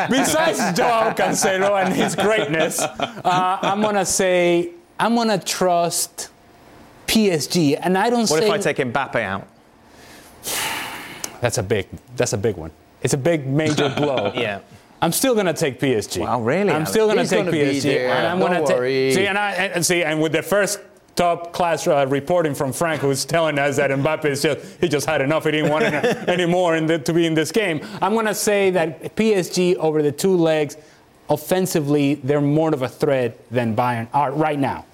Besides 0.09 0.77
Joao 0.77 1.13
Cancelo 1.13 1.83
and 1.83 1.93
his 1.93 2.15
greatness, 2.15 2.79
uh, 2.81 3.59
I'm 3.61 3.81
gonna 3.81 4.05
say 4.05 4.71
I'm 4.99 5.15
gonna 5.15 5.37
trust 5.39 6.29
PSG, 7.07 7.77
and 7.81 7.97
I 7.97 8.09
don't 8.09 8.29
What 8.29 8.39
say 8.41 8.45
if 8.47 8.51
I 8.51 8.57
take 8.57 8.77
Mbappe 8.77 9.21
out? 9.21 9.47
that's 11.41 11.57
a 11.57 11.63
big 11.63 11.87
that's 12.15 12.33
a 12.33 12.37
big 12.37 12.55
one. 12.57 12.71
It's 13.01 13.13
a 13.13 13.17
big 13.17 13.45
major 13.47 13.89
blow. 13.97 14.31
Yeah. 14.35 14.59
I'm 14.99 15.11
still 15.11 15.35
gonna 15.35 15.53
take 15.53 15.79
PSG. 15.79 16.21
Wow, 16.21 16.41
really, 16.41 16.69
I'm 16.71 16.77
Alex? 16.77 16.89
still 16.89 17.07
gonna 17.07 17.25
take 17.27 17.45
gonna 17.45 17.51
PSG, 17.51 17.99
and 18.09 18.27
I'm 18.27 18.39
don't 18.39 18.51
gonna 18.51 18.65
take. 18.65 18.77
worry. 18.77 19.11
See, 19.13 19.27
and 19.27 19.37
I 19.37 19.51
and 19.51 19.85
see, 19.85 20.03
and 20.03 20.19
with 20.19 20.31
the 20.31 20.41
first 20.41 20.79
top 21.17 21.51
class 21.51 21.87
uh, 21.87 22.05
reporting 22.07 22.53
from 22.55 22.71
Frank, 22.71 23.01
who's 23.01 23.25
telling 23.25 23.59
us 23.59 23.75
that 23.75 23.89
Mbappe 23.89 24.25
is 24.25 24.43
just 24.43 24.79
he 24.79 24.87
just 24.87 25.05
had 25.05 25.19
enough. 25.19 25.43
He 25.43 25.51
didn't 25.51 25.71
want 25.71 25.83
any, 25.83 26.07
anymore 26.29 26.77
in 26.77 26.85
the, 26.85 26.99
to 26.99 27.11
be 27.11 27.25
in 27.25 27.33
this 27.33 27.51
game. 27.51 27.81
I'm 28.01 28.13
gonna 28.13 28.35
say 28.35 28.69
that 28.69 29.15
PSG 29.17 29.75
over 29.75 30.01
the 30.01 30.11
two 30.11 30.37
legs, 30.37 30.77
offensively, 31.29 32.15
they're 32.15 32.39
more 32.39 32.73
of 32.73 32.83
a 32.83 32.87
threat 32.87 33.37
than 33.49 33.75
Bayern 33.75 34.07
are 34.13 34.31
right 34.31 34.59
now. 34.59 34.85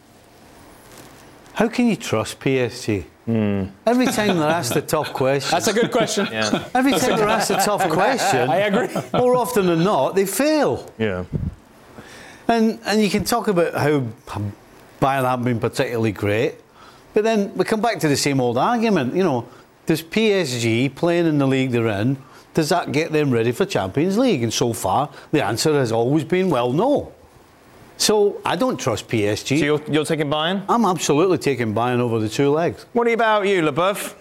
How 1.54 1.68
can 1.68 1.88
you 1.88 1.98
trust 1.98 2.40
PSG? 2.40 3.06
Every 3.86 4.06
time 4.08 4.38
they're 4.38 4.50
asked 4.50 4.76
a 4.76 4.82
tough 4.96 5.14
question, 5.14 5.52
That's 5.52 5.68
a 5.68 5.74
good 5.74 5.92
question. 5.92 6.28
every 6.74 6.92
time 6.94 7.18
they're 7.18 7.30
asked 7.30 7.52
a 7.52 7.56
tough 7.56 7.88
question, 7.90 8.50
I 8.50 8.58
agree. 8.58 8.90
more 9.14 9.36
often 9.36 9.66
than 9.68 9.84
not, 9.84 10.16
they 10.16 10.26
fail. 10.26 10.90
Yeah. 10.98 11.26
And 12.48 12.80
and 12.86 13.02
you 13.02 13.10
can 13.10 13.24
talk 13.24 13.48
about 13.48 13.74
how 13.76 14.04
Bayern 15.04 15.26
haven't 15.30 15.44
been 15.44 15.60
particularly 15.60 16.14
great, 16.14 16.56
but 17.14 17.26
then 17.26 17.54
we 17.58 17.66
come 17.66 17.82
back 17.82 18.00
to 18.00 18.08
the 18.08 18.16
same 18.16 18.40
old 18.40 18.58
argument. 18.58 19.14
You 19.14 19.24
know, 19.24 19.50
does 19.86 20.02
PSG 20.02 20.96
playing 20.96 21.26
in 21.26 21.40
the 21.40 21.46
league 21.46 21.72
they're 21.72 21.88
in, 21.88 22.18
does 22.54 22.70
that 22.70 22.94
get 22.94 23.12
them 23.12 23.30
ready 23.30 23.52
for 23.52 23.66
Champions 23.66 24.18
League? 24.18 24.44
And 24.44 24.54
so 24.54 24.72
far, 24.72 25.10
the 25.34 25.44
answer 25.44 25.74
has 25.74 25.92
always 25.92 26.24
been 26.24 26.50
well, 26.50 26.72
no. 26.72 27.12
So 27.98 28.42
I 28.46 28.56
don't 28.56 28.80
trust 28.80 29.10
PSG. 29.10 29.60
So 29.60 29.66
you're, 29.66 29.84
you're 29.92 30.06
taking 30.06 30.30
Bayern? 30.30 30.64
I'm 30.70 30.86
absolutely 30.86 31.38
taking 31.38 31.74
Bayern 31.74 32.00
over 32.00 32.20
the 32.20 32.30
two 32.30 32.50
legs. 32.50 32.86
What 32.94 33.12
about 33.12 33.46
you, 33.46 33.62
LeBeuf? 33.62 34.14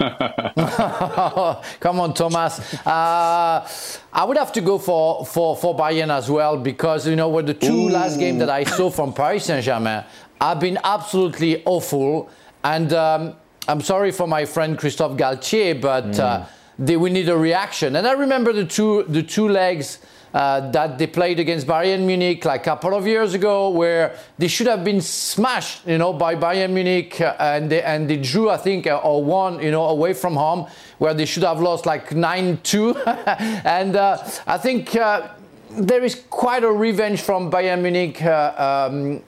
Come 1.80 2.00
on, 2.00 2.14
Thomas. 2.14 2.58
Uh, 2.86 3.68
I 4.12 4.24
would 4.24 4.38
have 4.38 4.52
to 4.52 4.60
go 4.60 4.78
for, 4.78 5.26
for, 5.26 5.56
for 5.56 5.76
Bayern 5.76 6.10
as 6.10 6.30
well 6.30 6.56
because, 6.56 7.06
you 7.06 7.16
know, 7.16 7.28
with 7.28 7.46
the 7.46 7.54
two 7.54 7.72
Ooh. 7.72 7.90
last 7.90 8.18
games 8.18 8.38
that 8.38 8.48
I 8.50 8.64
saw 8.64 8.88
from 8.90 9.12
Paris 9.12 9.44
Saint 9.44 9.64
Germain 9.64 10.04
I've 10.40 10.58
been 10.58 10.78
absolutely 10.82 11.62
awful. 11.66 12.30
And 12.64 12.92
um, 12.94 13.36
I'm 13.68 13.82
sorry 13.82 14.10
for 14.10 14.26
my 14.26 14.46
friend 14.46 14.78
Christophe 14.78 15.18
Galtier, 15.18 15.80
but 15.80 16.06
mm. 16.06 16.18
uh, 16.18 16.46
they, 16.78 16.96
we 16.96 17.10
need 17.10 17.28
a 17.28 17.36
reaction. 17.36 17.96
And 17.96 18.06
I 18.06 18.12
remember 18.12 18.52
the 18.52 18.64
two, 18.64 19.04
the 19.04 19.22
two 19.22 19.48
legs 19.48 19.98
uh, 20.32 20.70
that 20.70 20.98
they 20.98 21.06
played 21.06 21.40
against 21.40 21.66
Bayern 21.66 22.06
Munich 22.06 22.44
like 22.44 22.62
a 22.62 22.64
couple 22.64 22.94
of 22.94 23.06
years 23.06 23.34
ago, 23.34 23.70
where 23.70 24.16
they 24.38 24.48
should 24.48 24.66
have 24.66 24.84
been 24.84 25.00
smashed, 25.00 25.86
you 25.86 25.98
know, 25.98 26.12
by 26.12 26.34
Bayern 26.36 26.70
Munich, 26.70 27.20
uh, 27.20 27.34
and 27.38 27.70
they 27.70 27.82
and 27.82 28.08
they 28.08 28.16
drew, 28.16 28.48
I 28.48 28.56
think, 28.56 28.86
uh, 28.86 28.98
or 28.98 29.24
won, 29.24 29.60
you 29.60 29.70
know, 29.70 29.84
away 29.86 30.12
from 30.12 30.34
home, 30.34 30.68
where 30.98 31.14
they 31.14 31.24
should 31.24 31.42
have 31.42 31.60
lost 31.60 31.86
like 31.86 32.14
nine-two, 32.14 32.96
and 33.06 33.96
uh, 33.96 34.18
I 34.46 34.58
think. 34.58 34.94
Uh, 34.96 35.28
there 35.72 36.02
is 36.02 36.16
quite 36.30 36.64
a 36.64 36.72
revenge 36.72 37.20
from 37.22 37.48
Bayern 37.48 37.80
Munich 37.80 38.20
uh, 38.24 38.90
um, 38.90 39.22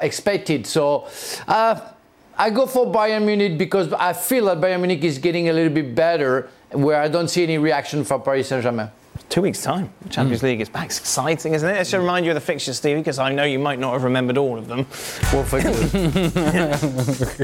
expected. 0.00 0.64
So 0.64 1.08
I 1.48 2.50
go 2.50 2.66
for 2.66 2.86
Bayern 2.86 3.24
Munich 3.24 3.58
because 3.58 3.92
I 3.92 4.12
feel 4.12 4.44
that 4.44 4.60
Bayern 4.60 4.78
Munich 4.78 5.02
is 5.02 5.18
getting 5.18 5.48
a 5.48 5.52
little 5.52 5.72
bit 5.72 5.96
better, 5.96 6.50
where 6.70 7.02
I 7.02 7.08
don't 7.08 7.26
see 7.26 7.42
any 7.42 7.58
reaction 7.58 8.04
from 8.04 8.22
Paris 8.22 8.46
Saint 8.46 8.62
Germain 8.62 8.92
two 9.28 9.42
weeks' 9.42 9.62
time. 9.62 9.92
Champions 10.10 10.40
mm. 10.40 10.44
League 10.44 10.60
is 10.60 10.68
back. 10.68 10.86
It's 10.86 10.98
exciting, 10.98 11.54
isn't 11.54 11.68
it? 11.68 11.72
Let's 11.72 11.90
just 11.90 12.00
remind 12.00 12.24
you 12.24 12.32
of 12.32 12.34
the 12.34 12.40
fixtures, 12.40 12.78
Stevie, 12.78 13.00
because 13.00 13.18
I 13.18 13.32
know 13.32 13.44
you 13.44 13.58
might 13.58 13.78
not 13.78 13.92
have 13.92 14.04
remembered 14.04 14.38
all 14.38 14.58
of 14.58 14.68
them. 14.68 14.86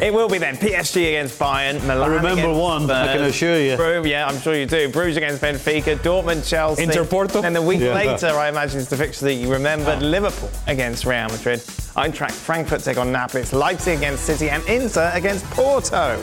It 0.05 0.13
will 0.13 0.29
be 0.29 0.39
then 0.39 0.57
PSG 0.57 1.09
against 1.09 1.39
Bayern, 1.39 1.81
Milan. 1.87 2.11
I 2.11 2.15
remember 2.15 2.53
one, 2.53 2.83
Spurs, 2.83 3.09
I 3.09 3.17
can 3.17 3.25
assure 3.25 3.59
you. 3.61 3.77
Bruges, 3.77 4.11
yeah, 4.11 4.27
I'm 4.27 4.39
sure 4.41 4.55
you 4.55 4.67
do. 4.67 4.89
Bruges 4.89 5.17
against 5.17 5.43
Benfica, 5.43 5.97
Dortmund, 5.97 6.49
Chelsea. 6.49 6.83
Inter 6.83 7.05
Porto. 7.05 7.43
And 7.43 7.55
the 7.55 7.63
week 7.63 7.81
yeah. 7.81 7.95
later, 7.95 8.29
I 8.29 8.49
imagine, 8.49 8.81
is 8.81 8.89
the 8.89 8.97
fixture 8.97 9.27
that 9.27 9.35
you 9.35 9.53
remembered 9.53 10.03
Liverpool 10.03 10.51
against 10.67 11.05
Real 11.05 11.29
Madrid. 11.29 11.61
Eintracht 11.97 12.33
Frankfurt 12.33 12.83
take 12.83 12.99
on 12.99 13.13
Napoli, 13.13 13.45
Leipzig 13.53 13.99
against 13.99 14.25
City, 14.25 14.51
and 14.51 14.65
Inter 14.69 15.11
against 15.15 15.45
Porto. 15.51 16.23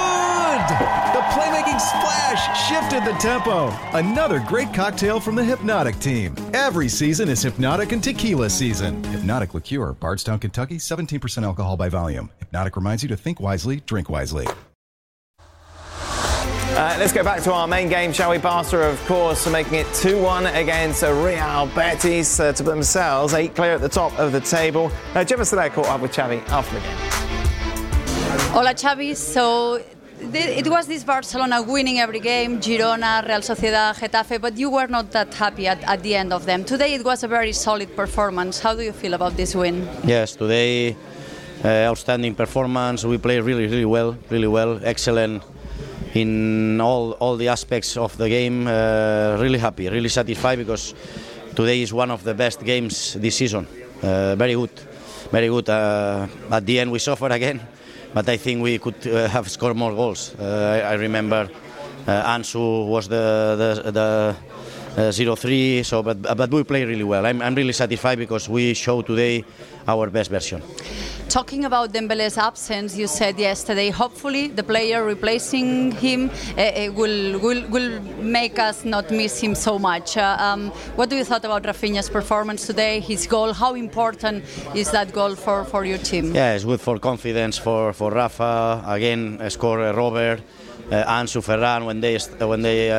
The 1.81 1.87
playmaking 1.87 1.99
splash 1.99 2.69
shifted 2.69 3.05
the 3.05 3.17
tempo. 3.19 3.69
Another 3.97 4.39
great 4.39 4.73
cocktail 4.73 5.19
from 5.19 5.35
the 5.35 5.43
Hypnotic 5.43 5.97
team. 5.99 6.35
Every 6.53 6.87
season 6.87 7.29
is 7.29 7.41
Hypnotic 7.41 7.91
and 7.91 8.03
Tequila 8.03 8.49
season. 8.49 9.03
Hypnotic 9.05 9.53
Liqueur, 9.53 9.93
Bardstown, 9.93 10.39
Kentucky, 10.39 10.77
17% 10.77 11.43
alcohol 11.43 11.77
by 11.77 11.89
volume. 11.89 12.29
Hypnotic 12.39 12.75
reminds 12.75 13.03
you 13.03 13.09
to 13.09 13.17
think 13.17 13.39
wisely, 13.39 13.81
drink 13.85 14.09
wisely. 14.09 14.47
Uh, 16.73 16.95
let's 16.99 17.11
go 17.11 17.23
back 17.23 17.41
to 17.43 17.51
our 17.51 17.67
main 17.67 17.89
game, 17.89 18.13
shall 18.13 18.31
we? 18.31 18.37
Barca, 18.37 18.77
of 18.77 19.03
course, 19.05 19.45
making 19.49 19.73
it 19.73 19.87
2 19.95 20.21
1 20.21 20.45
against 20.45 21.03
Real 21.03 21.69
Betis 21.75 22.39
uh, 22.39 22.53
to 22.53 22.63
put 22.63 22.69
themselves 22.69 23.33
eight 23.33 23.55
clear 23.55 23.73
at 23.73 23.81
the 23.81 23.89
top 23.89 24.17
of 24.17 24.31
the 24.31 24.39
table. 24.39 24.91
Uh, 25.13 25.23
Gemma 25.23 25.43
Soler 25.45 25.69
caught 25.69 25.87
up 25.87 26.01
with 26.01 26.13
Xavi 26.13 26.41
after 26.49 26.75
the 26.75 26.81
game. 26.81 26.97
Hola, 28.51 28.73
Xavi. 28.73 29.15
So 29.15 29.83
it 30.33 30.67
was 30.67 30.87
this 30.87 31.03
Barcelona 31.03 31.61
winning 31.61 31.99
every 31.99 32.19
game, 32.19 32.59
Girona, 32.59 33.27
Real 33.27 33.41
Sociedad, 33.41 33.95
Getafe, 33.95 34.39
but 34.39 34.57
you 34.57 34.69
were 34.69 34.87
not 34.87 35.11
that 35.11 35.33
happy 35.33 35.67
at, 35.67 35.83
at 35.83 36.03
the 36.03 36.15
end 36.15 36.31
of 36.31 36.45
them. 36.45 36.63
Today 36.63 36.93
it 36.93 37.03
was 37.03 37.23
a 37.23 37.27
very 37.27 37.53
solid 37.53 37.95
performance. 37.95 38.59
How 38.59 38.75
do 38.75 38.83
you 38.83 38.91
feel 38.91 39.13
about 39.13 39.35
this 39.35 39.55
win? 39.55 39.87
Yes, 40.03 40.35
today 40.35 40.95
uh, 41.63 41.67
outstanding 41.89 42.35
performance. 42.35 43.03
We 43.03 43.17
played 43.17 43.41
really, 43.41 43.67
really 43.67 43.85
well, 43.85 44.17
really 44.29 44.47
well, 44.47 44.79
excellent 44.83 45.43
in 46.13 46.79
all 46.81 47.13
all 47.13 47.37
the 47.37 47.47
aspects 47.47 47.97
of 47.97 48.15
the 48.17 48.29
game. 48.29 48.67
Uh, 48.67 49.37
really 49.39 49.59
happy, 49.59 49.89
really 49.89 50.09
satisfied 50.09 50.57
because 50.57 50.93
today 51.55 51.81
is 51.81 51.93
one 51.93 52.11
of 52.11 52.23
the 52.23 52.33
best 52.33 52.63
games 52.63 53.13
this 53.13 53.35
season. 53.35 53.67
Uh, 54.03 54.35
very 54.35 54.53
good, 54.53 54.71
very 55.31 55.47
good. 55.47 55.69
Uh, 55.69 56.27
at 56.51 56.65
the 56.65 56.79
end 56.79 56.91
we 56.91 56.99
suffered 56.99 57.31
again, 57.31 57.59
but 58.13 58.27
I 58.29 58.37
think 58.37 58.61
we 58.61 58.79
could 58.79 59.07
uh, 59.07 59.27
have 59.27 59.49
scored 59.49 59.75
more 59.75 59.93
goals. 59.93 60.35
Uh, 60.39 60.81
I, 60.83 60.91
I, 60.91 60.93
remember 60.93 61.49
uh, 62.07 62.35
Ansu 62.35 62.87
was 62.87 63.07
the 63.07 63.55
the. 63.57 63.91
the 63.91 64.50
uh, 64.97 65.11
0-3 65.11 65.85
so 65.85 66.03
but 66.03 66.21
but 66.37 66.51
we 66.51 66.63
play 66.63 66.83
really 66.85 67.03
well 67.03 67.25
I'm, 67.25 67.41
I'm 67.41 67.55
really 67.55 67.73
satisfied 67.73 68.17
because 68.17 68.49
we 68.49 68.73
show 68.73 69.01
today 69.01 69.43
our 69.87 70.09
best 70.09 70.29
version 70.29 70.61
Talking 71.31 71.63
about 71.63 71.93
Dembele's 71.93 72.37
absence, 72.37 72.97
you 72.97 73.07
said 73.07 73.39
yesterday, 73.39 73.89
hopefully 73.89 74.47
the 74.49 74.63
player 74.63 75.05
replacing 75.05 75.93
him 75.93 76.29
uh, 76.57 76.61
uh, 76.61 76.91
will, 76.91 77.39
will, 77.39 77.65
will 77.69 78.01
make 78.21 78.59
us 78.59 78.83
not 78.83 79.09
miss 79.11 79.39
him 79.39 79.55
so 79.55 79.79
much. 79.79 80.17
Uh, 80.17 80.35
um, 80.37 80.71
what 80.97 81.09
do 81.09 81.15
you 81.15 81.23
thought 81.23 81.45
about 81.45 81.63
Raphinha's 81.63 82.09
performance 82.09 82.67
today, 82.67 82.99
his 82.99 83.27
goal? 83.27 83.53
How 83.53 83.75
important 83.75 84.43
is 84.75 84.91
that 84.91 85.13
goal 85.13 85.35
for, 85.35 85.63
for 85.63 85.85
your 85.85 85.99
team? 85.99 86.35
Yeah, 86.35 86.53
it's 86.53 86.65
good 86.65 86.81
for 86.81 86.99
confidence 86.99 87.57
for, 87.57 87.93
for 87.93 88.11
Rafa. 88.11 88.83
Again, 88.85 89.39
score 89.51 89.77
Robert, 89.93 90.41
uh, 90.91 91.03
Ansu 91.05 91.41
Ferran 91.41 91.85
when 91.85 92.01
they, 92.01 92.17
when 92.45 92.61
they 92.61 92.91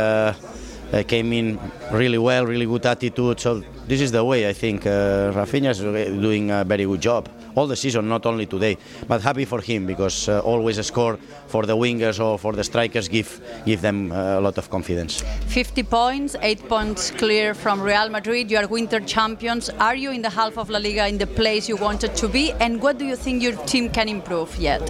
uh, 0.93 1.03
came 1.03 1.33
in 1.33 1.59
really 1.91 2.19
well, 2.19 2.47
really 2.47 2.67
good 2.67 2.87
attitude. 2.87 3.41
So 3.41 3.63
this 3.87 4.01
is 4.01 4.13
the 4.13 4.25
way 4.25 4.49
I 4.49 4.53
think 4.53 4.87
uh, 4.87 5.33
Raphinha 5.33 5.71
is 5.71 5.81
doing 5.81 6.51
a 6.51 6.65
very 6.65 6.85
good 6.85 7.01
job 7.01 7.29
all 7.55 7.67
the 7.67 7.77
season, 7.77 8.09
not 8.09 8.27
only 8.27 8.47
today. 8.47 8.77
But 9.07 9.23
happy 9.23 9.45
for 9.45 9.61
him 9.61 9.87
because 9.87 10.29
uh, 10.29 10.41
always 10.41 10.79
a 10.79 10.83
score 10.83 11.19
for 11.47 11.67
the 11.67 11.77
wingers 11.77 12.23
or 12.25 12.39
for 12.39 12.53
the 12.53 12.65
strikers 12.65 13.09
give 13.09 13.41
give 13.67 13.81
them 13.81 14.13
uh, 14.13 14.39
a 14.39 14.41
lot 14.41 14.59
of 14.59 14.71
confidence. 14.71 15.23
50 15.49 15.83
points, 15.83 16.37
eight 16.43 16.67
points 16.69 17.11
clear 17.11 17.55
from 17.55 17.81
Real 17.81 18.09
Madrid. 18.09 18.51
You 18.51 18.59
are 18.59 18.67
winter 18.67 19.01
champions. 19.01 19.71
Are 19.71 19.97
you 19.97 20.11
in 20.11 20.23
the 20.23 20.31
half 20.31 20.57
of 20.57 20.71
La 20.71 20.79
Liga 20.79 21.07
in 21.07 21.19
the 21.19 21.27
place 21.27 21.69
you 21.69 21.77
wanted 21.77 22.15
to 22.17 22.29
be? 22.29 22.53
And 22.53 22.81
what 22.83 22.99
do 22.99 23.05
you 23.05 23.17
think 23.17 23.43
your 23.43 23.57
team 23.67 23.91
can 23.91 24.09
improve 24.09 24.57
yet? 24.57 24.81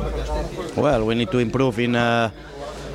Well, 0.76 1.05
we 1.05 1.14
need 1.14 1.30
to 1.30 1.38
improve 1.38 1.78
in. 1.78 1.96
Uh, 1.96 2.30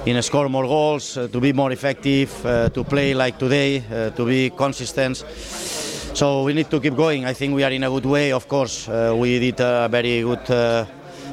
in 0.07 0.21
score 0.23 0.47
more 0.47 0.63
goals, 0.63 1.17
uh, 1.17 1.27
to 1.27 1.41
be 1.41 1.51
more 1.51 1.73
effective, 1.73 2.45
uh, 2.45 2.69
to 2.69 2.85
play 2.85 3.13
like 3.13 3.37
today, 3.37 3.83
uh, 3.91 4.09
to 4.11 4.25
be 4.25 4.49
consistent. 4.51 5.17
So 5.17 6.43
we 6.43 6.53
need 6.53 6.69
to 6.71 6.79
keep 6.79 6.95
going. 6.95 7.25
I 7.25 7.33
think 7.33 7.53
we 7.53 7.63
are 7.65 7.71
in 7.71 7.83
a 7.83 7.89
good 7.89 8.05
way. 8.05 8.31
Of 8.31 8.47
course, 8.47 8.87
we 8.87 9.37
did 9.39 9.59
a 9.59 9.87
very 9.91 10.21
good 10.21 10.87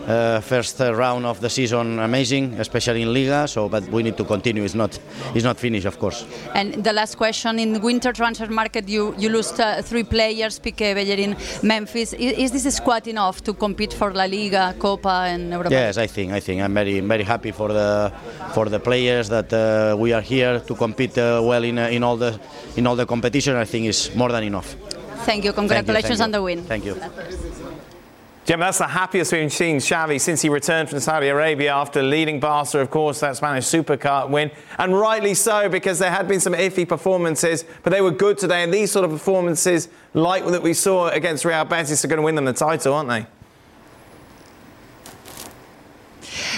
uh, 0.09 0.35
uh, 0.35 0.41
first 0.41 0.81
round 0.81 1.27
of 1.27 1.41
the 1.41 1.49
season, 1.49 1.99
amazing, 1.99 2.55
especially 2.59 3.03
in 3.03 3.13
Liga. 3.13 3.47
So, 3.47 3.69
but 3.69 3.85
we 3.89 4.03
need 4.03 4.17
to 4.17 4.25
continue. 4.25 4.65
It's 4.65 4.75
not, 4.75 4.99
it's 5.35 5.45
not 5.45 5.59
finished, 5.59 5.87
of 5.87 5.99
course. 5.99 6.27
And 6.55 6.85
the 6.85 6.93
last 6.93 7.17
question: 7.17 7.59
in 7.59 7.81
winter 7.81 8.13
transfer 8.13 8.49
market, 8.49 8.89
you 8.89 9.15
you 9.19 9.29
lost 9.31 9.61
uh, 9.61 9.83
three 9.83 10.05
players: 10.05 10.59
Piqué, 10.59 10.95
Bellerin, 10.95 11.37
Memphis. 11.63 12.13
Is, 12.15 12.53
is, 12.53 12.65
this 12.65 12.77
squad 12.77 13.07
enough 13.07 13.43
to 13.45 13.53
compete 13.55 13.93
for 13.93 14.13
La 14.13 14.25
Liga, 14.25 14.75
Copa, 14.79 15.27
and 15.29 15.51
Europa? 15.51 15.71
Yes, 15.71 15.99
I 15.99 16.07
think. 16.07 16.33
I 16.33 16.41
think 16.41 16.63
I'm 16.63 16.75
very 16.75 17.01
very 17.01 17.25
happy 17.25 17.53
for 17.53 17.73
the 17.73 18.13
for 18.55 18.69
the 18.69 18.81
players 18.81 19.29
that 19.29 19.53
uh, 19.53 19.97
we 19.99 20.13
are 20.13 20.23
here 20.23 20.61
to 20.61 20.75
compete 20.75 21.17
uh, 21.19 21.41
well 21.43 21.65
in 21.65 21.79
in 21.79 22.03
all 22.03 22.17
the 22.17 22.39
in 22.77 22.87
all 22.87 22.97
the 22.97 23.07
competition, 23.07 23.57
I 23.57 23.67
think 23.67 23.87
is 23.87 24.15
more 24.15 24.33
than 24.33 24.45
enough. 24.45 24.77
Thank 25.25 25.45
you. 25.45 25.53
Congratulations 25.53 26.19
thank 26.19 26.35
you, 26.35 26.61
thank 26.69 26.85
you. 26.85 26.93
on 26.93 26.97
the 26.97 27.07
win. 27.07 27.35
Thank 27.35 27.45
you. 27.51 27.54
Jim, 28.45 28.61
that's 28.61 28.77
the 28.77 28.87
happiest 28.87 29.33
we've 29.33 29.51
seen 29.51 29.79
Xavi 29.79 30.21
since 30.21 30.43
he 30.43 30.51
returned 30.51 30.91
from 30.91 31.01
Saudi 31.01 31.29
Arabia 31.29 31.73
after 31.73 32.03
leading 32.03 32.41
Barca, 32.41 32.79
of 32.79 32.91
course, 32.91 33.21
that 33.21 33.37
Spanish 33.37 33.65
Super 33.65 33.97
Cup 33.97 34.29
win. 34.29 34.51
And 34.79 34.93
rightly 34.93 35.33
so, 35.33 35.71
because 35.71 35.99
there 35.99 36.11
had 36.11 36.29
been 36.29 36.41
some 36.41 36.53
iffy 36.53 36.87
performances, 36.87 37.65
but 37.83 37.91
they 37.91 38.03
were 38.03 38.11
good 38.11 38.37
today. 38.37 38.63
And 38.63 38.73
these 38.73 38.93
sort 38.93 39.07
of 39.07 39.13
performances, 39.13 39.89
like 40.13 40.45
that 40.45 40.63
we 40.63 40.75
saw 40.75 41.09
against 41.09 41.47
Real 41.47 41.65
Betis, 41.65 42.05
are 42.05 42.09
going 42.09 42.19
to 42.19 42.23
win 42.23 42.35
them 42.35 42.45
the 42.45 42.53
title, 42.53 42.93
aren't 42.93 43.09
they? 43.09 43.27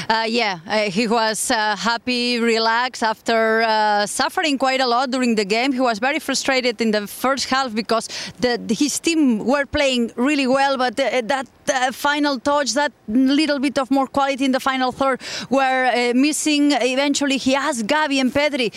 Uh, 0.08 0.24
yeah, 0.28 0.60
uh, 0.68 0.82
he 0.82 1.08
was 1.08 1.50
uh, 1.50 1.74
happy, 1.74 2.38
relaxed 2.38 3.02
after 3.02 3.62
uh, 3.62 4.06
suffering 4.06 4.56
quite 4.56 4.80
a 4.80 4.86
lot 4.86 5.10
during 5.10 5.34
the 5.34 5.44
game. 5.44 5.72
He 5.72 5.80
was 5.80 5.98
very 5.98 6.20
frustrated 6.20 6.80
in 6.80 6.92
the 6.92 7.08
first 7.08 7.48
half 7.48 7.74
because 7.74 8.08
the, 8.38 8.60
his 8.70 9.00
team 9.00 9.44
were 9.44 9.66
playing 9.66 10.12
really 10.14 10.46
well, 10.46 10.76
but 10.76 10.98
uh, 11.00 11.22
that 11.24 11.48
uh, 11.74 11.90
final 11.90 12.38
touch, 12.38 12.74
that 12.74 12.92
little 13.08 13.58
bit 13.58 13.78
of 13.78 13.90
more 13.90 14.06
quality 14.06 14.44
in 14.44 14.52
the 14.52 14.60
final 14.60 14.92
third, 14.92 15.20
were 15.50 16.12
missing. 16.14 16.70
Eventually, 16.70 17.36
he 17.36 17.56
asked 17.56 17.86
Gavi 17.88 18.20
and 18.20 18.32
Pedri, 18.32 18.70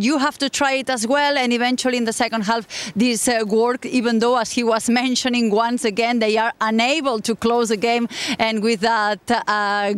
"You 0.00 0.18
have 0.18 0.38
to 0.38 0.48
try 0.48 0.74
it 0.74 0.90
as 0.90 1.06
well." 1.06 1.36
And 1.36 1.52
eventually, 1.52 1.96
in 1.96 2.04
the 2.04 2.12
second 2.12 2.42
half, 2.42 2.92
this 2.94 3.28
worked. 3.46 3.84
Even 3.84 4.20
though, 4.20 4.36
as 4.36 4.52
he 4.52 4.62
was 4.62 4.88
mentioning 5.02 5.50
once 5.50 5.84
again, 5.84 6.20
they 6.20 6.36
are 6.36 6.52
unable 6.60 7.18
to 7.22 7.34
close 7.34 7.70
the 7.70 7.76
game, 7.76 8.06
and 8.38 8.62
with 8.62 8.80
that 8.80 9.20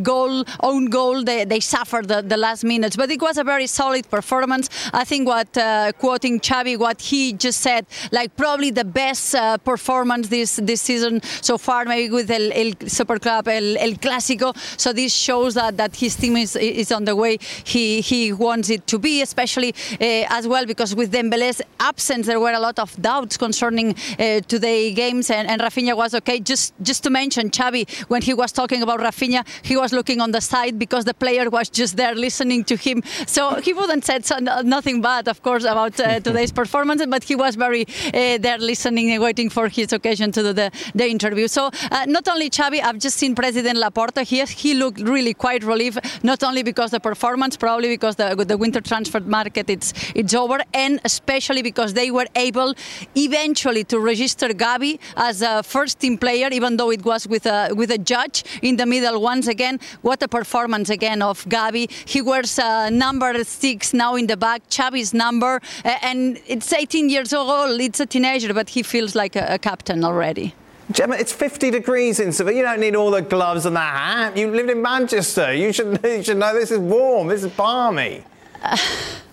goal, 0.02 0.44
own 0.70 0.86
goal, 0.86 1.16
they, 1.24 1.44
they 1.44 1.60
suffered 1.60 2.06
the, 2.12 2.22
the, 2.22 2.36
last 2.36 2.64
minutes. 2.64 2.96
But 2.96 3.10
it 3.10 3.20
was 3.20 3.36
a 3.44 3.44
very 3.44 3.66
solid 3.66 4.04
performance. 4.16 4.68
I 4.92 5.04
think 5.04 5.22
what, 5.34 5.50
uh, 5.58 5.92
quoting 5.98 6.40
Xavi, 6.40 6.78
what 6.78 6.98
he 7.10 7.32
just 7.32 7.60
said, 7.60 7.86
like 8.12 8.36
probably 8.36 8.70
the 8.70 8.88
best 9.02 9.34
uh, 9.34 9.58
performance 9.58 10.28
this, 10.28 10.50
this 10.70 10.80
season 10.82 11.20
so 11.48 11.58
far, 11.58 11.84
maybe 11.84 12.10
with 12.18 12.30
El, 12.30 12.52
El 12.52 12.70
Super 12.98 13.18
Club, 13.18 13.48
El, 13.48 13.76
El 13.76 13.94
Clásico. 14.04 14.48
So 14.78 14.92
this 14.92 15.12
shows 15.12 15.54
that, 15.54 15.76
that 15.76 15.96
his 15.96 16.16
team 16.16 16.36
is, 16.36 16.56
is 16.56 16.92
on 16.92 17.04
the 17.04 17.16
way 17.16 17.38
he, 17.64 18.00
he 18.00 18.32
wants 18.32 18.70
it 18.70 18.86
to 18.86 18.98
be, 18.98 19.22
especially 19.22 19.74
uh, 20.00 20.38
as 20.38 20.46
well 20.46 20.64
because 20.66 20.94
with 20.94 21.12
Dembele's 21.12 21.60
absence, 21.80 22.26
there 22.26 22.40
were 22.40 22.52
a 22.52 22.60
lot 22.60 22.78
of 22.78 22.90
doubts 23.00 23.36
concerning 23.36 23.94
uh, 24.18 24.40
today 24.52 24.92
games, 24.92 25.30
and, 25.30 25.48
and 25.48 25.60
Raphinha 25.60 25.96
was 25.96 26.14
okay. 26.14 26.38
Just 26.38 26.74
just 26.82 27.02
to 27.04 27.10
mention, 27.10 27.50
Xavi, 27.50 27.84
when 28.12 28.22
he 28.22 28.34
was 28.34 28.52
talking 28.52 28.82
about 28.82 29.00
Raphinha, 29.00 29.42
he 29.62 29.76
was 29.76 29.92
looking 29.92 30.20
on 30.20 30.30
the 30.30 30.40
side 30.40 30.59
because 30.68 31.04
the 31.04 31.14
player 31.14 31.48
was 31.48 31.68
just 31.70 31.96
there 31.96 32.14
listening 32.14 32.64
to 32.64 32.76
him. 32.76 33.02
So 33.26 33.54
he 33.56 33.72
wouldn't 33.72 34.04
said 34.04 34.24
so, 34.24 34.38
nothing 34.76 35.00
bad, 35.00 35.28
of 35.28 35.42
course, 35.42 35.64
about 35.64 35.98
uh, 36.00 36.20
today's 36.28 36.52
performance, 36.52 37.04
but 37.06 37.22
he 37.24 37.36
was 37.36 37.54
very 37.54 37.86
uh, 37.86 38.38
there 38.38 38.58
listening 38.58 39.10
and 39.12 39.22
waiting 39.22 39.48
for 39.50 39.68
his 39.68 39.92
occasion 39.92 40.32
to 40.32 40.42
do 40.42 40.52
the, 40.52 40.70
the 40.94 41.06
interview. 41.08 41.46
So 41.48 41.70
uh, 41.90 42.04
not 42.06 42.28
only 42.28 42.50
Xavi, 42.50 42.82
I've 42.82 42.98
just 42.98 43.16
seen 43.16 43.34
President 43.34 43.78
Laporta. 43.78 44.22
He 44.22 44.38
he 44.44 44.74
looked 44.74 45.00
really 45.00 45.34
quite 45.34 45.62
relieved, 45.64 45.98
not 46.22 46.42
only 46.42 46.62
because 46.62 46.90
the 46.90 47.00
performance, 47.00 47.56
probably 47.56 47.88
because 47.88 48.16
the 48.16 48.28
the 48.52 48.58
winter 48.64 48.80
transfer 48.80 49.20
market 49.20 49.70
it's 49.70 49.88
it's 50.14 50.34
over, 50.34 50.58
and 50.74 51.00
especially 51.04 51.62
because 51.62 51.94
they 52.00 52.10
were 52.10 52.28
able 52.34 52.74
eventually 53.16 53.84
to 53.84 53.96
register 54.00 54.48
Gavi 54.64 54.98
as 55.16 55.42
a 55.42 55.62
first 55.62 56.00
team 56.00 56.18
player, 56.18 56.48
even 56.58 56.76
though 56.78 56.90
it 56.90 57.04
was 57.04 57.28
with 57.28 57.46
a 57.46 57.58
with 57.80 57.90
a 57.90 57.98
judge 57.98 58.44
in 58.62 58.76
the 58.76 58.86
middle 58.86 59.20
once 59.20 59.46
again. 59.46 59.78
What 60.02 60.22
a 60.22 60.28
performance 60.28 60.49
performance 60.50 60.90
again 60.90 61.22
of 61.22 61.44
Gavi. 61.44 61.88
He 62.06 62.20
wears 62.20 62.58
uh, 62.58 62.90
number 62.90 63.44
six 63.44 63.94
now 63.94 64.16
in 64.16 64.26
the 64.26 64.36
back, 64.36 64.62
Xavi's 64.68 65.14
number, 65.14 65.60
and 66.02 66.40
it's 66.46 66.72
18 66.72 67.08
years 67.08 67.32
old. 67.32 67.80
It's 67.80 68.00
a 68.00 68.06
teenager, 68.06 68.52
but 68.52 68.68
he 68.68 68.82
feels 68.82 69.14
like 69.14 69.36
a, 69.36 69.54
a 69.54 69.58
captain 69.58 70.02
already. 70.04 70.52
Gemma, 70.90 71.14
it's 71.14 71.32
50 71.32 71.70
degrees 71.70 72.18
in 72.18 72.32
Seville. 72.32 72.56
You 72.56 72.62
don't 72.62 72.80
need 72.80 72.96
all 72.96 73.12
the 73.12 73.22
gloves 73.22 73.64
and 73.64 73.76
the 73.76 73.80
hat. 73.80 74.36
You 74.36 74.50
lived 74.50 74.70
in 74.70 74.82
Manchester. 74.82 75.54
You 75.54 75.72
should, 75.72 76.00
you 76.04 76.24
should 76.24 76.38
know 76.38 76.52
this 76.52 76.72
is 76.72 76.80
warm. 76.80 77.28
This 77.28 77.44
is 77.44 77.52
balmy. 77.52 78.24
Uh, 78.60 78.76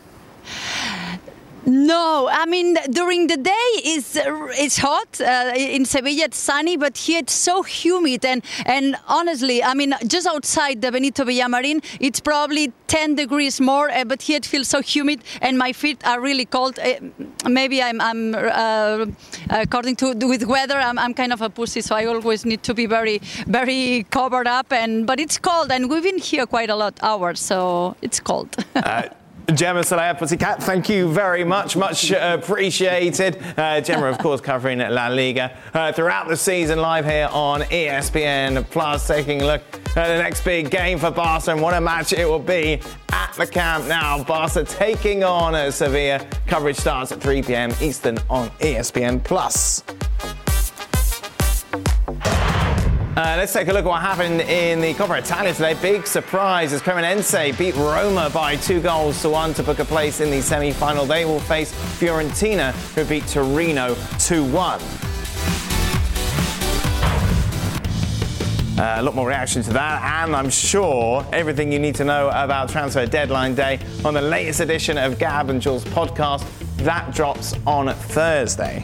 no, 1.67 2.29
I 2.31 2.45
mean 2.45 2.77
during 2.91 3.27
the 3.27 3.35
day 3.35 3.67
it's 3.83 4.15
it's 4.15 4.77
hot 4.77 5.19
uh, 5.19 5.51
in 5.53 5.83
Sevilla. 5.83 6.23
It's 6.23 6.37
sunny, 6.37 6.77
but 6.77 6.95
here 6.97 7.19
it's 7.19 7.33
so 7.33 7.61
humid 7.61 8.23
and 8.23 8.41
and 8.65 8.95
honestly, 9.05 9.61
I 9.61 9.73
mean 9.73 9.93
just 10.07 10.27
outside 10.27 10.81
the 10.81 10.93
Benito 10.93 11.25
Villamarin, 11.25 11.83
it's 11.99 12.21
probably 12.21 12.71
10 12.87 13.15
degrees 13.15 13.59
more, 13.59 13.91
uh, 13.91 14.05
but 14.05 14.21
here 14.21 14.37
it 14.37 14.45
feels 14.45 14.69
so 14.69 14.81
humid 14.81 15.25
and 15.41 15.57
my 15.57 15.73
feet 15.73 16.01
are 16.07 16.21
really 16.21 16.45
cold. 16.45 16.79
Uh, 16.79 17.01
maybe 17.49 17.83
I'm 17.83 17.99
I'm 17.99 18.33
uh, 18.33 19.05
according 19.49 19.97
to 19.97 20.13
with 20.13 20.45
weather, 20.45 20.77
I'm, 20.77 20.97
I'm 20.97 21.13
kind 21.13 21.33
of 21.33 21.41
a 21.41 21.49
pussy, 21.49 21.81
so 21.81 21.95
I 21.97 22.05
always 22.05 22.45
need 22.45 22.63
to 22.63 22.73
be 22.73 22.85
very 22.85 23.19
very 23.45 24.05
covered 24.09 24.47
up. 24.47 24.71
And 24.71 25.05
but 25.05 25.19
it's 25.19 25.37
cold, 25.37 25.69
and 25.69 25.89
we've 25.89 26.03
been 26.03 26.19
here 26.19 26.45
quite 26.45 26.69
a 26.69 26.77
lot 26.77 26.97
hours, 27.03 27.41
so 27.41 27.97
it's 28.01 28.21
cold. 28.21 28.55
Uh, 29.49 29.53
Gemma 29.53 29.81
Salaya 29.81 30.17
Pussycat, 30.17 30.61
thank 30.61 30.89
you 30.89 31.11
very 31.11 31.43
much. 31.43 31.75
Much 31.75 32.11
appreciated. 32.11 33.41
Uh, 33.57 33.81
Gemma, 33.81 34.07
of 34.07 34.17
course, 34.17 34.41
covering 34.41 34.79
La 34.79 35.07
Liga 35.07 35.57
uh, 35.73 35.91
throughout 35.91 36.27
the 36.27 36.35
season 36.35 36.79
live 36.79 37.05
here 37.05 37.29
on 37.31 37.61
ESPN 37.61 38.69
Plus, 38.69 39.07
taking 39.07 39.41
a 39.41 39.45
look 39.45 39.61
at 39.95 40.07
the 40.07 40.17
next 40.17 40.43
big 40.43 40.69
game 40.69 40.99
for 40.99 41.11
Barca 41.11 41.51
and 41.51 41.61
what 41.61 41.73
a 41.73 41.81
match 41.81 42.13
it 42.13 42.25
will 42.25 42.39
be 42.39 42.81
at 43.11 43.33
the 43.33 43.47
Camp 43.47 43.85
Nou. 43.85 44.23
Barca 44.23 44.63
taking 44.63 45.23
on 45.23 45.71
Sevilla. 45.71 46.25
Coverage 46.45 46.77
starts 46.77 47.11
at 47.11 47.21
3 47.21 47.41
p.m. 47.41 47.71
Eastern 47.81 48.17
on 48.29 48.49
ESPN 48.59 49.23
Plus. 49.23 49.83
Uh, 53.17 53.33
let's 53.35 53.51
take 53.51 53.67
a 53.67 53.73
look 53.73 53.83
at 53.83 53.87
what 53.87 53.99
happened 53.99 54.41
in 54.41 54.79
the 54.79 54.93
Coppa 54.93 55.17
Italia 55.17 55.51
today. 55.51 55.73
Big 55.81 56.05
surprise 56.05 56.71
as 56.71 56.83
Cremonese 56.83 57.57
beat 57.57 57.75
Roma 57.75 58.29
by 58.31 58.55
two 58.57 58.79
goals 58.79 59.19
to 59.23 59.29
one 59.31 59.55
to 59.55 59.63
book 59.63 59.79
a 59.79 59.85
place 59.85 60.21
in 60.21 60.29
the 60.29 60.39
semi-final. 60.39 61.07
They 61.07 61.25
will 61.25 61.39
face 61.39 61.73
Fiorentina, 61.99 62.73
who 62.93 63.03
beat 63.05 63.25
Torino 63.25 63.95
2-1. 63.95 64.79
Uh, 68.77 69.01
a 69.01 69.01
lot 69.01 69.15
more 69.15 69.27
reaction 69.27 69.63
to 69.63 69.73
that, 69.73 70.23
and 70.23 70.35
I'm 70.35 70.51
sure 70.51 71.25
everything 71.33 71.71
you 71.71 71.79
need 71.79 71.95
to 71.95 72.05
know 72.05 72.29
about 72.29 72.69
transfer 72.69 73.07
deadline 73.07 73.55
day 73.55 73.79
on 74.05 74.13
the 74.13 74.21
latest 74.21 74.59
edition 74.59 74.95
of 74.95 75.17
Gab 75.17 75.49
and 75.49 75.59
Jules 75.59 75.83
podcast. 75.85 76.45
That 76.83 77.15
drops 77.15 77.55
on 77.65 77.91
Thursday. 77.91 78.83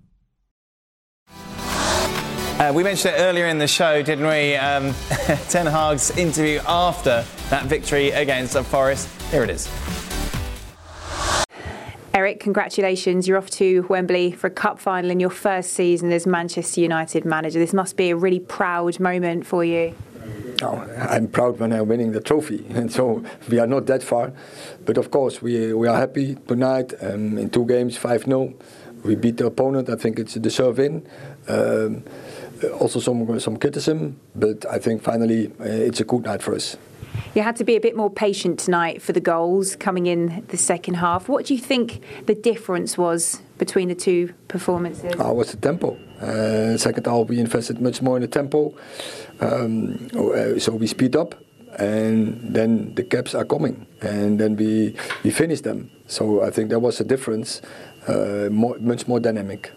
Uh, 2.61 2.71
we 2.71 2.83
mentioned 2.83 3.15
it 3.15 3.17
earlier 3.17 3.47
in 3.47 3.57
the 3.57 3.67
show, 3.67 4.03
didn't 4.03 4.27
we? 4.27 4.55
Um, 4.55 4.93
Ten 5.49 5.65
Hag's 5.65 6.15
interview 6.15 6.61
after 6.67 7.25
that 7.49 7.65
victory 7.65 8.11
against 8.11 8.55
Forest. 8.55 9.09
Here 9.31 9.43
it 9.43 9.49
is. 9.49 9.67
Eric, 12.13 12.39
congratulations. 12.39 13.27
You're 13.27 13.39
off 13.39 13.49
to 13.51 13.81
Wembley 13.89 14.31
for 14.31 14.45
a 14.45 14.51
cup 14.51 14.77
final 14.77 15.09
in 15.09 15.19
your 15.19 15.31
first 15.31 15.73
season 15.73 16.11
as 16.11 16.27
Manchester 16.27 16.81
United 16.81 17.25
manager. 17.25 17.57
This 17.57 17.73
must 17.73 17.97
be 17.97 18.11
a 18.11 18.15
really 18.15 18.39
proud 18.39 18.99
moment 18.99 19.47
for 19.47 19.65
you. 19.65 19.95
Oh, 20.61 20.87
I'm 21.09 21.29
proud 21.29 21.59
when 21.59 21.73
I'm 21.73 21.87
winning 21.87 22.11
the 22.11 22.21
trophy, 22.21 22.63
and 22.75 22.91
so 22.93 23.23
we 23.49 23.57
are 23.57 23.65
not 23.65 23.87
that 23.87 24.03
far. 24.03 24.33
But 24.85 24.99
of 24.99 25.09
course, 25.09 25.41
we, 25.41 25.73
we 25.73 25.87
are 25.87 25.97
happy 25.97 26.35
tonight. 26.47 26.93
Um, 27.01 27.39
in 27.39 27.49
two 27.49 27.65
games, 27.65 27.97
5 27.97 28.25
0. 28.25 28.53
We 29.03 29.15
beat 29.15 29.37
the 29.37 29.47
opponent. 29.47 29.89
I 29.89 29.95
think 29.95 30.19
it's 30.19 30.35
a 30.35 30.39
deserved 30.39 30.77
win. 30.77 31.07
Um, 31.47 32.03
also 32.79 32.99
some 32.99 33.39
some 33.39 33.57
criticism, 33.57 34.19
but 34.35 34.65
I 34.65 34.79
think 34.79 35.01
finally 35.01 35.47
uh, 35.59 35.87
it's 35.87 36.01
a 36.01 36.05
good 36.05 36.23
night 36.23 36.41
for 36.41 36.55
us. 36.55 36.77
You 37.35 37.41
had 37.41 37.55
to 37.57 37.63
be 37.63 37.75
a 37.75 37.79
bit 37.79 37.95
more 37.95 38.09
patient 38.09 38.59
tonight 38.59 39.01
for 39.01 39.13
the 39.13 39.19
goals 39.19 39.75
coming 39.75 40.05
in 40.05 40.45
the 40.47 40.57
second 40.57 40.95
half. 40.95 41.27
What 41.27 41.45
do 41.45 41.53
you 41.53 41.59
think 41.59 42.01
the 42.25 42.35
difference 42.35 42.97
was 42.97 43.41
between 43.57 43.89
the 43.89 43.95
two 43.95 44.33
performances? 44.47 45.13
Oh, 45.19 45.33
was 45.33 45.51
the 45.51 45.57
tempo. 45.57 45.97
Uh, 46.21 46.77
second 46.77 47.05
half, 47.05 47.27
we 47.27 47.39
invested 47.39 47.81
much 47.81 48.01
more 48.01 48.15
in 48.17 48.21
the 48.21 48.27
tempo, 48.27 48.73
um, 49.39 50.07
uh, 50.15 50.59
so 50.59 50.73
we 50.73 50.87
speed 50.87 51.15
up, 51.15 51.35
and 51.79 52.53
then 52.53 52.93
the 52.95 53.03
caps 53.03 53.33
are 53.33 53.45
coming, 53.45 53.87
and 54.01 54.39
then 54.39 54.55
we 54.55 54.95
we 55.23 55.31
finish 55.31 55.61
them. 55.61 55.89
So 56.07 56.43
I 56.43 56.51
think 56.51 56.69
there 56.69 56.79
was 56.79 56.99
a 56.99 57.03
difference, 57.03 57.61
uh, 58.07 58.49
more, 58.51 58.77
much 58.79 59.07
more 59.07 59.19
dynamic 59.19 59.71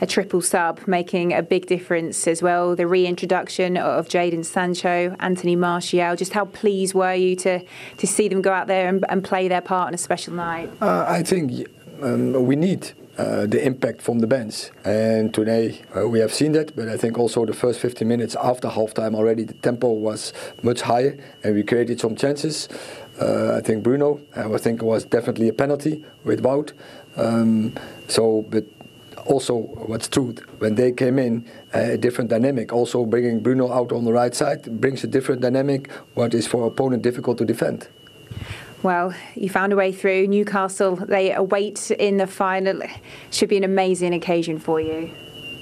a 0.00 0.06
triple 0.06 0.40
sub, 0.40 0.86
making 0.86 1.32
a 1.32 1.42
big 1.42 1.66
difference 1.66 2.26
as 2.26 2.42
well. 2.42 2.74
The 2.74 2.86
reintroduction 2.86 3.76
of 3.76 4.08
Jadon 4.08 4.44
Sancho, 4.44 5.16
Anthony 5.20 5.56
Martial. 5.56 6.16
Just 6.16 6.32
how 6.32 6.46
pleased 6.46 6.94
were 6.94 7.14
you 7.14 7.36
to 7.36 7.62
to 7.98 8.06
see 8.06 8.28
them 8.28 8.42
go 8.42 8.52
out 8.52 8.66
there 8.66 8.88
and, 8.88 9.04
and 9.08 9.22
play 9.22 9.48
their 9.48 9.60
part 9.60 9.88
on 9.88 9.94
a 9.94 9.98
special 9.98 10.34
night? 10.34 10.70
Uh, 10.80 11.04
I 11.06 11.22
think 11.22 11.66
um, 12.02 12.32
we 12.46 12.56
need 12.56 12.92
uh, 13.18 13.44
the 13.44 13.62
impact 13.62 14.00
from 14.00 14.20
the 14.20 14.26
bench. 14.26 14.70
And 14.84 15.34
today 15.34 15.82
uh, 15.94 16.08
we 16.08 16.20
have 16.20 16.32
seen 16.32 16.52
that, 16.52 16.74
but 16.74 16.88
I 16.88 16.96
think 16.96 17.18
also 17.18 17.44
the 17.44 17.52
first 17.52 17.78
15 17.80 18.08
minutes 18.08 18.34
after 18.36 18.68
halftime 18.68 19.14
already 19.14 19.44
the 19.44 19.54
tempo 19.54 19.90
was 19.90 20.32
much 20.62 20.80
higher 20.80 21.18
and 21.44 21.54
we 21.54 21.62
created 21.62 22.00
some 22.00 22.16
chances. 22.16 22.68
Uh, 23.20 23.56
I 23.56 23.60
think 23.60 23.82
Bruno, 23.82 24.20
I 24.34 24.56
think 24.56 24.80
it 24.80 24.86
was 24.86 25.04
definitely 25.04 25.48
a 25.48 25.52
penalty 25.52 26.02
with 26.24 26.42
Wout. 26.42 26.72
Um, 27.16 27.74
so, 28.08 28.46
but 28.48 28.64
also 29.30 29.54
what's 29.86 30.08
true 30.08 30.34
when 30.58 30.74
they 30.74 30.90
came 30.92 31.18
in 31.18 31.44
a 31.72 31.96
different 31.96 32.30
dynamic 32.30 32.72
also 32.72 33.04
bringing 33.04 33.40
bruno 33.40 33.70
out 33.72 33.92
on 33.92 34.04
the 34.04 34.12
right 34.12 34.34
side 34.34 34.62
brings 34.80 35.04
a 35.04 35.06
different 35.06 35.40
dynamic 35.40 35.90
what 36.14 36.34
is 36.34 36.46
for 36.46 36.66
opponent 36.66 37.02
difficult 37.02 37.38
to 37.38 37.44
defend 37.44 37.88
well, 38.82 39.14
you 39.34 39.50
found 39.50 39.74
a 39.74 39.76
way 39.76 39.92
through. 39.92 40.26
Newcastle, 40.28 40.96
they 40.96 41.34
await 41.34 41.90
in 41.90 42.16
the 42.16 42.26
final. 42.26 42.80
Should 43.30 43.50
be 43.50 43.58
an 43.58 43.64
amazing 43.64 44.14
occasion 44.14 44.58
for 44.58 44.80
you. 44.80 45.10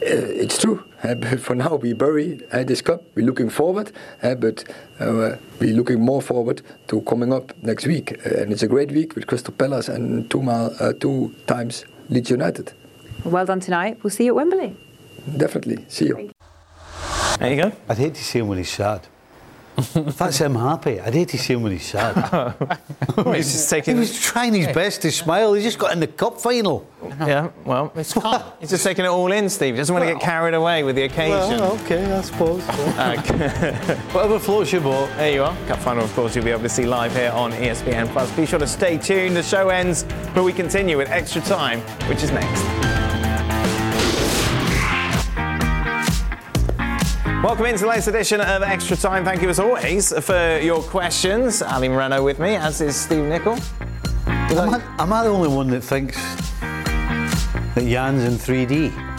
Uh, 0.01 0.15
it's 0.43 0.61
true. 0.61 0.85
Uh, 1.03 1.15
but 1.23 1.41
for 1.41 1.57
now, 1.57 1.75
we 1.75 1.93
bury 1.93 2.41
uh, 2.53 2.63
this 2.63 2.81
cup. 2.81 3.03
We're 3.17 3.27
looking 3.27 3.51
forward, 3.51 3.91
uh, 4.23 4.37
but 4.37 4.63
uh, 5.01 5.37
we're 5.59 5.75
looking 5.75 6.01
more 6.01 6.23
forward 6.23 6.63
to 6.89 7.01
coming 7.03 7.33
up 7.33 7.53
next 7.63 7.87
week. 7.87 8.21
Uh, 8.25 8.43
and 8.43 8.53
it's 8.53 8.63
a 8.63 8.69
great 8.69 8.93
week 8.93 9.17
with 9.17 9.27
Crystal 9.27 9.53
Palace 9.53 9.89
and 9.89 10.31
two, 10.31 10.43
mile, 10.43 10.71
two 10.95 11.35
times 11.49 11.85
Leeds 12.11 12.31
United. 12.31 12.73
Well 13.25 13.47
done 13.47 13.61
tonight. 13.61 13.99
We'll 14.03 14.11
see 14.11 14.25
you 14.25 14.33
at 14.33 14.37
Wembley. 14.37 14.77
Definitely. 15.37 15.85
See 15.89 16.07
you. 16.07 16.31
There 17.39 17.55
you 17.55 17.63
go. 17.63 17.73
I'd 17.89 17.99
hate 17.99 18.15
to 18.15 18.25
see 18.25 18.39
him 18.41 18.49
when 18.49 18.59
he's 18.59 18.71
sad. 18.71 19.07
That's 19.95 20.39
him 20.39 20.57
happy. 20.57 21.01
I'd 21.01 21.15
hate 21.15 21.29
to 21.29 21.39
see 21.39 21.53
him 21.55 21.63
when 21.63 21.71
he's 21.71 21.87
sad. 21.87 22.57
he's 23.33 23.53
just 23.53 23.71
taking. 23.71 23.95
He 23.95 24.01
was 24.01 24.21
trying 24.21 24.53
his 24.53 24.67
best 24.69 25.03
to 25.03 25.13
smile. 25.13 25.55
He 25.55 25.63
just 25.63 25.79
got 25.79 25.93
in 25.93 26.01
the 26.01 26.09
cup 26.09 26.41
final. 26.41 26.85
Yeah, 27.21 27.51
well, 27.65 27.93
it's 27.97 28.13
fun. 28.13 28.43
he's 28.59 28.71
just 28.71 28.83
taking 28.83 29.05
it 29.05 29.09
all 29.09 29.31
in, 29.31 29.49
Steve. 29.49 29.75
He 29.75 29.79
doesn't 29.79 29.95
want 29.95 30.05
to 30.05 30.13
get 30.13 30.21
carried 30.21 30.55
away 30.55 30.83
with 30.83 30.97
the 30.97 31.05
occasion. 31.05 31.61
Well, 31.61 31.79
okay, 31.85 32.13
I 32.13 32.21
suppose. 32.23 32.63
Whatever 34.13 34.41
floats 34.41 34.73
your 34.73 34.81
boat. 34.81 35.09
There 35.17 35.33
you 35.33 35.45
are. 35.45 35.57
Cup 35.69 35.79
final, 35.79 36.03
of 36.05 36.13
course, 36.15 36.35
you'll 36.35 36.45
be 36.45 36.51
able 36.51 36.63
to 36.63 36.69
see 36.69 36.85
live 36.85 37.15
here 37.15 37.31
on 37.31 37.53
ESPN 37.53 38.09
Plus. 38.09 38.33
Be 38.33 38.47
sure 38.47 38.59
to 38.59 38.67
stay 38.67 38.99
tuned. 38.99 39.37
The 39.37 39.45
show 39.45 39.69
ends, 39.69 40.05
but 40.35 40.43
we 40.43 40.53
continue 40.53 40.97
with 40.97 41.09
extra 41.09 41.41
time, 41.43 41.81
which 42.09 42.25
is 42.25 42.33
next. 42.33 42.98
Welcome 47.41 47.67
into 47.67 47.83
the 47.83 47.87
latest 47.87 48.09
edition 48.09 48.41
of 48.41 48.63
Extra 48.63 48.97
Time. 48.97 49.25
Thank 49.25 49.43
you 49.43 49.49
as 49.49 49.61
always 49.61 50.13
for 50.25 50.59
your 50.59 50.83
questions. 50.83 51.63
Ali 51.63 51.89
Moreno 51.89 52.21
with 52.21 52.41
me, 52.41 52.57
as 52.57 52.81
is 52.81 52.97
Steve 52.97 53.23
Nicol. 53.23 53.57
Am 54.27 54.75
I, 54.75 54.83
am 54.99 55.13
I 55.13 55.23
the 55.23 55.31
only 55.31 55.49
one 55.49 55.69
that 55.69 55.83
thinks 55.83 56.17
that 56.61 57.87
Jan's 57.87 58.25
in 58.25 58.33
3D? 58.33 59.18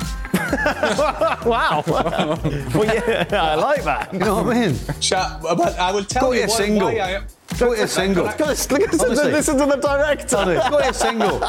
Wow. 1.46 1.84
well, 1.88 2.86
yeah, 2.86 3.26
I 3.32 3.56
like 3.56 3.84
that. 3.84 4.14
You 4.14 4.20
know 4.20 4.44
what 4.44 4.56
I 4.58 4.68
mean? 4.68 4.76
Chat, 5.00 5.42
but 5.42 5.78
I 5.80 5.92
will 5.92 6.04
tell 6.04 6.24
Go 6.24 6.32
you 6.34 6.42
to 6.42 6.46
a 6.46 6.50
single. 6.50 6.88
why 6.88 6.98
I 7.00 7.10
am. 7.12 7.26
Go 7.58 7.76
to 7.76 7.84
a 7.84 7.88
single. 7.88 8.26
Look 8.26 8.40
at 8.42 8.48
this, 8.48 8.72
look 8.72 8.82
at 8.82 8.92
this, 8.92 9.02
Honestly. 9.04 9.32
listen 9.32 9.58
to 9.58 9.66
the 9.66 9.76
director. 9.78 10.38
Honestly, 10.38 10.70
Go 10.70 10.80
to 10.82 10.90
a 10.90 10.94
single. 10.94 11.44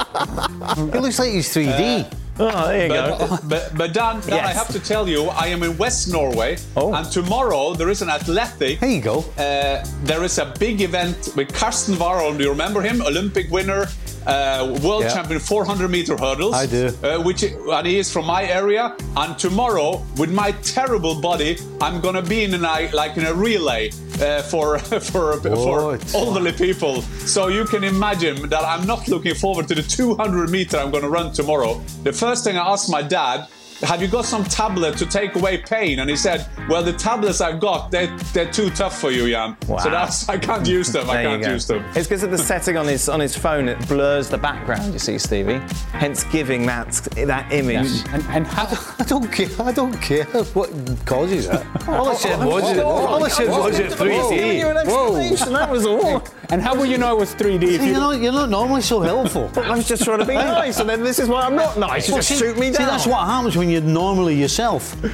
It 0.94 1.00
looks 1.00 1.18
like 1.18 1.32
he's 1.32 1.52
3D. 1.54 2.16
Oh, 2.42 2.68
there 2.68 2.82
you 2.86 2.88
go. 2.88 3.16
But, 3.28 3.48
but, 3.48 3.76
but 3.76 3.92
Dan, 3.92 4.20
Dan 4.20 4.44
I 4.44 4.52
have 4.52 4.68
to 4.68 4.80
tell 4.80 5.06
you, 5.06 5.24
I 5.28 5.48
am 5.48 5.62
in 5.62 5.76
West 5.76 6.10
Norway, 6.10 6.56
Oh. 6.74 6.94
and 6.94 7.04
tomorrow 7.12 7.74
there 7.74 7.90
is 7.90 8.00
an 8.00 8.08
athletic. 8.08 8.80
There 8.80 8.88
you 8.88 9.02
go. 9.02 9.18
Uh, 9.36 9.84
there 10.04 10.24
is 10.24 10.38
a 10.38 10.46
big 10.58 10.80
event 10.80 11.34
with 11.36 11.52
Karsten 11.52 11.96
Warholm. 11.96 12.38
Do 12.38 12.44
you 12.44 12.50
remember 12.50 12.80
him? 12.80 13.02
Olympic 13.02 13.50
winner, 13.50 13.86
uh, 14.26 14.78
world 14.82 15.02
Yeah. 15.04 15.14
champion 15.14 15.40
400 15.40 15.88
meter 15.90 16.16
hurdles. 16.16 16.54
I 16.54 16.66
do. 16.66 16.92
Uh, 17.02 17.18
which 17.22 17.42
and 17.42 17.86
he 17.86 17.98
is 17.98 18.10
from 18.12 18.26
my 18.26 18.44
area. 18.44 18.94
And 19.16 19.38
tomorrow, 19.38 20.02
with 20.16 20.30
my 20.32 20.52
terrible 20.62 21.20
body, 21.20 21.58
I'm 21.80 22.00
gonna 22.00 22.22
be 22.22 22.44
in 22.44 22.54
a 22.54 22.58
like 22.92 23.16
in 23.16 23.24
a 23.26 23.34
relay 23.34 23.90
uh, 24.20 24.42
for 24.42 24.78
for 25.10 25.40
for 25.40 25.98
elderly 26.14 26.52
people. 26.52 27.02
So 27.26 27.48
you 27.48 27.64
can 27.64 27.84
imagine 27.84 28.48
that 28.48 28.64
I'm 28.64 28.86
not 28.86 29.08
looking 29.08 29.34
forward 29.34 29.68
to 29.68 29.74
the 29.74 29.82
200 29.82 30.50
meter 30.50 30.76
I'm 30.78 30.90
gonna 30.90 31.08
run 31.08 31.32
tomorrow. 31.32 31.80
The 32.04 32.12
first 32.12 32.44
thing 32.44 32.56
I 32.56 32.64
asked 32.72 32.90
my 32.90 33.02
dad. 33.02 33.46
Have 33.82 34.02
you 34.02 34.08
got 34.08 34.26
some 34.26 34.44
tablet 34.44 34.96
to 34.98 35.06
take 35.06 35.34
away 35.36 35.58
pain? 35.58 36.00
And 36.00 36.10
he 36.10 36.16
said, 36.16 36.46
"Well, 36.68 36.82
the 36.82 36.92
tablets 36.92 37.40
I've 37.40 37.60
got, 37.60 37.90
they're, 37.90 38.14
they're 38.34 38.50
too 38.52 38.68
tough 38.70 39.00
for 39.00 39.10
you, 39.10 39.28
Jan. 39.30 39.56
Wow. 39.66 39.78
So 39.78 39.90
that's 39.90 40.28
I 40.28 40.36
can't 40.38 40.66
use 40.66 40.92
them. 40.92 41.08
I 41.08 41.22
can't 41.22 41.42
use 41.44 41.66
them." 41.66 41.84
It's 41.94 42.06
because 42.06 42.22
of 42.22 42.30
the 42.30 42.38
setting 42.38 42.76
on 42.76 42.86
his 42.86 43.08
on 43.08 43.20
his 43.20 43.34
phone. 43.36 43.68
It 43.68 43.88
blurs 43.88 44.28
the 44.28 44.36
background. 44.38 44.92
You 44.92 44.98
see, 44.98 45.16
Stevie. 45.18 45.60
Hence, 45.92 46.24
giving 46.24 46.66
that 46.66 46.92
that 47.26 47.50
image. 47.52 48.04
And, 48.12 48.22
and 48.28 48.46
how, 48.46 48.66
I 48.98 49.04
don't 49.04 49.32
care. 49.32 49.48
I 49.58 49.72
don't 49.72 49.96
care 50.00 50.24
what 50.54 50.70
causes 51.06 51.46
it. 51.46 51.66
All 51.88 52.08
I 52.08 52.14
said 52.14 52.44
was 52.44 52.70
it. 52.76 52.82
All 52.82 53.24
I 53.24 53.28
said 53.28 53.48
was 53.48 53.78
it 53.78 53.90
Giving 53.98 54.58
you 54.58 54.68
an 54.68 54.76
3D. 54.76 54.86
Whoa. 54.86 55.16
explanation. 55.16 55.52
That 55.54 55.70
was 55.70 55.86
all. 55.86 56.22
and 56.50 56.60
how 56.60 56.74
will 56.74 56.86
you 56.86 56.98
know 56.98 57.16
it 57.16 57.20
was 57.20 57.34
3D? 57.34 57.62
If 57.62 57.80
See, 57.80 57.86
you, 57.86 57.92
You're 57.92 58.00
not, 58.00 58.20
you're 58.20 58.32
not 58.32 58.50
normally 58.50 58.82
so 58.82 59.00
helpful. 59.00 59.50
I 59.56 59.76
was 59.76 59.88
just 59.88 60.04
trying 60.04 60.18
to 60.18 60.24
be 60.26 60.34
nice, 60.34 60.80
and 60.80 60.88
then 60.88 61.02
this 61.02 61.18
is 61.18 61.28
why 61.28 61.42
I'm 61.42 61.54
not 61.56 61.78
nice. 61.78 62.08
You 62.08 62.14
Well, 62.14 62.18
just 62.22 62.28
see- 62.28 62.36
shoot 62.44 62.58
me 62.58 62.72
See, 62.72 62.78
that's 62.84 63.06
what 63.06 63.26
happens 63.26 63.56
when 63.56 63.69
you're 63.70 63.80
normally 63.82 64.34
yourself. 64.34 64.96
Does 65.00 65.12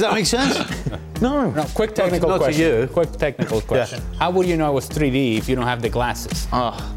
that 0.00 0.10
make 0.14 0.26
sense? 0.26 0.58
No. 1.20 1.50
no, 1.50 1.64
quick 1.74 1.94
technical 1.94 2.28
not 2.28 2.38
to 2.38 2.44
question. 2.44 2.62
you. 2.80 2.86
Quick 2.92 3.12
technical 3.12 3.60
question. 3.60 4.00
How 4.18 4.30
would 4.30 4.46
you 4.46 4.56
know 4.56 4.70
it 4.70 4.74
was 4.74 4.88
3D 4.88 5.38
if 5.38 5.48
you 5.48 5.56
don't 5.56 5.66
have 5.66 5.82
the 5.82 5.88
glasses? 5.88 6.46
Oh. 6.52 6.94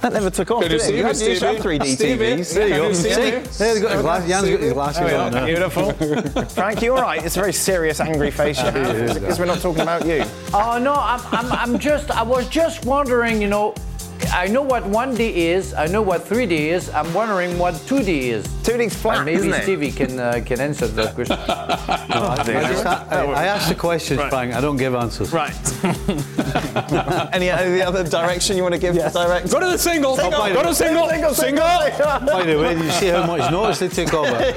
That 0.00 0.12
never 0.14 0.30
took 0.30 0.50
off, 0.50 0.62
Can 0.62 0.72
you 0.72 0.78
did 0.78 0.82
it? 0.82 0.84
see 0.84 0.96
You 0.96 1.02
me, 1.04 1.08
had 1.08 1.16
to 1.16 1.24
use 1.30 1.38
Stevie? 1.38 1.58
3D 1.78 1.84
Stevie? 1.94 2.24
TVs. 2.24 2.54
There 2.54 2.66
you 2.68 2.74
Can 2.74 2.82
go. 2.82 2.88
you 2.88 2.94
see 2.94 3.12
See? 3.12 3.20
me? 3.20 3.30
There, 3.30 3.40
he's 3.72 3.80
got 3.82 3.92
his 3.92 4.00
glass, 4.02 4.26
Jan's 4.28 4.50
got 4.50 4.60
his 4.60 4.72
glasses 4.72 5.00
oh, 5.00 5.06
There 5.06 5.20
on 5.20 5.32
you 5.32 5.38
now. 5.38 5.42
are. 5.42 5.46
Beautiful. 5.46 6.42
Frank, 6.46 6.82
you 6.82 6.96
all 6.96 7.02
right? 7.02 7.24
It's 7.24 7.36
a 7.36 7.40
very 7.40 7.52
serious, 7.52 8.00
angry 8.00 8.32
face 8.32 8.58
you 8.58 8.64
have. 8.64 8.76
Is 8.76 9.16
it 9.16 9.20
because 9.20 9.38
we're 9.38 9.44
not 9.46 9.60
talking 9.60 9.82
about 9.82 10.04
you? 10.04 10.24
Oh 10.52 10.78
no, 10.82 10.94
I'm, 10.94 11.20
I'm, 11.32 11.52
I'm 11.52 11.78
just, 11.78 12.10
I 12.10 12.22
was 12.22 12.48
just 12.48 12.84
wondering, 12.84 13.40
you 13.40 13.48
know, 13.48 13.74
I 14.34 14.46
know 14.46 14.62
what 14.62 14.84
1D 14.84 15.20
is, 15.20 15.74
I 15.74 15.86
know 15.86 16.00
what 16.00 16.24
3D 16.24 16.52
is, 16.52 16.88
I'm 16.88 17.12
wondering 17.12 17.58
what 17.58 17.74
2D 17.74 18.08
is. 18.08 18.46
2D's 18.64 18.94
flat, 18.96 19.18
And 19.18 19.26
maybe 19.26 19.38
isn't 19.40 19.52
it? 19.52 19.62
Stevie 19.64 19.92
can, 19.92 20.18
uh, 20.18 20.42
can 20.44 20.58
answer 20.58 20.86
that 20.86 21.14
question. 21.14 21.36
I, 21.38 22.42
just, 22.72 22.86
I, 22.86 23.26
I 23.26 23.44
ask 23.44 23.68
the 23.68 23.74
questions, 23.74 24.22
Frank. 24.30 24.54
I 24.54 24.62
don't 24.62 24.78
give 24.78 24.94
answers. 24.94 25.34
Right. 25.34 25.52
any, 27.34 27.50
any 27.50 27.82
other 27.82 28.04
direction 28.04 28.56
you 28.56 28.62
want 28.62 28.74
to 28.74 28.80
give 28.80 28.94
the 28.94 29.10
director? 29.10 29.48
Go 29.48 29.60
to 29.60 29.66
the 29.66 29.78
single. 29.78 30.16
Single. 30.16 30.40
Go 30.40 30.62
to 30.62 30.74
single. 30.74 31.08
Single, 31.10 31.34
single. 31.34 31.62
By 31.62 32.44
the 32.46 32.58
way, 32.58 32.74
did 32.74 32.84
you 32.84 32.90
see 32.92 33.08
how 33.08 33.26
much 33.26 33.50
notice 33.50 33.80
they 33.80 33.88
took 33.88 34.14
of 34.14 34.24
it? 34.28 34.56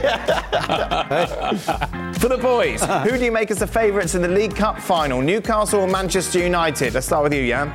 For 2.19 2.29
the 2.29 2.37
boys, 2.37 2.81
who 3.03 3.17
do 3.17 3.25
you 3.25 3.31
make 3.31 3.51
as 3.51 3.59
the 3.59 3.67
favourites 3.67 4.15
in 4.15 4.21
the 4.21 4.29
League 4.29 4.55
Cup 4.55 4.79
final? 4.79 5.21
Newcastle 5.21 5.81
or 5.81 5.87
Manchester 5.87 6.39
United? 6.39 6.93
Let's 6.93 7.07
start 7.07 7.23
with 7.23 7.33
you, 7.33 7.45
Jan. 7.45 7.73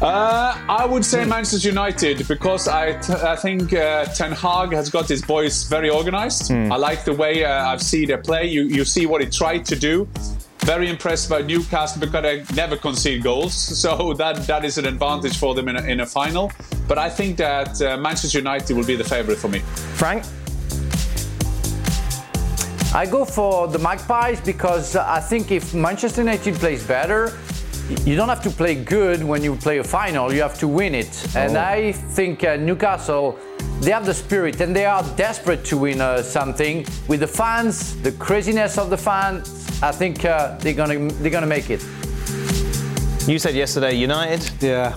Uh, 0.00 0.56
I 0.66 0.86
would 0.86 1.04
say 1.04 1.26
Manchester 1.26 1.68
United 1.68 2.26
because 2.26 2.68
I, 2.68 2.98
t- 3.00 3.12
I 3.12 3.36
think 3.36 3.74
uh, 3.74 4.06
Ten 4.06 4.32
Hag 4.32 4.72
has 4.72 4.88
got 4.88 5.06
his 5.06 5.20
boys 5.20 5.64
very 5.64 5.90
organized. 5.90 6.50
I 6.50 6.76
like 6.76 7.04
the 7.04 7.12
way 7.12 7.44
uh, 7.44 7.66
I've 7.66 7.82
seen 7.82 8.08
their 8.08 8.16
play. 8.18 8.46
You 8.46 8.62
you 8.62 8.86
see 8.86 9.04
what 9.04 9.20
he 9.20 9.28
tried 9.28 9.66
to 9.66 9.76
do. 9.76 10.08
Very 10.60 10.88
impressed 10.88 11.28
by 11.28 11.42
Newcastle 11.42 12.00
because 12.00 12.22
they 12.22 12.44
never 12.54 12.76
concede 12.76 13.22
goals, 13.22 13.52
so 13.82 14.14
that 14.14 14.46
that 14.46 14.64
is 14.64 14.78
an 14.78 14.86
advantage 14.86 15.36
for 15.38 15.54
them 15.54 15.68
in 15.68 15.76
a, 15.76 15.82
in 15.82 16.00
a 16.00 16.06
final. 16.06 16.50
But 16.88 16.96
I 16.96 17.10
think 17.10 17.36
that 17.36 17.80
uh, 17.82 17.98
Manchester 17.98 18.38
United 18.38 18.74
will 18.74 18.86
be 18.86 18.96
the 18.96 19.04
favorite 19.04 19.36
for 19.36 19.48
me. 19.48 19.58
Frank? 19.96 20.24
I 22.94 23.06
go 23.06 23.24
for 23.24 23.68
the 23.68 23.78
Magpies 23.78 24.40
because 24.40 24.96
I 24.96 25.20
think 25.20 25.52
if 25.52 25.74
Manchester 25.74 26.22
United 26.22 26.54
plays 26.56 26.82
better, 26.84 27.38
you 28.04 28.16
don't 28.16 28.28
have 28.28 28.42
to 28.42 28.50
play 28.50 28.74
good 28.74 29.22
when 29.22 29.42
you 29.42 29.56
play 29.56 29.78
a 29.78 29.84
final, 29.84 30.32
you 30.32 30.42
have 30.42 30.58
to 30.58 30.68
win 30.68 30.94
it. 30.94 31.36
And 31.36 31.56
I 31.56 31.92
think 31.92 32.44
uh, 32.44 32.56
Newcastle, 32.56 33.38
they 33.80 33.90
have 33.90 34.06
the 34.06 34.14
spirit 34.14 34.60
and 34.60 34.74
they 34.74 34.86
are 34.86 35.02
desperate 35.16 35.64
to 35.66 35.78
win 35.78 36.00
uh, 36.00 36.22
something. 36.22 36.86
With 37.08 37.20
the 37.20 37.26
fans, 37.26 38.00
the 38.02 38.12
craziness 38.12 38.78
of 38.78 38.90
the 38.90 38.96
fans, 38.96 39.82
I 39.82 39.92
think 39.92 40.24
uh, 40.24 40.56
they're 40.58 40.74
gonna 40.74 41.08
they're 41.20 41.30
gonna 41.30 41.46
make 41.46 41.70
it. 41.70 41.84
You 43.26 43.38
said 43.38 43.54
yesterday 43.54 43.94
United. 43.94 44.50
Yeah. 44.60 44.96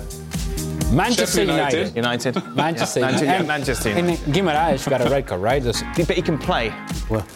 Manchester 0.91 1.25
Sheffield 1.45 1.49
United. 1.49 1.95
United. 1.95 2.55
Manchester 2.55 2.99
Yeah, 2.99 3.05
United. 3.07 3.25
yeah, 3.25 3.33
And- 3.39 3.47
Manchester 3.47 3.89
And 3.89 3.97
United. 4.11 4.33
Guimaraes 4.33 4.89
got 4.89 5.01
a 5.05 5.09
red 5.09 5.25
card, 5.27 5.41
right? 5.41 5.61
This- 5.63 5.83
But 5.97 6.11
he 6.15 6.21
can 6.21 6.37
play 6.37 6.73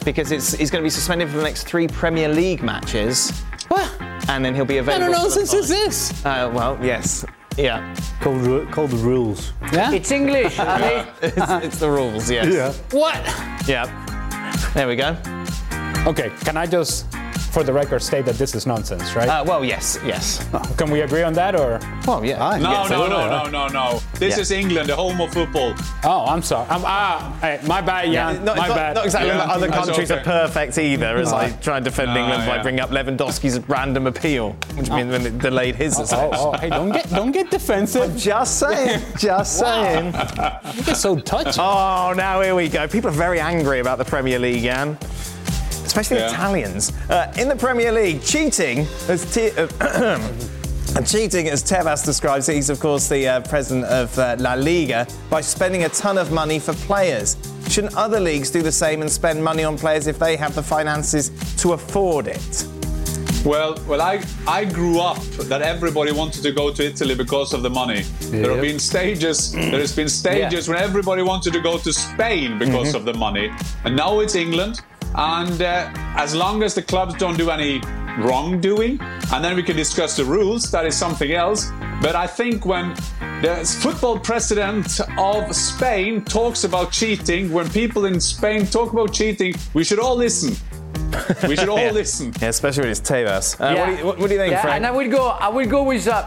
because 0.05 0.31
it's 0.31 0.53
he's 0.53 0.69
going 0.71 0.81
to 0.81 0.85
be 0.85 0.89
suspended 0.89 1.29
for 1.29 1.37
the 1.37 1.43
next 1.43 1.63
three 1.67 1.87
Premier 1.87 2.29
League 2.29 2.61
matches. 2.63 3.31
What? 3.69 3.89
And 4.29 4.43
then 4.43 4.53
he'll 4.55 4.65
be 4.65 4.75
I 4.75 4.81
available. 4.81 5.11
don't 5.13 5.23
know 5.23 5.29
for 5.29 5.39
the 5.39 5.45
since 5.45 5.67
final. 5.69 5.85
it's 5.87 6.09
this. 6.09 6.25
Uh, 6.25 6.51
well, 6.53 6.77
yes. 6.83 7.25
Yeah. 7.57 7.95
Called, 8.21 8.71
called 8.71 8.91
the 8.91 8.97
rules. 8.97 9.53
Yeah? 9.73 9.91
It's 9.91 10.11
English. 10.11 10.59
Ali. 10.59 11.03
it's, 11.21 11.51
it's 11.65 11.77
the 11.79 11.89
rules, 11.89 12.29
yes. 12.29 12.53
Yeah. 12.53 12.71
What? 12.97 13.17
Yeah. 13.67 13.85
There 14.73 14.87
we 14.87 14.95
go. 14.95 15.17
Okay, 16.05 16.29
can 16.45 16.55
I 16.57 16.65
just 16.65 17.05
for 17.51 17.63
the 17.63 17.73
record, 17.73 18.01
state 18.01 18.25
that 18.25 18.35
this 18.35 18.53
is 18.55 18.65
nonsense, 18.65 19.15
right? 19.15 19.27
Uh, 19.27 19.43
well, 19.45 19.63
yes, 19.65 19.97
yes. 20.05 20.45
Can 20.77 20.89
we 20.91 21.01
agree 21.01 21.23
on 21.23 21.33
that, 21.33 21.55
or? 21.55 21.79
Well, 22.05 22.23
yeah. 22.23 22.37
No, 22.57 22.87
no, 22.87 23.07
no, 23.07 23.27
no, 23.29 23.49
no, 23.49 23.67
no. 23.67 23.99
This 24.15 24.35
Yeah. 24.35 24.41
is 24.41 24.51
England, 24.51 24.89
the 24.89 24.95
home 24.95 25.19
of 25.21 25.31
football. 25.33 25.73
Oh, 26.03 26.25
I'm 26.27 26.41
sorry. 26.41 26.67
I'm, 26.69 26.81
ah, 26.85 27.35
hey, 27.41 27.59
my 27.65 27.81
bad, 27.81 28.11
Yeah, 28.11 28.33
Jan. 28.33 28.45
not, 28.45 28.57
my 28.57 28.67
not- 28.67 28.75
bad. 28.77 28.95
not 28.95 29.05
exactly 29.05 29.29
Yeah. 29.29 29.39
like 29.39 29.49
other 29.49 29.67
countries 29.69 30.11
okay. 30.11 30.19
are 30.19 30.23
perfect 30.23 30.77
either, 30.77 31.17
as 31.17 31.33
I 31.33 31.49
try 31.51 31.77
and 31.77 31.85
defend 31.85 32.13
No, 32.13 32.19
England 32.21 32.45
by 32.45 32.55
yeah. 32.57 32.61
bringing 32.63 32.81
up 32.81 32.91
Lewandowski's 32.91 33.59
random 33.67 34.07
appeal, 34.07 34.55
which 34.75 34.89
means 34.89 35.11
when 35.11 35.25
it 35.25 35.39
delayed 35.39 35.75
his 35.75 35.97
Oh, 35.97 36.03
accession. 36.03 36.29
oh, 36.33 36.51
hey, 36.57 36.69
don't 36.69 36.91
get 36.91 37.09
don't 37.09 37.31
get 37.31 37.49
defensive. 37.49 38.15
Just 38.17 38.59
saying, 38.59 39.01
just 39.17 39.59
saying. 39.59 40.13
You 40.75 40.83
get 40.83 40.97
so 40.97 41.17
touchy. 41.17 41.59
Oh, 41.59 42.13
now 42.15 42.41
here 42.41 42.55
we 42.55 42.69
go. 42.69 42.87
People 42.87 43.09
are 43.09 43.13
very 43.13 43.39
angry 43.39 43.79
about 43.79 43.97
the 43.97 44.05
Premier 44.05 44.37
League, 44.39 44.63
Jan. 44.63 44.97
Especially 45.87 46.17
Yeah. 46.17 46.29
Italians. 46.31 46.91
Uh, 47.09 47.33
in 47.37 47.47
the 47.47 47.55
Premier 47.55 47.91
League, 47.91 48.21
cheating 48.21 48.85
has. 49.07 49.25
T- 49.33 49.51
uh, 49.57 50.19
Cheating, 51.05 51.47
as 51.49 51.63
Tebas 51.63 52.03
describes 52.03 52.49
it, 52.49 52.55
he's 52.55 52.69
of 52.71 52.79
course 52.79 53.07
the 53.07 53.27
uh, 53.27 53.41
president 53.41 53.85
of 53.85 54.17
uh, 54.17 54.35
La 54.39 54.53
Liga, 54.55 55.05
by 55.29 55.41
spending 55.41 55.83
a 55.83 55.89
ton 55.89 56.17
of 56.17 56.31
money 56.31 56.57
for 56.59 56.73
players. 56.73 57.37
Shouldn't 57.69 57.95
other 57.95 58.19
leagues 58.19 58.49
do 58.49 58.61
the 58.63 58.71
same 58.71 59.01
and 59.01 59.11
spend 59.11 59.43
money 59.43 59.63
on 59.63 59.77
players 59.77 60.07
if 60.07 60.17
they 60.17 60.35
have 60.37 60.55
the 60.55 60.63
finances 60.63 61.29
to 61.57 61.73
afford 61.73 62.27
it? 62.27 62.65
Well, 63.45 63.77
well, 63.87 64.01
I 64.01 64.23
I 64.47 64.65
grew 64.65 64.99
up 64.99 65.21
that 65.51 65.61
everybody 65.61 66.11
wanted 66.11 66.41
to 66.43 66.51
go 66.51 66.73
to 66.73 66.83
Italy 66.83 67.15
because 67.15 67.53
of 67.53 67.61
the 67.61 67.69
money. 67.69 68.01
There 68.31 68.51
have 68.51 68.61
been 68.61 68.79
stages. 68.79 69.51
There 69.51 69.79
has 69.79 69.95
been 69.95 70.09
stages 70.09 70.67
when 70.67 70.77
everybody 70.79 71.21
wanted 71.21 71.53
to 71.53 71.59
go 71.61 71.77
to 71.77 71.93
Spain 71.93 72.57
because 72.57 72.95
of 72.95 73.05
the 73.05 73.13
money, 73.13 73.51
and 73.85 73.95
now 73.95 74.19
it's 74.21 74.35
England. 74.35 74.81
And 75.17 75.61
uh, 75.61 75.89
as 76.15 76.35
long 76.35 76.63
as 76.63 76.75
the 76.75 76.81
clubs 76.83 77.15
don't 77.15 77.37
do 77.37 77.49
any 77.49 77.81
wrongdoing, 78.19 78.99
and 79.33 79.43
then 79.43 79.55
we 79.55 79.63
can 79.63 79.75
discuss 79.75 80.15
the 80.15 80.25
rules. 80.25 80.71
That 80.71 80.85
is 80.85 80.95
something 80.97 81.33
else. 81.33 81.69
But 82.01 82.15
I 82.15 82.27
think 82.27 82.65
when 82.65 82.93
the 83.41 83.77
football 83.81 84.19
president 84.19 84.99
of 85.17 85.55
Spain 85.55 86.23
talks 86.23 86.63
about 86.63 86.91
cheating, 86.91 87.51
when 87.51 87.69
people 87.69 88.05
in 88.05 88.19
Spain 88.19 88.65
talk 88.65 88.93
about 88.93 89.13
cheating, 89.13 89.53
we 89.73 89.83
should 89.83 89.99
all 89.99 90.15
listen. 90.15 90.55
We 91.47 91.55
should 91.55 91.69
all 91.73 91.79
Yeah. 91.79 91.91
listen. 91.91 92.33
Yeah, 92.41 92.49
especially 92.49 92.83
when 92.83 92.91
it's 92.91 93.01
Tebas. 93.01 93.59
Uh, 93.59 93.75
what, 93.75 93.85
do 93.85 93.91
you, 93.91 94.05
what, 94.05 94.19
what 94.19 94.27
do 94.27 94.33
you 94.33 94.39
think, 94.39 94.51
yeah, 94.51 94.61
Frank? 94.61 94.75
and 94.77 94.85
I 94.85 94.91
will 94.91 95.09
go. 95.09 95.27
I 95.29 95.49
will 95.49 95.67
go 95.67 95.83
with. 95.83 96.07
Uh, 96.07 96.25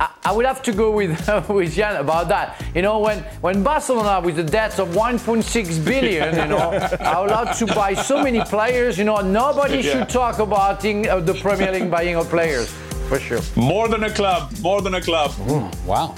I, 0.00 0.08
I 0.26 0.32
will 0.32 0.46
have 0.46 0.62
to 0.62 0.72
go 0.72 0.90
with 0.92 1.10
with 1.48 1.72
Jan 1.74 1.96
about 1.96 2.28
that. 2.28 2.62
You 2.74 2.82
know, 2.82 2.98
when 3.00 3.18
when 3.40 3.62
Barcelona 3.62 4.20
with 4.24 4.36
the 4.36 4.44
debts 4.44 4.78
of 4.78 4.88
1.6 4.88 5.84
billion, 5.84 6.34
you 6.36 6.46
know, 6.46 6.70
are 7.00 7.26
allowed 7.26 7.52
to 7.54 7.66
buy 7.66 7.94
so 7.94 8.22
many 8.22 8.40
players, 8.42 8.96
you 8.98 9.04
know, 9.04 9.20
nobody 9.20 9.78
Yeah. 9.78 9.92
should 9.92 10.08
talk 10.08 10.38
about 10.38 10.84
in, 10.84 11.08
uh, 11.08 11.20
the 11.20 11.34
Premier 11.34 11.72
League 11.72 11.90
buying 11.90 12.16
of 12.16 12.28
players 12.28 12.68
for 13.08 13.18
sure. 13.18 13.40
More 13.56 13.88
than 13.88 14.04
a 14.04 14.10
club. 14.10 14.52
More 14.62 14.82
than 14.82 14.94
a 14.94 15.00
club. 15.00 15.32
Wow. 15.86 16.14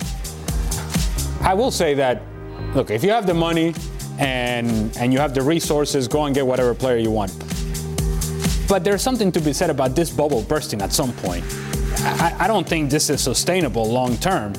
I 1.42 1.54
will 1.54 1.70
say 1.70 1.94
that, 1.94 2.20
look, 2.74 2.90
if 2.90 3.02
you 3.02 3.10
have 3.10 3.26
the 3.26 3.34
money 3.34 3.74
and 4.18 4.94
and 4.98 5.12
you 5.12 5.18
have 5.20 5.32
the 5.34 5.42
resources, 5.42 6.06
go 6.08 6.24
and 6.26 6.34
get 6.34 6.46
whatever 6.46 6.74
player 6.74 6.98
you 6.98 7.10
want. 7.10 7.32
But 8.68 8.84
there's 8.84 9.02
something 9.02 9.32
to 9.32 9.40
be 9.40 9.52
said 9.52 9.70
about 9.70 9.96
this 9.96 10.10
bubble 10.10 10.42
bursting 10.42 10.82
at 10.82 10.92
some 10.92 11.12
point. 11.14 11.44
I, 11.98 12.36
I 12.40 12.46
don't 12.46 12.66
think 12.66 12.90
this 12.90 13.10
is 13.10 13.20
sustainable 13.20 13.90
long 13.90 14.16
term. 14.16 14.54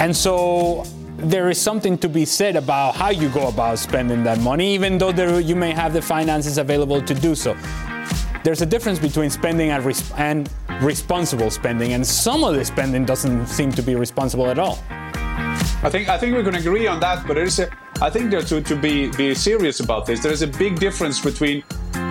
And 0.00 0.14
so 0.14 0.84
there 1.16 1.48
is 1.48 1.60
something 1.60 1.96
to 1.98 2.08
be 2.08 2.24
said 2.24 2.56
about 2.56 2.94
how 2.94 3.10
you 3.10 3.28
go 3.30 3.48
about 3.48 3.78
spending 3.78 4.22
that 4.24 4.38
money, 4.40 4.74
even 4.74 4.98
though 4.98 5.12
there, 5.12 5.40
you 5.40 5.56
may 5.56 5.72
have 5.72 5.92
the 5.92 6.02
finances 6.02 6.58
available 6.58 7.00
to 7.00 7.14
do 7.14 7.34
so. 7.34 7.56
There's 8.44 8.62
a 8.62 8.66
difference 8.66 8.98
between 8.98 9.30
spending 9.30 9.70
and, 9.70 9.84
res- 9.84 10.12
and 10.16 10.48
responsible 10.80 11.50
spending, 11.50 11.94
and 11.94 12.06
some 12.06 12.44
of 12.44 12.54
the 12.54 12.64
spending 12.64 13.04
doesn't 13.04 13.46
seem 13.46 13.72
to 13.72 13.82
be 13.82 13.94
responsible 13.94 14.46
at 14.46 14.58
all. 14.58 14.78
I 15.82 15.90
think 15.90 16.08
I 16.08 16.18
think 16.18 16.36
we 16.36 16.42
can 16.42 16.54
agree 16.54 16.86
on 16.86 17.00
that, 17.00 17.26
but 17.26 17.34
there's 17.34 17.58
a 17.58 17.68
I 18.00 18.10
think 18.10 18.30
there 18.30 18.42
to, 18.42 18.60
to 18.60 18.76
be 18.76 19.10
be 19.12 19.34
serious 19.34 19.80
about 19.80 20.06
this, 20.06 20.22
there 20.22 20.32
is 20.32 20.42
a 20.42 20.46
big 20.46 20.78
difference 20.78 21.20
between 21.20 21.64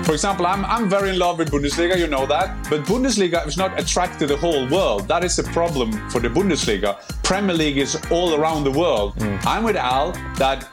for 0.06 0.14
example, 0.14 0.46
I'm, 0.46 0.64
I'm 0.66 0.88
very 0.88 1.10
in 1.10 1.20
love 1.20 1.40
with 1.40 1.52
Bundesliga, 1.52 1.98
you 1.98 2.06
know 2.06 2.28
that, 2.28 2.70
but 2.70 2.84
Bundesliga 2.84 3.46
is 3.48 3.58
not 3.58 3.78
attracted 3.80 4.20
to 4.20 4.28
the 4.28 4.38
whole 4.38 4.68
world. 4.70 5.08
That 5.08 5.24
is 5.24 5.40
a 5.40 5.44
problem 5.44 5.92
for 6.10 6.20
the 6.20 6.30
Bundesliga. 6.30 7.00
Premier 7.24 7.56
League 7.56 7.80
is 7.80 8.00
all 8.12 8.36
around 8.36 8.66
the 8.66 8.72
world. 8.72 9.16
I'm 9.46 9.64
with 9.64 9.76
Al 9.76 10.12
that 10.38 10.70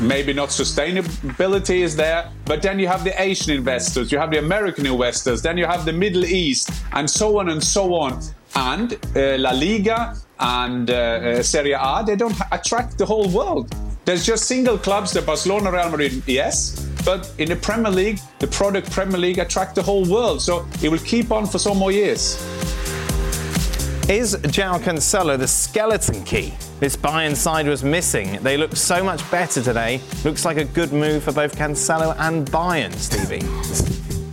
maybe 0.00 0.32
not 0.32 0.50
sustainability 0.50 1.80
is 1.80 1.96
there, 1.96 2.30
but 2.44 2.62
then 2.62 2.78
you 2.78 2.86
have 2.86 3.02
the 3.02 3.20
Asian 3.20 3.56
investors, 3.56 4.12
you 4.12 4.18
have 4.18 4.30
the 4.30 4.38
American 4.38 4.86
investors, 4.86 5.42
then 5.42 5.58
you 5.58 5.66
have 5.66 5.84
the 5.84 5.92
Middle 5.92 6.24
East, 6.24 6.70
and 6.92 7.10
so 7.10 7.40
on 7.40 7.48
and 7.48 7.62
so 7.62 7.92
on. 7.94 8.22
And 8.54 8.94
uh, 9.16 9.36
La 9.38 9.50
Liga 9.50 10.16
and 10.38 10.88
uh, 10.90 10.94
uh, 10.94 11.42
Serie 11.42 11.72
A, 11.72 12.04
they 12.06 12.14
don't 12.14 12.36
attract 12.52 12.98
the 12.98 13.06
whole 13.06 13.28
world. 13.28 13.74
There's 14.04 14.24
just 14.24 14.44
single 14.44 14.78
clubs, 14.78 15.12
the 15.12 15.22
Barcelona, 15.22 15.72
Real 15.72 15.90
Madrid, 15.90 16.22
yes. 16.26 16.85
But 17.06 17.32
in 17.38 17.48
the 17.48 17.56
Premier 17.56 17.90
League, 17.92 18.18
the 18.40 18.48
product 18.48 18.90
Premier 18.90 19.16
League 19.16 19.38
attract 19.38 19.76
the 19.76 19.82
whole 19.82 20.04
world. 20.10 20.42
So 20.42 20.66
it 20.82 20.88
will 20.88 20.98
keep 20.98 21.30
on 21.30 21.46
for 21.46 21.58
some 21.58 21.78
more 21.78 21.92
years. 21.92 22.34
Is 24.08 24.36
João 24.36 24.80
Cancelo 24.80 25.38
the 25.38 25.48
skeleton 25.48 26.22
key 26.24 26.52
this 26.80 26.96
Bayern 26.96 27.36
side 27.36 27.68
was 27.68 27.84
missing? 27.84 28.42
They 28.42 28.56
look 28.56 28.74
so 28.74 29.04
much 29.04 29.28
better 29.30 29.62
today. 29.62 30.00
Looks 30.24 30.44
like 30.44 30.56
a 30.56 30.64
good 30.64 30.92
move 30.92 31.22
for 31.22 31.32
both 31.32 31.56
Cancelo 31.56 32.14
and 32.18 32.46
Bayern, 32.50 32.92
Stevie. 32.94 33.40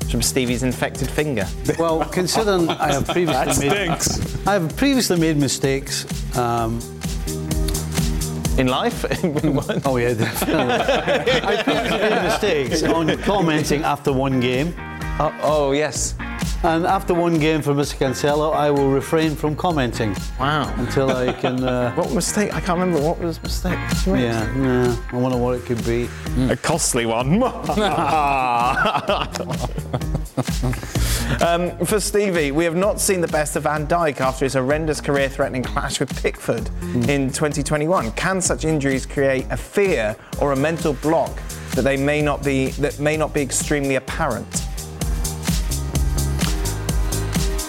From 0.10 0.22
Stevie's 0.22 0.64
infected 0.64 1.10
finger. 1.10 1.48
Well, 1.78 2.06
considering 2.06 2.70
I 2.70 2.94
have 2.94 3.08
previously 3.08 3.68
That 3.70 3.88
made, 3.88 4.00
stinks. 4.00 4.48
I 4.48 4.54
have 4.54 4.76
previously 4.78 5.20
made 5.20 5.38
mistakes. 5.38 6.06
Um, 6.38 6.80
in 8.58 8.68
life? 8.68 9.06
oh 9.86 9.98
yeah, 9.98 10.14
definitely. 10.14 10.74
I 11.44 11.64
previously 11.64 11.98
made 12.00 12.24
mistakes 12.24 12.84
on 12.84 13.18
commenting 13.24 13.84
after 13.84 14.14
one 14.14 14.40
game. 14.40 14.74
Uh, 15.20 15.32
oh 15.42 15.72
yes. 15.72 16.16
And 16.64 16.86
after 16.86 17.14
one 17.14 17.40
game 17.40 17.62
for 17.62 17.74
Mr. 17.74 17.98
Cancelo, 17.98 18.54
I 18.54 18.72
will 18.72 18.90
refrain 18.90 19.36
from 19.36 19.54
commenting. 19.54 20.16
Wow. 20.40 20.74
Until 20.78 21.12
I 21.12 21.34
can. 21.34 21.64
Uh, 21.74 21.94
what 21.96 22.12
mistake? 22.12 22.54
I 22.54 22.60
can't 22.60 22.80
remember. 22.80 23.02
What 23.02 23.20
was 23.20 23.42
mistake? 23.42 23.78
What 24.06 24.20
you? 24.20 24.26
Yeah, 24.26 24.96
I 25.12 25.16
wonder 25.16 25.38
what 25.38 25.56
it 25.56 25.66
could 25.66 25.84
be. 25.86 26.10
A 26.50 26.58
costly 26.58 27.06
one. 27.06 27.40
Um, 31.42 31.78
for 31.86 32.00
Stevie, 32.00 32.52
we 32.52 32.64
have 32.64 32.76
not 32.76 33.00
seen 33.00 33.22
the 33.22 33.28
best 33.28 33.56
of 33.56 33.64
Van 33.64 33.88
Dijk 33.88 34.20
after 34.20 34.46
his 34.46 34.54
horrendous 34.54 35.02
career-threatening 35.02 35.64
clash 35.64 36.00
with 36.00 36.16
Pickford 36.22 36.70
in 37.10 37.30
2021. 37.30 38.12
Can 38.12 38.42
such 38.42 38.66
injuries 38.66 39.06
create 39.06 39.46
a 39.50 39.58
fear 39.58 40.16
or 40.40 40.52
a 40.52 40.56
mental 40.56 40.94
block 40.94 41.36
that 41.76 41.84
they 41.84 41.98
may 41.98 42.22
not 42.22 42.44
be 42.44 42.68
that 42.72 43.00
may 43.00 43.18
not 43.18 43.34
be 43.34 43.42
extremely 43.42 43.96
apparent? 43.96 44.48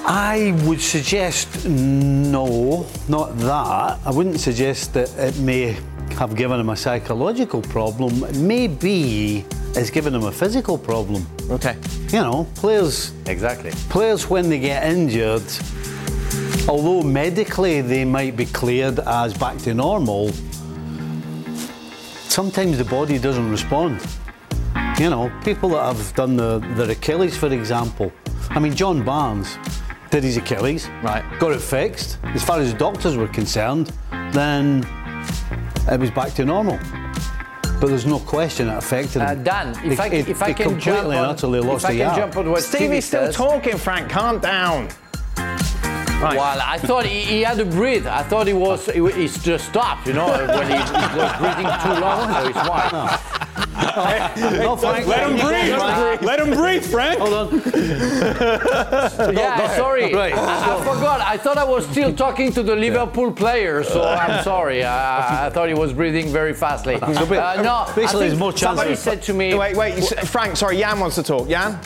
I 0.06 0.60
would 0.66 0.82
suggest 0.82 1.64
no, 1.66 2.86
not 3.08 3.38
that. 3.38 3.98
I 4.04 4.10
wouldn't 4.10 4.38
suggest 4.38 4.92
that 4.92 5.10
it 5.16 5.38
may 5.38 5.78
have 6.12 6.36
given 6.36 6.60
him 6.60 6.68
a 6.68 6.76
psychological 6.76 7.62
problem. 7.62 8.24
Maybe 8.46 9.44
it's 9.74 9.90
given 9.90 10.14
him 10.14 10.24
a 10.24 10.32
physical 10.32 10.78
problem. 10.78 11.26
Okay. 11.50 11.76
You 12.08 12.20
know, 12.20 12.46
players. 12.54 13.12
Exactly. 13.26 13.72
Players, 13.88 14.30
when 14.30 14.48
they 14.48 14.60
get 14.60 14.84
injured, 14.84 15.42
although 16.68 17.02
medically 17.02 17.80
they 17.80 18.04
might 18.04 18.36
be 18.36 18.46
cleared 18.46 19.00
as 19.00 19.34
back 19.34 19.58
to 19.58 19.74
normal, 19.74 20.30
sometimes 22.28 22.78
the 22.78 22.84
body 22.84 23.18
doesn't 23.18 23.50
respond. 23.50 24.00
You 24.98 25.10
know, 25.10 25.32
people 25.44 25.70
that 25.70 25.84
have 25.84 26.14
done 26.14 26.36
the, 26.36 26.60
their 26.76 26.90
Achilles, 26.90 27.36
for 27.36 27.52
example. 27.52 28.12
I 28.50 28.60
mean, 28.60 28.74
John 28.74 29.04
Barnes 29.04 29.58
did 30.10 30.22
his 30.22 30.36
Achilles, 30.36 30.88
right? 31.02 31.24
Got 31.40 31.52
it 31.52 31.60
fixed. 31.60 32.18
As 32.22 32.44
far 32.44 32.60
as 32.60 32.72
the 32.72 32.78
doctors 32.78 33.16
were 33.16 33.26
concerned, 33.26 33.92
then 34.30 34.86
it 35.90 36.00
was 36.00 36.10
back 36.10 36.32
to 36.34 36.44
normal. 36.44 36.78
But 37.80 37.88
there's 37.88 38.06
no 38.06 38.18
question 38.20 38.68
it 38.68 38.76
affected 38.78 39.20
him. 39.20 39.28
Uh, 39.28 39.34
Dan, 39.34 39.70
if 39.84 39.92
It- 39.92 40.00
I, 40.00 40.06
it- 40.06 40.28
if 40.28 40.42
I 40.42 40.48
it 40.48 40.56
can 40.56 40.68
completely 40.70 40.80
jump 40.80 41.08
on, 41.08 41.14
utterly 41.24 41.60
lost 41.60 41.84
if 41.84 41.90
I 41.90 41.92
the 41.92 41.98
can 41.98 42.06
yard. 42.06 42.16
jump 42.20 42.36
on 42.36 42.50
what 42.50 42.62
Stevie 42.62 42.84
Stevie's 42.84 43.04
still 43.04 43.26
says, 43.26 43.34
talking, 43.36 43.76
Frank. 43.76 44.08
Calm 44.08 44.38
down. 44.38 44.88
Right. 45.36 46.36
Well, 46.38 46.58
I 46.64 46.78
thought 46.78 47.04
he, 47.04 47.20
he 47.20 47.42
had 47.42 47.58
to 47.58 47.66
breathe. 47.66 48.06
I 48.06 48.22
thought 48.22 48.46
he 48.46 48.54
was 48.54 48.86
he, 48.86 49.00
he 49.12 49.28
just 49.28 49.66
stopped, 49.68 50.06
you 50.06 50.14
know, 50.14 50.26
when 50.28 50.66
he, 50.68 50.76
he 50.76 51.18
was 51.18 51.32
breathing 51.38 51.66
too 51.82 52.00
long. 52.00 52.32
So 52.32 52.48
it's 52.48 52.68
why. 52.68 53.40
No, 53.74 54.76
Frank. 54.76 55.06
Let 55.06 55.30
him 55.30 55.36
breathe. 55.36 56.22
Let 56.22 56.40
him 56.40 56.50
breathe, 56.50 56.84
Frank. 56.84 57.18
Hold 57.20 57.34
on. 57.34 57.62
Yeah, 59.34 59.76
sorry. 59.76 60.14
Right. 60.14 60.34
I, 60.34 60.76
I 60.76 60.78
forgot. 60.84 61.20
I 61.20 61.36
thought 61.36 61.58
I 61.58 61.64
was 61.64 61.86
still 61.88 62.14
talking 62.14 62.52
to 62.52 62.62
the 62.62 62.74
Liverpool 62.76 63.32
player, 63.32 63.82
so 63.82 64.02
I'm 64.04 64.42
sorry. 64.44 64.84
I, 64.84 65.46
I 65.46 65.50
thought 65.50 65.68
he 65.68 65.74
was 65.74 65.92
breathing 65.92 66.28
very 66.28 66.54
fastly. 66.54 66.96
Uh, 66.96 67.08
no, 67.62 67.84
basically 67.94 68.02
I 68.04 68.06
there's 68.06 68.12
think 68.32 68.38
more 68.38 68.52
chance 68.52 68.60
Somebody 68.62 68.94
said 68.94 69.22
to 69.22 69.32
me, 69.32 69.54
Wait, 69.54 69.76
wait, 69.76 70.02
Frank. 70.26 70.56
Sorry, 70.56 70.78
Jan 70.78 71.00
wants 71.00 71.16
to 71.16 71.22
talk. 71.22 71.48
Jan. 71.48 71.78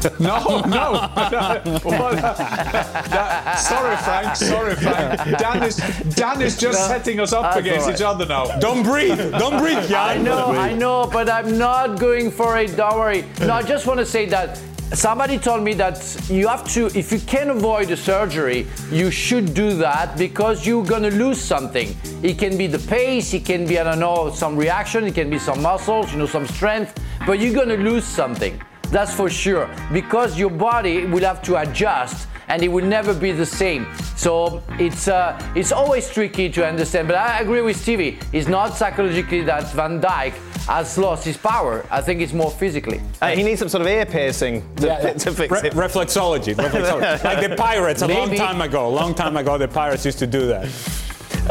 No, 0.20 0.60
no. 0.60 1.10
Well, 1.84 2.14
that- 2.14 3.58
sorry, 3.58 3.96
Frank. 3.96 4.36
Sorry, 4.36 4.74
Frank. 4.76 5.38
Dan 5.38 5.62
is 5.62 5.76
Dan 6.14 6.40
is 6.42 6.56
just 6.56 6.78
No, 6.78 6.86
setting 6.94 7.20
us 7.20 7.32
up 7.32 7.56
against 7.56 7.86
right. 7.86 7.94
each 7.94 8.02
other 8.02 8.26
now. 8.26 8.44
Don't 8.58 8.82
breathe. 8.82 9.18
Don't 9.32 9.58
breathe, 9.62 9.88
Jan. 9.88 9.98
I 9.98 10.16
know, 10.18 10.46
I 10.52 10.72
know, 10.74 11.08
but 11.10 11.28
I'm 11.28 11.56
not 11.58 11.98
going 11.98 12.30
for 12.30 12.58
it. 12.58 12.76
Don't 12.76 12.96
worry. 12.96 13.24
No, 13.40 13.52
I 13.54 13.62
just 13.62 13.86
want 13.86 13.98
to 14.00 14.06
say 14.06 14.26
that 14.26 14.60
somebody 14.92 15.38
told 15.38 15.62
me 15.62 15.72
that 15.74 15.96
you 16.28 16.48
have 16.48 16.64
to, 16.74 16.86
if 16.98 17.12
you 17.12 17.20
can 17.20 17.50
avoid 17.50 17.90
a 17.90 17.96
surgery, 17.96 18.66
you 18.90 19.10
should 19.10 19.54
do 19.54 19.74
that 19.74 20.16
because 20.18 20.66
you're 20.66 20.84
going 20.84 21.02
to 21.02 21.10
lose 21.12 21.40
something. 21.40 21.94
It 22.22 22.38
can 22.38 22.56
be 22.58 22.66
the 22.66 22.78
pace, 22.88 23.32
it 23.34 23.44
can 23.44 23.66
be, 23.66 23.78
I 23.78 23.84
don't 23.84 24.00
know, 24.00 24.30
some 24.30 24.56
reaction, 24.56 25.04
it 25.06 25.14
can 25.14 25.30
be 25.30 25.38
some 25.38 25.62
muscles, 25.62 26.12
you 26.12 26.18
know, 26.18 26.26
some 26.26 26.46
strength, 26.46 26.94
but 27.26 27.38
you're 27.40 27.54
going 27.54 27.68
to 27.68 27.76
lose 27.76 28.04
something. 28.04 28.60
That's 28.90 29.14
for 29.14 29.30
sure 29.30 29.68
because 29.92 30.38
your 30.38 30.50
body 30.50 31.04
will 31.06 31.22
have 31.22 31.42
to 31.42 31.56
adjust 31.56 32.26
and 32.48 32.62
it 32.62 32.68
will 32.68 32.84
never 32.84 33.14
be 33.14 33.30
the 33.30 33.46
same. 33.46 33.86
So 34.16 34.62
it's 34.78 35.06
uh, 35.06 35.38
it's 35.54 35.70
always 35.70 36.10
tricky 36.10 36.50
to 36.50 36.66
understand. 36.66 37.06
But 37.06 37.16
I 37.16 37.38
agree 37.40 37.62
with 37.62 37.76
Stevie. 37.76 38.18
It's 38.32 38.48
not 38.48 38.76
psychologically 38.76 39.42
that 39.42 39.70
Van 39.72 40.00
Dijk 40.00 40.32
has 40.66 40.98
lost 40.98 41.24
his 41.24 41.36
power. 41.36 41.86
I 41.90 42.00
think 42.00 42.20
it's 42.20 42.32
more 42.32 42.50
physically. 42.50 43.00
Uh, 43.22 43.28
he 43.28 43.42
needs 43.44 43.60
some 43.60 43.68
sort 43.68 43.82
of 43.82 43.86
ear 43.86 44.04
piercing 44.04 44.62
to, 44.76 44.86
Yeah, 44.86 45.12
to 45.24 45.32
fix 45.32 45.62
Re- 45.62 45.68
it. 45.68 45.74
reflexology, 45.74 46.54
reflexology. 46.54 47.24
like 47.30 47.48
the 47.48 47.56
pirates 47.56 48.02
a 48.02 48.08
long 48.08 48.34
time 48.34 48.60
ago. 48.60 48.88
A 48.88 48.94
long 49.00 49.14
time 49.14 49.36
ago, 49.36 49.56
the 49.56 49.68
pirates 49.68 50.04
used 50.04 50.18
to 50.18 50.26
do 50.26 50.46
that. 50.48 50.68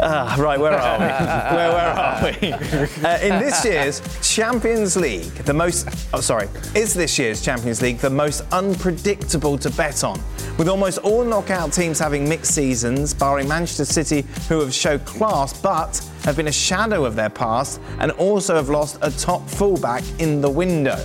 Ah, 0.02 0.34
right, 0.38 0.58
where 0.58 0.72
are 0.72 0.98
we? 0.98 1.04
where, 1.56 1.72
where 1.72 1.90
are 1.90 2.24
we? 2.24 2.80
Uh, 3.00 3.18
in 3.22 3.38
this 3.38 3.64
year's 3.64 4.00
Champions 4.22 4.96
League, 4.96 5.32
the 5.44 5.52
most, 5.52 5.88
oh, 6.12 6.20
sorry, 6.20 6.48
is 6.74 6.92
this 6.92 7.18
year's 7.18 7.42
Champions 7.42 7.80
League 7.82 7.98
the 7.98 8.10
most 8.10 8.42
unpredictable 8.52 9.56
to 9.58 9.70
bet 9.70 10.04
on? 10.04 10.20
With 10.58 10.68
almost 10.68 10.98
all 10.98 11.24
knockout 11.24 11.72
teams 11.72 11.98
having 11.98 12.28
mixed 12.28 12.54
seasons, 12.54 13.14
barring 13.14 13.48
Manchester 13.48 13.84
City, 13.84 14.26
who 14.48 14.60
have 14.60 14.72
showed 14.74 15.04
class 15.04 15.58
but 15.60 16.06
have 16.24 16.36
been 16.36 16.48
a 16.48 16.52
shadow 16.52 17.04
of 17.04 17.16
their 17.16 17.30
past 17.30 17.80
and 17.98 18.10
also 18.12 18.54
have 18.54 18.68
lost 18.68 18.98
a 19.02 19.10
top 19.10 19.48
fullback 19.48 20.04
in 20.18 20.40
the 20.40 20.50
window. 20.50 20.96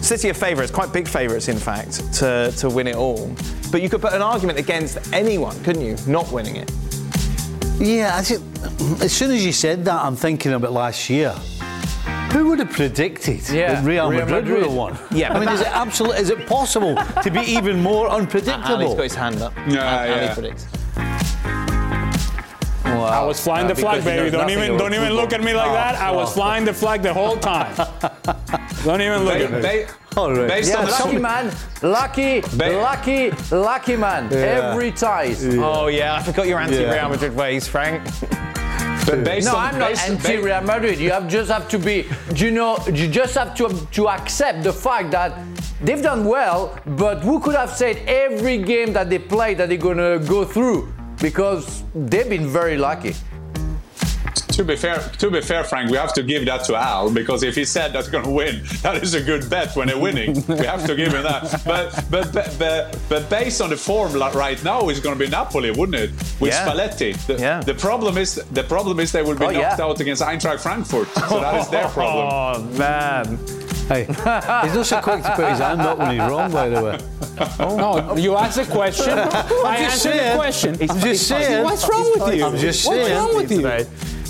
City 0.00 0.30
are 0.30 0.34
favourites, 0.34 0.72
quite 0.72 0.92
big 0.92 1.06
favourites, 1.06 1.48
in 1.48 1.58
fact, 1.58 2.12
to, 2.14 2.52
to 2.56 2.68
win 2.70 2.86
it 2.86 2.96
all. 2.96 3.30
But 3.70 3.82
you 3.82 3.88
could 3.88 4.00
put 4.00 4.12
an 4.12 4.22
argument 4.22 4.58
against 4.58 5.12
anyone, 5.12 5.62
couldn't 5.64 5.82
you, 5.82 5.96
not 6.06 6.30
winning 6.32 6.56
it? 6.56 6.70
Yeah, 7.80 8.16
I 8.16 8.22
ju- 8.22 8.42
as 9.00 9.12
soon 9.12 9.30
as 9.30 9.44
you 9.44 9.52
said 9.52 9.84
that, 9.84 10.02
I'm 10.04 10.16
thinking 10.16 10.52
about 10.52 10.72
last 10.72 11.08
year. 11.08 11.30
Who 12.32 12.48
would 12.48 12.58
have 12.58 12.70
predicted 12.70 13.48
Yeah, 13.48 13.74
that 13.74 13.84
Real, 13.84 14.10
Real 14.10 14.26
Madrid, 14.26 14.48
would 14.48 14.62
have 14.64 14.72
won? 14.74 14.98
Yeah, 15.10 15.32
I 15.32 15.40
mean, 15.40 15.48
is 15.48 15.60
it 15.60 15.68
absolute? 15.68 16.18
Is 16.18 16.28
it 16.30 16.46
possible 16.46 16.94
to 17.22 17.30
be 17.30 17.40
even 17.40 17.80
more 17.82 18.08
Ali's 18.10 18.22
unpredictable? 18.24 18.94
got 18.94 19.02
his 19.04 19.14
hand 19.14 19.40
up. 19.40 19.52
Yeah, 19.68 20.00
Ali 20.00 20.10
yeah. 20.10 20.34
predicts. 20.34 20.66
I 23.04 23.24
was 23.24 23.40
flying 23.40 23.66
Uh, 23.66 23.68
the 23.68 23.74
flag, 23.76 24.04
baby. 24.04 24.30
Don't 24.30 24.50
even, 24.50 24.76
don't 24.76 24.94
even 24.94 25.12
look 25.12 25.32
at 25.32 25.42
me 25.42 25.52
like 25.54 25.70
Oh, 25.70 25.74
that. 25.74 25.94
I 25.96 26.10
was 26.10 26.30
oh. 26.30 26.34
flying 26.34 26.64
the 26.64 26.72
flag 26.74 27.02
the 27.02 27.12
whole 27.14 27.36
time. 27.36 27.74
don't 28.84 29.00
even 29.00 29.24
look 29.24 29.34
at 29.36 29.50
me. 29.52 29.60
ba- 29.60 29.86
All 30.16 30.32
right. 30.32 30.48
Based 30.48 30.70
Yeah, 30.70 30.78
on 30.80 30.84
lucky 30.86 31.12
some, 31.14 31.22
man, 31.22 31.52
lucky, 31.82 32.40
Ba- 32.40 32.80
lucky, 32.82 33.30
lucky 33.50 33.96
man. 33.96 34.32
Every 34.32 34.92
time. 34.92 35.34
Oh 35.62 35.86
yeah, 35.88 36.14
I 36.16 36.22
forgot 36.22 36.46
your 36.46 36.58
anti-Real 36.58 37.08
Madrid 37.08 37.34
ways, 37.36 37.68
Frank. 37.68 38.02
but 39.06 39.22
based 39.24 39.46
No, 39.46 39.56
on, 39.56 39.74
I'm 39.74 39.78
not 39.78 39.98
anti-Real 40.08 40.60
Madrid. 40.62 40.98
You 40.98 41.10
have 41.12 41.28
just 41.28 41.50
have 41.50 41.68
to 41.68 41.78
be, 41.78 42.06
you 42.34 42.50
know, 42.50 42.78
you 42.92 43.08
just 43.08 43.34
have 43.36 43.54
to 43.56 43.68
to 43.92 44.08
accept 44.08 44.62
the 44.64 44.72
fact 44.72 45.10
that 45.12 45.32
they've 45.84 46.02
done 46.02 46.24
well, 46.24 46.76
but 46.84 47.18
who 47.22 47.38
could 47.40 47.54
have 47.54 47.70
said 47.70 47.96
every 48.06 48.58
game 48.58 48.92
that 48.94 49.08
they 49.10 49.18
play 49.18 49.54
that 49.54 49.68
they're 49.68 49.78
gonna 49.88 50.18
go 50.18 50.44
through 50.44 50.92
because 51.20 51.82
they've 51.94 52.28
been 52.28 52.48
very 52.48 52.76
lucky. 52.76 53.14
To 54.58 54.64
be 54.64 54.74
fair, 54.74 54.98
to 55.18 55.30
be 55.30 55.40
fair, 55.40 55.62
Frank, 55.62 55.88
we 55.88 55.96
have 55.98 56.12
to 56.14 56.22
give 56.24 56.44
that 56.46 56.64
to 56.64 56.74
Al 56.74 57.12
because 57.12 57.44
if 57.44 57.54
he 57.54 57.64
said 57.64 57.92
that's 57.92 58.08
going 58.08 58.24
to 58.24 58.30
win, 58.30 58.60
that 58.82 59.00
is 59.04 59.14
a 59.14 59.20
good 59.22 59.48
bet 59.48 59.76
when 59.76 59.86
they're 59.86 59.96
winning. 59.96 60.34
we 60.48 60.66
have 60.66 60.84
to 60.86 60.96
give 60.96 61.12
him 61.12 61.22
that. 61.22 61.62
But 61.64 62.04
but 62.10 62.32
but 62.32 62.56
but, 62.58 62.98
but 63.08 63.30
based 63.30 63.60
on 63.60 63.70
the 63.70 63.76
form 63.76 64.14
right 64.14 64.60
now, 64.64 64.88
it's 64.88 64.98
going 64.98 65.16
to 65.16 65.24
be 65.24 65.30
Napoli, 65.30 65.70
wouldn't 65.70 65.94
it? 65.94 66.10
With 66.40 66.52
Yeah. 66.52 66.66
Spalletti. 66.66 67.12
The, 67.28 67.34
Yeah. 67.38 67.60
the 67.60 67.74
problem 67.74 68.18
is 68.18 68.34
the 68.50 68.64
problem 68.64 68.98
is 68.98 69.12
they 69.12 69.22
will 69.22 69.36
be 69.38 69.44
Oh, 69.44 69.50
knocked 69.52 69.78
yeah. 69.78 69.84
out 69.86 70.00
against 70.00 70.22
Eintracht 70.22 70.58
Frankfurt. 70.60 71.06
So 71.28 71.38
that 71.38 71.60
is 71.60 71.68
their 71.68 71.86
problem. 71.88 72.26
Oh 72.32 72.60
man. 72.76 73.38
Hey, 73.86 74.04
he's 74.06 74.74
not 74.74 74.86
so 74.86 75.00
quick 75.00 75.22
to 75.22 75.30
put 75.36 75.48
his 75.50 75.60
hand 75.60 75.80
up 75.82 75.98
when 75.98 76.10
he's 76.10 76.28
wrong, 76.28 76.50
by 76.50 76.68
the 76.68 76.82
way. 76.82 76.98
Oh. 77.60 77.76
No, 77.76 78.16
you 78.16 78.34
asked 78.36 78.58
a 78.58 78.64
question. 78.66 79.16
I 79.18 79.22
just 79.78 80.04
answered 80.04 80.10
saying. 80.10 80.30
the 80.32 80.36
question. 80.36 80.70
I'm 80.90 81.00
just 81.00 81.28
saying. 81.28 81.62
What's 81.64 81.88
wrong 81.88 82.12
with 82.16 82.34
you? 82.36 82.44
I'm 82.44 82.56
just 82.58 82.86
What's 82.88 83.10
wrong 83.10 83.36
with 83.36 83.52
you? 83.52 83.62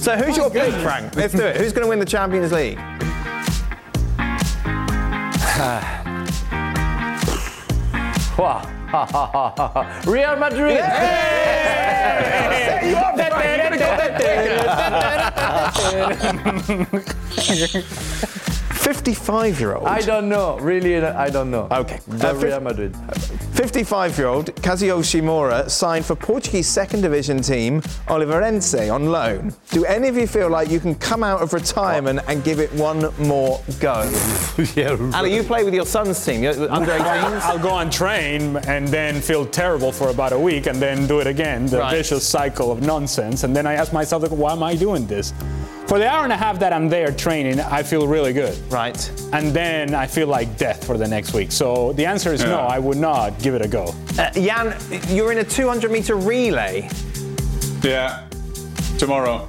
So 0.00 0.16
who's 0.16 0.36
your 0.36 0.48
pick, 0.48 0.72
Frank? 0.76 1.16
Let's 1.16 1.34
do 1.34 1.44
it. 1.44 1.56
Who's 1.56 1.72
going 1.72 1.82
to 1.82 1.88
win 1.88 1.98
the 1.98 2.06
Champions 2.06 2.52
League? 2.52 2.78
Real 10.06 10.36
Madrid. 10.36 10.78
Fifty-five-year-old. 18.92 19.86
I 19.86 20.00
don't 20.00 20.30
know. 20.30 20.56
Really, 20.60 20.96
I 20.96 21.28
don't 21.28 21.50
know. 21.50 21.68
Okay. 21.70 21.98
The 22.08 22.30
Uh, 22.30 22.34
Real 22.36 22.60
Madrid. 22.60 22.94
55-year-old 23.52 24.54
Kazuyoshi 24.62 25.22
Miura 25.22 25.68
signed 25.68 26.06
for 26.06 26.14
Portuguese 26.14 26.66
second 26.66 27.02
division 27.02 27.42
team 27.42 27.82
Oliveirense 28.06 28.90
on 28.90 29.12
loan. 29.12 29.52
Do 29.72 29.84
any 29.84 30.08
of 30.08 30.16
you 30.16 30.26
feel 30.26 30.48
like 30.48 30.70
you 30.70 30.80
can 30.80 30.94
come 30.94 31.22
out 31.22 31.42
of 31.42 31.52
retirement 31.52 32.20
and 32.28 32.42
give 32.42 32.60
it 32.60 32.72
one 32.72 33.12
more 33.18 33.60
go? 33.78 34.10
yeah, 34.74 34.96
Ali, 35.14 35.34
you 35.34 35.42
play 35.42 35.64
with 35.64 35.74
your 35.74 35.84
son's 35.86 36.24
team, 36.24 36.42
you're 36.42 36.70
under 36.72 36.92
18s. 36.92 37.42
I'll 37.42 37.58
go 37.58 37.76
and 37.80 37.92
train 37.92 38.56
and 38.68 38.88
then 38.88 39.20
feel 39.20 39.44
terrible 39.44 39.92
for 39.92 40.08
about 40.08 40.32
a 40.32 40.38
week 40.38 40.66
and 40.66 40.80
then 40.80 41.06
do 41.06 41.20
it 41.20 41.26
again. 41.26 41.66
The 41.66 41.80
Right. 41.80 41.94
vicious 41.96 42.26
cycle 42.26 42.72
of 42.72 42.80
nonsense. 42.80 43.44
And 43.44 43.54
then 43.54 43.66
I 43.66 43.74
ask 43.74 43.92
myself, 43.92 44.22
like, 44.22 44.30
why 44.32 44.52
am 44.52 44.62
I 44.62 44.74
doing 44.76 45.06
this? 45.06 45.34
For 45.88 45.98
the 45.98 46.06
hour 46.06 46.22
and 46.24 46.32
a 46.34 46.36
half 46.36 46.58
that 46.58 46.74
I'm 46.74 46.90
there 46.90 47.10
training, 47.10 47.60
I 47.60 47.82
feel 47.82 48.06
really 48.06 48.34
good. 48.34 48.56
Right. 48.70 49.10
And 49.32 49.54
then 49.54 49.94
I 49.94 50.06
feel 50.06 50.26
like 50.28 50.58
death 50.58 50.84
for 50.84 50.98
the 50.98 51.08
next 51.08 51.32
week. 51.32 51.50
So 51.50 51.94
the 51.94 52.04
answer 52.04 52.30
is 52.34 52.44
no, 52.44 52.58
I 52.58 52.78
would 52.78 52.98
not 52.98 53.38
give 53.40 53.54
it 53.54 53.62
a 53.64 53.68
go. 53.68 53.94
Uh, 54.18 54.30
Jan, 54.32 54.76
you're 55.08 55.32
in 55.32 55.38
a 55.38 55.44
200 55.44 55.90
meter 55.90 56.14
relay. 56.16 56.90
Yeah, 57.82 58.28
tomorrow. 58.98 59.46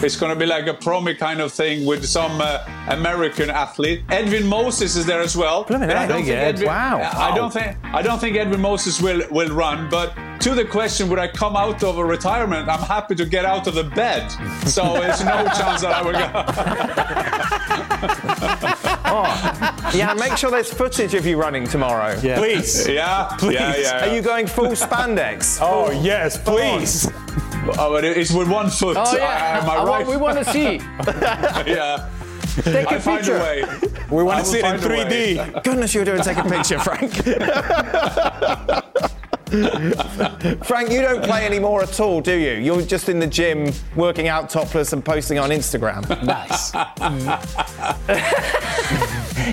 It's 0.00 0.16
going 0.16 0.32
to 0.32 0.38
be 0.38 0.46
like 0.46 0.66
a 0.66 0.74
promi 0.74 1.16
kind 1.16 1.40
of 1.40 1.52
thing 1.52 1.86
with 1.86 2.04
some 2.04 2.40
uh, 2.40 2.64
American 2.88 3.48
athlete. 3.48 4.02
Edwin 4.08 4.46
Moses 4.48 4.96
is 4.96 5.06
there 5.06 5.20
as 5.20 5.36
well. 5.36 5.62
Blimey, 5.64 5.86
But 5.86 5.96
I 5.96 6.06
that's 6.06 6.12
don't 6.12 6.24
think 6.24 6.36
Edwin, 6.36 6.66
Wow. 6.66 7.10
I 7.14 7.36
don't 7.36 7.52
think 7.52 7.76
I 7.84 8.02
don't 8.02 8.18
think 8.20 8.36
Edwin 8.36 8.60
Moses 8.60 9.00
will 9.00 9.22
will 9.30 9.50
run. 9.54 9.88
But 9.90 10.12
to 10.40 10.54
the 10.54 10.64
question, 10.64 11.08
would 11.08 11.18
I 11.18 11.28
come 11.28 11.56
out 11.56 11.82
of 11.82 11.98
a 11.98 12.04
retirement? 12.04 12.68
I'm 12.68 12.80
happy 12.80 13.14
to 13.16 13.24
get 13.24 13.44
out 13.44 13.66
of 13.66 13.74
the 13.74 13.84
bed. 13.84 14.28
So 14.66 14.94
there's 15.00 15.20
no 15.24 15.44
chance 15.58 15.82
that 15.82 15.92
I 15.92 16.02
will 16.02 16.12
go. 16.12 16.28
Oh. 19.10 19.90
Yeah, 19.94 20.12
make 20.14 20.36
sure 20.36 20.50
there's 20.50 20.70
footage 20.72 21.14
of 21.14 21.24
you 21.26 21.38
running 21.40 21.64
tomorrow. 21.66 22.18
Yeah. 22.22 22.36
Please. 22.38 22.86
Yeah, 22.98 23.34
Please. 23.38 23.54
yeah, 23.54 23.76
yeah. 23.76 24.04
Are 24.08 24.14
you 24.14 24.20
going 24.22 24.46
full 24.46 24.68
spandex? 24.72 25.58
Oh, 25.60 25.90
yes, 25.90 26.36
please. 26.38 27.08
Oh, 27.78 27.90
but 27.92 28.04
it's 28.04 28.32
with 28.32 28.48
one 28.48 28.70
foot. 28.70 28.96
Oh 28.98 29.16
yeah. 29.16 29.60
Am 29.62 29.68
I 29.70 29.74
I 29.74 29.78
want- 29.84 29.88
right? 29.88 30.06
we 30.06 30.16
want 30.16 30.38
to 30.38 30.44
see. 30.52 30.76
yeah. 31.70 32.08
Take 32.62 32.90
I 32.92 32.96
a 32.96 33.00
find 33.00 33.18
picture. 33.18 33.36
a 33.36 33.40
way. 33.40 33.62
We 34.10 34.22
want 34.22 34.38
will 34.38 34.44
to 34.44 34.50
see 34.50 34.58
it 34.58 34.64
in 34.64 34.78
find 34.78 34.84
a 34.84 34.88
way. 34.88 35.36
3D. 35.36 35.64
Goodness, 35.64 35.94
you're 35.94 36.04
doing 36.04 36.22
take 36.22 36.38
a 36.38 36.44
picture, 36.44 36.78
Frank. 36.78 37.12
Frank, 40.64 40.90
you 40.90 41.00
don't 41.00 41.22
play 41.24 41.46
anymore 41.46 41.82
at 41.82 41.98
all, 42.00 42.20
do 42.20 42.34
you? 42.36 42.52
You're 42.52 42.82
just 42.82 43.08
in 43.08 43.18
the 43.18 43.26
gym 43.26 43.72
working 43.96 44.28
out 44.28 44.50
topless 44.50 44.92
and 44.92 45.02
posting 45.04 45.38
on 45.38 45.50
Instagram. 45.50 46.04
Nice. 46.24 46.72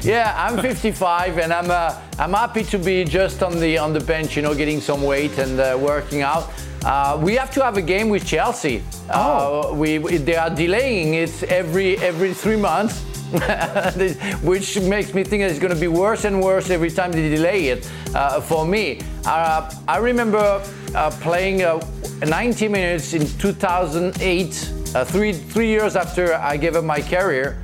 Yeah, 0.03 0.33
I'm 0.37 0.59
55 0.61 1.37
and 1.39 1.53
I'm 1.53 1.71
uh, 1.71 1.97
I'm 2.19 2.33
happy 2.33 2.63
to 2.65 2.77
be 2.77 3.05
just 3.05 3.41
on 3.41 3.59
the 3.59 3.77
on 3.77 3.93
the 3.93 3.99
bench, 4.01 4.35
you 4.35 4.41
know, 4.41 4.53
getting 4.53 4.81
some 4.81 5.01
weight 5.03 5.37
and 5.37 5.59
uh, 5.59 5.77
working 5.79 6.21
out. 6.21 6.51
Uh, 6.83 7.17
we 7.21 7.35
have 7.35 7.49
to 7.51 7.63
have 7.63 7.77
a 7.77 7.81
game 7.81 8.09
with 8.09 8.25
Chelsea. 8.25 8.83
Uh, 9.09 9.71
we, 9.73 9.97
we- 9.99 10.17
they 10.17 10.35
are 10.35 10.49
delaying 10.49 11.13
it 11.13 11.43
every 11.43 11.97
every 11.99 12.33
three 12.33 12.57
months. 12.57 13.03
which 14.43 14.79
makes 14.81 15.13
me 15.13 15.23
think 15.23 15.43
it's 15.43 15.59
going 15.59 15.73
to 15.73 15.79
be 15.79 15.87
worse 15.87 16.25
and 16.25 16.41
worse 16.41 16.69
every 16.69 16.91
time 16.91 17.11
they 17.11 17.29
delay 17.29 17.67
it 17.67 17.89
uh, 18.13 18.39
for 18.39 18.65
me. 18.65 19.01
Uh, 19.25 19.71
I 19.87 19.97
remember 19.97 20.61
uh, 20.93 21.11
playing 21.21 21.63
uh, 21.63 21.79
90 22.25 22.67
minutes 22.67 23.13
in 23.13 23.27
2008, 23.39 24.73
uh, 24.95 25.03
three, 25.05 25.33
three 25.33 25.67
years 25.67 25.95
after 25.95 26.35
I 26.35 26.55
gave 26.57 26.75
up 26.75 26.83
my 26.83 27.01
career. 27.01 27.57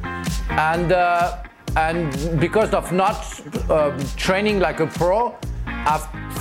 And 0.50 0.92
uh, 0.92 1.44
and 1.78 2.40
because 2.40 2.74
of 2.74 2.92
not 2.92 3.24
training 4.18 4.60
like 4.60 4.82
a 4.82 4.88
pro, 4.88 5.38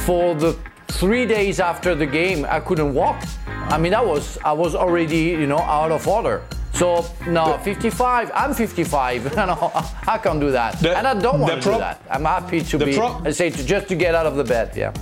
for 0.01 0.35
the 0.35 0.59
three 0.89 1.25
days 1.25 1.61
after 1.61 1.95
the 1.95 2.07
game, 2.07 2.45
I 2.49 2.59
couldn't 2.59 2.93
walk. 2.93 3.23
I 3.47 3.79
mean, 3.79 3.95
I 3.95 4.01
was 4.01 4.39
I 4.45 4.53
was 4.53 4.75
already 4.75 5.19
you 5.19 5.47
know 5.47 5.61
out 5.61 5.93
of 5.93 6.09
order. 6.09 6.43
So 6.81 7.05
no, 7.29 7.59
55. 7.59 8.31
I'm 8.35 8.55
55. 8.55 9.25
You 9.31 9.37
know, 9.47 9.71
I 10.09 10.17
can't 10.19 10.41
do 10.41 10.51
that, 10.51 10.79
The- 10.81 10.97
and 10.97 11.07
I 11.07 11.15
don't 11.15 11.41
want 11.41 11.63
to 11.63 11.71
do 11.73 11.77
that. 11.79 12.01
I'm 12.11 12.25
happy 12.25 12.61
to 12.63 12.79
be. 12.79 12.95
pro- 12.95 13.21
I 13.29 13.33
say 13.33 13.51
to 13.51 13.63
just 13.65 13.87
to 13.89 13.95
get 13.97 14.15
out 14.15 14.27
of 14.27 14.37
the 14.37 14.45
bed. 14.45 14.73
Yeah. 14.75 14.93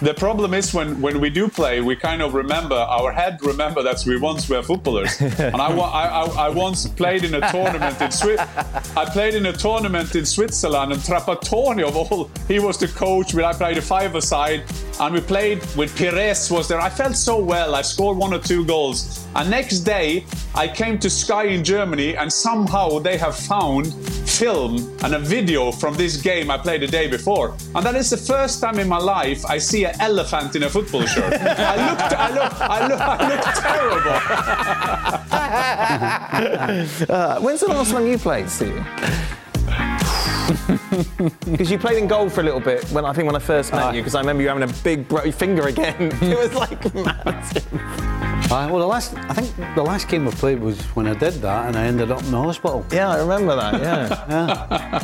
The 0.00 0.14
problem 0.14 0.54
is 0.54 0.72
when, 0.72 1.00
when 1.00 1.20
we 1.20 1.28
do 1.28 1.48
play, 1.48 1.80
we 1.80 1.96
kind 1.96 2.22
of 2.22 2.32
remember 2.32 2.76
our 2.76 3.10
head 3.10 3.42
remember 3.42 3.82
that 3.82 4.04
we 4.06 4.16
once 4.16 4.48
were 4.48 4.62
footballers. 4.62 5.20
and 5.20 5.56
I, 5.56 5.70
I, 5.76 6.06
I, 6.06 6.24
I 6.46 6.48
once 6.50 6.86
played 6.86 7.24
in 7.24 7.34
a 7.34 7.50
tournament 7.50 8.00
in 8.00 8.38
I 8.96 9.04
played 9.12 9.34
in 9.34 9.46
a 9.46 9.52
tournament 9.52 10.14
in 10.14 10.24
Switzerland, 10.24 10.92
and 10.92 11.02
Trapattoni 11.02 11.82
of 11.82 11.96
all, 11.96 12.30
he 12.46 12.60
was 12.60 12.78
the 12.78 12.86
coach. 12.86 13.34
We 13.34 13.42
I 13.42 13.52
played 13.52 13.76
a 13.78 13.82
five-a-side, 13.82 14.62
and 15.00 15.14
we 15.14 15.20
played 15.20 15.64
with 15.76 15.96
Pires 15.98 16.48
was 16.48 16.68
there. 16.68 16.80
I 16.80 16.90
felt 16.90 17.16
so 17.16 17.38
well. 17.38 17.74
I 17.74 17.82
scored 17.82 18.18
one 18.18 18.32
or 18.32 18.38
two 18.38 18.64
goals. 18.64 19.26
And 19.34 19.50
next 19.50 19.80
day, 19.80 20.24
I 20.54 20.68
came 20.68 21.00
to 21.00 21.10
Sky 21.10 21.44
in 21.44 21.64
Germany, 21.64 22.16
and 22.16 22.32
somehow 22.32 23.00
they 23.00 23.16
have 23.16 23.36
found 23.36 23.86
film 24.38 24.76
and 25.02 25.14
a 25.14 25.18
video 25.18 25.72
from 25.72 25.94
this 25.96 26.16
game 26.22 26.50
I 26.50 26.58
played 26.58 26.82
the 26.82 26.86
day 26.86 27.08
before. 27.08 27.54
And 27.74 27.84
that 27.84 27.96
is 27.96 28.08
the 28.10 28.16
first 28.16 28.60
time 28.60 28.78
in 28.78 28.88
my 28.88 28.98
life 28.98 29.44
I 29.46 29.58
see 29.58 29.84
an 29.84 29.94
elephant 30.00 30.54
in 30.56 30.62
a 30.62 30.70
football 30.70 31.04
shirt. 31.06 31.32
I 31.34 31.76
looked, 31.88 32.12
I 32.12 32.28
looked, 32.38 32.60
I 32.60 32.88
looked, 32.88 33.02
I 33.02 33.28
looked 33.34 33.56
terrible. 33.66 34.18
Uh, 37.08 37.40
when's 37.40 37.60
the 37.60 37.68
last 37.68 37.90
time 37.90 38.06
you 38.06 38.18
played, 38.18 38.48
Stevie? 38.48 38.82
Because 41.44 41.70
you 41.70 41.78
played 41.78 41.98
in 41.98 42.06
goal 42.08 42.28
for 42.30 42.40
a 42.40 42.44
little 42.44 42.60
bit 42.60 42.82
when 42.90 43.04
I 43.04 43.12
think 43.12 43.26
when 43.26 43.36
I 43.36 43.38
first 43.38 43.70
met 43.72 43.82
Ah. 43.82 43.90
you. 43.92 44.00
Because 44.00 44.14
I 44.14 44.20
remember 44.20 44.42
you 44.42 44.48
having 44.48 44.62
a 44.68 44.72
big 44.82 45.06
bro- 45.08 45.30
finger 45.30 45.66
again. 45.68 45.94
it 46.22 46.38
was 46.38 46.54
like 46.54 46.94
massive. 46.94 47.66
Uh, 48.50 48.66
well, 48.70 48.78
the 48.78 48.86
last 48.86 49.14
I 49.14 49.34
think 49.34 49.74
the 49.74 49.82
last 49.82 50.08
game 50.08 50.26
I 50.26 50.30
played 50.30 50.58
was 50.58 50.80
when 50.96 51.06
I 51.06 51.12
did 51.12 51.34
that, 51.34 51.66
and 51.66 51.76
I 51.76 51.84
ended 51.84 52.10
up 52.10 52.22
in 52.22 52.30
the 52.30 52.38
hospital. 52.38 52.82
Yeah, 52.90 53.10
I 53.10 53.18
remember 53.18 53.54
that. 53.54 53.74
Yeah. 53.74 54.08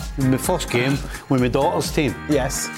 yeah. 0.18 0.28
My 0.30 0.38
first 0.38 0.70
game 0.70 0.96
with 1.28 1.42
my 1.42 1.48
daughter's 1.48 1.92
team. 1.92 2.14
Yes. 2.30 2.70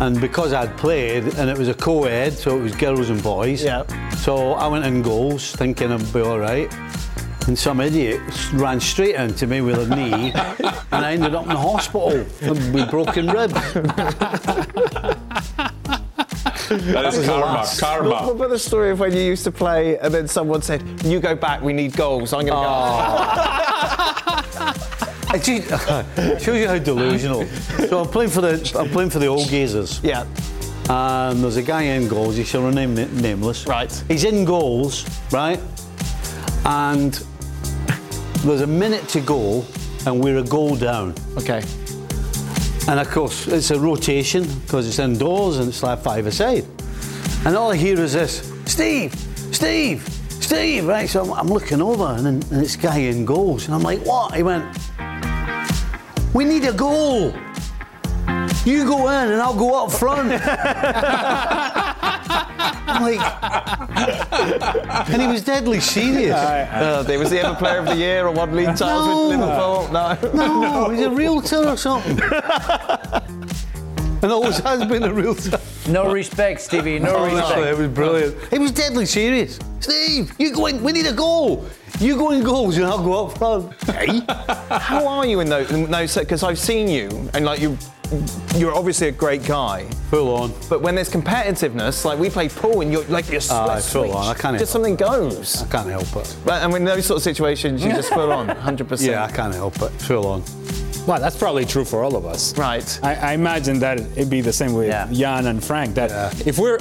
And 0.00 0.20
because 0.20 0.52
I'd 0.52 0.76
played, 0.76 1.22
and 1.34 1.48
it 1.48 1.56
was 1.56 1.68
a 1.68 1.74
co-ed, 1.74 2.32
so 2.32 2.58
it 2.58 2.60
was 2.60 2.74
girls 2.74 3.08
and 3.08 3.22
boys. 3.22 3.62
Yeah. 3.62 3.84
So 4.16 4.54
I 4.54 4.66
went 4.66 4.84
in 4.84 5.00
goals, 5.00 5.54
thinking 5.54 5.92
I'd 5.92 6.12
be 6.12 6.22
all 6.22 6.40
right. 6.40 6.74
And 7.46 7.56
some 7.56 7.80
idiot 7.80 8.20
ran 8.54 8.80
straight 8.80 9.14
into 9.14 9.46
me 9.46 9.60
with 9.60 9.78
a 9.78 9.94
knee, 9.94 10.32
and 10.90 11.06
I 11.06 11.12
ended 11.12 11.36
up 11.36 11.44
in 11.44 11.50
the 11.50 11.56
hospital 11.56 12.08
with 12.40 12.90
broken 12.90 13.28
ribs. 13.28 13.54
That 16.68 17.14
is 17.14 17.26
karma, 17.26 17.66
karma. 17.78 18.08
What 18.26 18.36
about 18.36 18.50
the 18.50 18.58
story 18.58 18.90
of 18.90 19.00
when 19.00 19.12
you 19.12 19.22
used 19.22 19.44
to 19.44 19.50
play 19.52 19.98
and 19.98 20.12
then 20.14 20.28
someone 20.28 20.62
said, 20.62 20.82
"You 21.04 21.18
go 21.20 21.34
back, 21.34 21.62
we 21.62 21.72
need 21.72 21.96
goals." 21.96 22.32
I'm 22.32 22.46
going 22.46 22.52
to 22.52 22.52
go. 22.52 22.58
Ah. 22.68 24.06
It 25.32 25.44
just- 25.44 26.42
shows 26.44 26.56
you 26.58 26.66
how 26.66 26.78
delusional. 26.78 27.46
So 27.88 28.00
I'm 28.00 28.08
playing 28.08 28.30
for 28.30 28.40
the 28.40 28.76
I'm 28.78 28.88
playing 28.90 29.10
for 29.10 29.20
the 29.20 29.26
old 29.28 29.46
gazers. 29.48 30.00
Yeah. 30.02 30.24
And 30.88 31.40
there's 31.42 31.56
a 31.56 31.62
guy 31.62 31.82
in 31.82 32.08
goals. 32.08 32.36
He 32.36 32.42
shall 32.42 32.62
remain 32.64 32.94
nameless. 32.94 33.64
Right. 33.66 33.92
He's 34.08 34.24
in 34.24 34.44
goals, 34.44 35.04
right? 35.30 35.60
And 36.64 37.12
there's 38.44 38.62
a 38.62 38.66
minute 38.66 39.06
to 39.10 39.20
go, 39.20 39.64
and 40.04 40.20
we're 40.22 40.38
a 40.38 40.42
goal 40.42 40.74
down. 40.74 41.14
Okay. 41.36 41.62
And 42.88 42.98
of 42.98 43.10
course, 43.10 43.46
it's 43.46 43.70
a 43.70 43.78
rotation 43.78 44.44
because 44.62 44.88
it's 44.88 44.98
indoors 44.98 45.58
and 45.58 45.68
it's 45.68 45.82
like 45.82 46.00
five 46.00 46.26
aside. 46.26 46.64
And 47.44 47.56
all 47.56 47.70
I 47.70 47.76
hear 47.76 47.98
is 48.00 48.12
this 48.12 48.52
Steve, 48.66 49.14
Steve, 49.52 50.02
Steve, 50.28 50.86
right? 50.86 51.08
So 51.08 51.22
I'm, 51.22 51.32
I'm 51.32 51.48
looking 51.48 51.80
over 51.80 52.06
and, 52.06 52.26
then, 52.26 52.42
and 52.50 52.62
it's 52.62 52.76
guy 52.76 52.98
in 52.98 53.24
goals. 53.24 53.66
And 53.66 53.74
I'm 53.74 53.82
like, 53.82 54.00
what? 54.00 54.34
He 54.34 54.42
went, 54.42 54.64
We 56.34 56.44
need 56.44 56.64
a 56.64 56.72
goal. 56.72 57.32
You 58.64 58.84
go 58.84 59.08
in 59.08 59.32
and 59.32 59.40
I'll 59.40 59.54
go 59.54 59.84
up 59.84 59.92
front. 59.92 60.30
I'm 63.00 63.16
like, 63.16 65.08
and 65.10 65.22
he 65.22 65.28
was 65.28 65.42
deadly 65.44 65.80
serious. 65.80 66.34
Uh, 66.34 67.04
was 67.18 67.30
the 67.30 67.40
ever 67.40 67.54
player 67.54 67.78
of 67.78 67.86
the 67.86 67.96
year 67.96 68.26
or 68.26 68.32
one 68.32 68.54
league 68.54 68.66
titles 68.76 69.06
No. 69.06 69.28
with 69.28 69.38
Liverpool. 69.40 69.88
No. 69.92 70.60
No, 70.60 70.88
he's 70.90 71.04
a 71.04 71.10
realtor 71.10 71.66
or 71.68 71.76
something. 71.76 72.18
and 74.22 74.30
always 74.32 74.58
has 74.58 74.84
been 74.86 75.02
a 75.02 75.12
realtor. 75.12 75.58
No 75.88 76.12
respect, 76.12 76.60
Stevie. 76.60 76.98
No 76.98 77.16
Honestly, 77.16 77.40
respect. 77.40 77.66
it 77.66 77.78
was 77.78 77.88
brilliant. 77.88 78.36
It 78.52 78.58
was 78.60 78.70
deadly 78.72 79.06
serious. 79.06 79.58
Steve, 79.80 80.32
you 80.38 80.52
go 80.52 80.66
in. 80.66 80.82
We 80.82 80.92
need 80.92 81.06
a 81.06 81.12
goal. 81.12 81.66
You 81.98 82.16
go 82.16 82.30
in 82.30 82.42
goals, 82.42 82.76
and 82.76 82.86
I'll 82.86 83.02
go 83.02 83.26
up 83.26 83.36
front. 83.38 83.74
Hey, 83.84 84.20
how 84.78 85.06
are 85.06 85.26
you 85.26 85.40
in 85.40 85.48
those? 85.48 85.68
those 85.68 86.14
because 86.16 86.42
I've 86.42 86.58
seen 86.58 86.88
you 86.88 87.28
and 87.34 87.44
like 87.44 87.60
you. 87.60 87.76
You're 88.56 88.74
obviously 88.74 89.08
a 89.08 89.12
great 89.12 89.44
guy, 89.44 89.84
Full 90.10 90.34
on. 90.34 90.52
but 90.68 90.80
when 90.82 90.94
there's 90.96 91.08
competitiveness, 91.10 92.04
like 92.04 92.18
we 92.18 92.28
play 92.28 92.48
pool 92.48 92.80
and 92.80 92.90
you're 92.92 93.04
like 93.04 93.28
you're 93.28 93.38
Aye, 93.40 93.78
sweat 93.80 93.82
full 93.84 94.16
on. 94.16 94.26
I 94.26 94.34
can't 94.38 94.58
Just 94.58 94.72
help 94.72 94.82
something 94.84 94.96
goes. 94.96 95.62
I 95.62 95.66
can't 95.68 95.88
help 95.88 96.16
it. 96.16 96.36
Right, 96.44 96.62
and 96.62 96.74
in 96.74 96.84
those 96.84 97.06
sort 97.06 97.18
of 97.18 97.22
situations, 97.22 97.84
you 97.84 97.92
just 97.92 98.12
full 98.12 98.32
on, 98.32 98.48
100%. 98.48 99.06
Yeah, 99.06 99.24
I 99.24 99.30
can't 99.30 99.54
help 99.54 99.80
it. 99.82 99.90
Full 100.02 100.26
on. 100.26 100.42
Well, 101.06 101.20
that's 101.20 101.36
probably 101.36 101.64
true 101.64 101.84
for 101.84 102.02
all 102.02 102.16
of 102.16 102.26
us. 102.26 102.56
Right. 102.58 103.00
I, 103.02 103.14
I 103.14 103.32
imagine 103.32 103.78
that 103.80 104.00
it'd 104.00 104.28
be 104.28 104.40
the 104.40 104.52
same 104.52 104.74
with 104.74 104.88
Yeah. 104.88 105.08
Jan 105.12 105.46
and 105.46 105.62
Frank. 105.64 105.94
That 105.94 106.46
if 106.46 106.58
we're, 106.58 106.78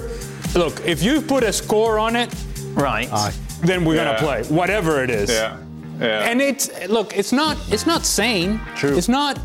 look, 0.56 0.84
if 0.86 1.02
you 1.04 1.22
put 1.22 1.44
a 1.44 1.54
score 1.54 2.00
on 2.00 2.16
it, 2.16 2.34
Right. 2.74 3.12
Aye. 3.14 3.34
then 3.62 3.86
we're 3.86 3.96
Yeah. 3.96 4.06
gonna 4.06 4.18
play 4.20 4.44
whatever 4.56 5.04
it 5.04 5.10
is. 5.10 5.30
Yeah. 5.30 5.58
Yeah. 6.00 6.30
And 6.30 6.42
it's 6.42 6.70
look, 6.88 7.16
it's 7.16 7.32
not, 7.32 7.58
it's 7.72 7.86
not 7.86 8.06
sane. 8.06 8.60
True. 8.76 8.98
It's 8.98 9.08
not, 9.10 9.40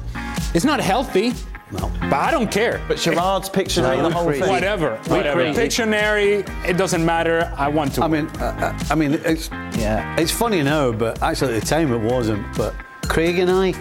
it's 0.54 0.64
not 0.64 0.80
healthy. 0.80 1.34
No. 1.80 1.90
But 2.00 2.12
I 2.14 2.30
don't 2.30 2.50
care. 2.50 2.80
But 2.88 2.98
Gerard's 2.98 3.48
Pictionary, 3.48 4.00
the 4.02 4.10
whole 4.10 4.30
thing. 4.30 4.48
whatever, 4.48 4.96
whatever. 5.06 5.40
crazy. 5.52 5.60
Pictionary, 5.60 6.66
it 6.68 6.76
doesn't 6.76 7.04
matter. 7.04 7.52
I 7.56 7.68
want 7.68 7.92
to. 7.94 8.04
I 8.04 8.08
mean, 8.08 8.26
uh, 8.40 8.44
uh, 8.44 8.84
I 8.90 8.94
mean, 8.94 9.14
it's 9.24 9.48
Yeah. 9.78 10.16
it's 10.18 10.30
funny 10.30 10.62
now, 10.62 10.92
but 10.92 11.22
actually 11.22 11.54
at 11.56 11.60
the 11.62 11.66
time 11.66 11.92
it 11.92 12.00
wasn't. 12.00 12.44
But 12.56 12.74
Craig 13.08 13.38
and 13.38 13.50
I, 13.50 13.72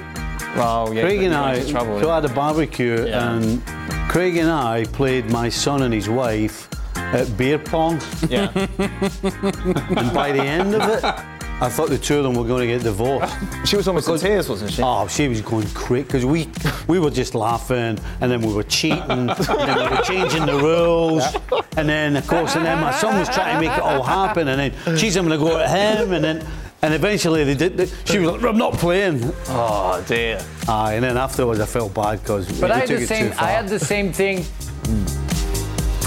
Oh, 0.56 0.92
yeah. 0.92 1.02
Craig 1.02 1.24
and 1.24 1.34
I, 1.34 1.56
into 1.56 1.72
trouble. 1.72 2.00
so 2.02 2.10
I 2.12 2.16
had 2.16 2.26
a 2.26 2.34
barbecue, 2.34 3.06
Yeah. 3.08 3.32
and 3.34 3.62
Craig 4.10 4.38
and 4.38 4.50
I 4.52 4.86
played 4.86 5.30
my 5.32 5.50
son 5.50 5.82
and 5.84 5.94
his 5.94 6.08
wife 6.10 6.68
at 6.96 7.36
beer 7.38 7.58
pong. 7.60 8.00
yeah. 8.30 8.50
And 9.24 10.14
by 10.14 10.32
the 10.32 10.42
end 10.44 10.76
of 10.76 10.82
it, 10.90 11.04
I 11.62 11.70
thought 11.70 11.90
the 11.90 11.98
two 11.98 12.18
of 12.18 12.24
them 12.24 12.34
were 12.34 12.44
going 12.44 12.62
to 12.62 12.68
get 12.68 12.84
divorced. 12.84 13.34
She 13.66 13.78
was 13.78 13.88
almost 13.88 14.10
in 14.10 14.18
tears, 14.18 14.50
wasn't 14.50 14.72
she? 14.72 14.82
Oh, 14.84 15.08
she 15.08 15.28
was 15.30 15.40
going 15.42 15.68
crazy 15.70 16.04
because 16.04 16.26
we 16.26 16.50
we 16.88 17.00
were 17.00 17.10
just 17.10 17.34
laughing, 17.34 17.98
and 18.20 18.32
then 18.32 18.42
we 18.42 18.54
were 18.54 18.64
cheating, 18.64 19.00
and 19.10 19.30
then 19.30 19.78
we 19.78 19.96
were 19.96 20.04
changing 20.04 20.46
the 20.46 20.58
rules, 20.58 21.24
and 21.78 21.88
then 21.88 22.18
of 22.18 22.28
course, 22.28 22.56
and 22.56 22.66
then 22.66 22.82
my 22.82 22.92
son 22.92 23.18
was 23.18 23.30
trying 23.30 23.56
to 23.56 23.62
make 23.62 23.78
it 23.78 23.82
all 23.82 24.04
happen, 24.04 24.50
and 24.50 24.60
then 24.60 24.98
she's 24.98 25.16
having 25.16 25.32
to 25.32 25.38
go 25.38 25.58
at 25.60 25.70
him, 25.70 26.12
and 26.12 26.24
then 26.24 26.46
and 26.82 26.94
eventually 26.94 27.46
they 27.46 27.56
did. 27.56 27.78
They, 27.78 27.86
she 28.04 28.20
was 28.20 28.32
like, 28.32 28.44
"I'm 28.44 28.58
not 28.58 28.74
playing." 28.74 29.22
Oh, 29.48 30.04
dear. 30.06 30.46
Aye, 30.68 30.96
and 30.96 31.04
then 31.04 31.18
afterwards 31.18 31.62
I 31.62 31.66
felt 31.66 31.94
bad 31.94 32.20
because 32.22 32.46
But 32.60 32.70
we 32.70 32.76
I 32.76 32.80
had 32.80 32.90
the 32.90 33.08
same. 33.08 33.34
I 33.40 33.52
had 33.52 33.70
the 33.70 33.80
same 33.80 34.12
thing. 34.12 34.44
Hmm. 34.44 35.23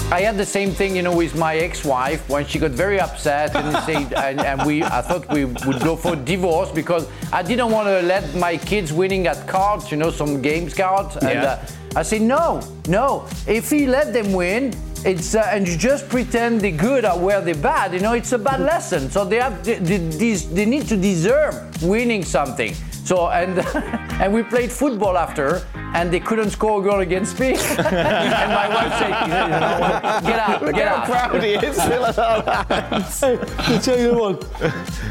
I 0.09 0.21
had 0.21 0.37
the 0.37 0.45
same 0.45 0.71
thing, 0.71 0.95
you 0.95 1.01
know, 1.01 1.13
with 1.15 1.35
my 1.35 1.57
ex-wife 1.57 2.29
when 2.29 2.45
she 2.45 2.59
got 2.59 2.71
very 2.71 2.97
upset 2.97 3.53
and 3.55 3.75
said, 3.85 4.13
and, 4.13 4.39
and 4.39 4.65
we, 4.65 4.81
I 4.81 5.01
thought 5.01 5.27
we 5.33 5.43
would 5.43 5.81
go 5.81 5.97
for 5.97 6.15
divorce 6.15 6.71
because 6.71 7.09
I 7.33 7.43
didn't 7.43 7.71
want 7.71 7.87
to 7.89 8.01
let 8.01 8.33
my 8.35 8.55
kids 8.55 8.93
winning 8.93 9.27
at 9.27 9.45
cards, 9.47 9.91
you 9.91 9.97
know, 9.97 10.09
some 10.09 10.41
games 10.41 10.73
cards, 10.73 11.17
and 11.17 11.29
Yeah. 11.29 11.43
uh, 11.43 11.65
I 11.97 12.03
said 12.03 12.21
no, 12.21 12.61
no. 12.87 13.27
If 13.47 13.69
he 13.69 13.85
let 13.85 14.13
them 14.13 14.31
win, 14.31 14.73
it's 15.03 15.35
uh, 15.35 15.49
and 15.51 15.67
you 15.67 15.77
just 15.77 16.07
pretend 16.07 16.61
they're 16.61 16.71
good 16.71 17.03
or 17.03 17.19
where 17.19 17.41
they're 17.41 17.55
bad, 17.55 17.93
you 17.93 17.99
know, 17.99 18.13
it's 18.13 18.31
a 18.31 18.37
bad 18.37 18.61
lesson. 18.61 19.11
So 19.11 19.25
they 19.25 19.37
have, 19.37 19.61
they, 19.65 19.75
they, 19.79 20.35
they 20.35 20.65
need 20.65 20.87
to 20.87 20.95
deserve 20.95 21.83
winning 21.83 22.23
something. 22.23 22.73
So 23.07 23.29
and 23.29 23.59
and 24.21 24.33
we 24.33 24.43
played 24.43 24.69
football 24.69 25.17
after, 25.17 25.61
and 25.95 26.11
they 26.11 26.19
couldn't 26.19 26.49
score 26.49 26.81
a 26.81 26.83
goal 26.83 26.99
against 26.99 27.39
me. 27.39 27.51
and 27.77 28.49
my 28.59 28.67
wife 28.67 28.93
said, 28.99 29.13
you 29.21 29.27
know 29.31 29.79
what, 29.79 30.01
"Get 30.23 30.39
out, 30.39 30.61
Look 30.61 30.75
get 30.75 30.87
how 30.89 30.95
out." 30.95 31.05
proud 31.05 31.41
he 31.41 31.53
is 31.53 31.75
still 31.81 32.05
at 32.05 32.19
our 32.19 32.43
hands. 32.65 33.23
I'll 33.23 33.79
tell 33.79 33.97
you 33.97 34.13
one. 34.13 34.37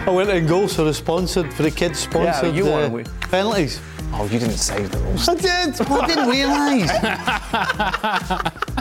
I 0.07 0.11
went 0.11 0.28
in 0.28 0.47
goals 0.47 0.74
for 0.76 0.82
the 0.82 0.92
sponsored 0.92 1.55
for 1.55 1.62
the 1.62 1.70
kids 1.70 2.01
sponsored 2.01 2.55
you 2.55 2.66
uh, 2.66 2.70
won, 2.82 2.92
we- 2.92 3.05
penalties. 3.30 3.80
Oh, 4.12 4.24
you 4.24 4.38
didn't 4.38 4.59
save 4.59 4.90
the 4.90 4.99
rules. 4.99 5.26
I 5.28 5.34
did. 5.34 5.80
I 5.80 6.07
didn't 6.07 6.28
realise. 6.28 6.90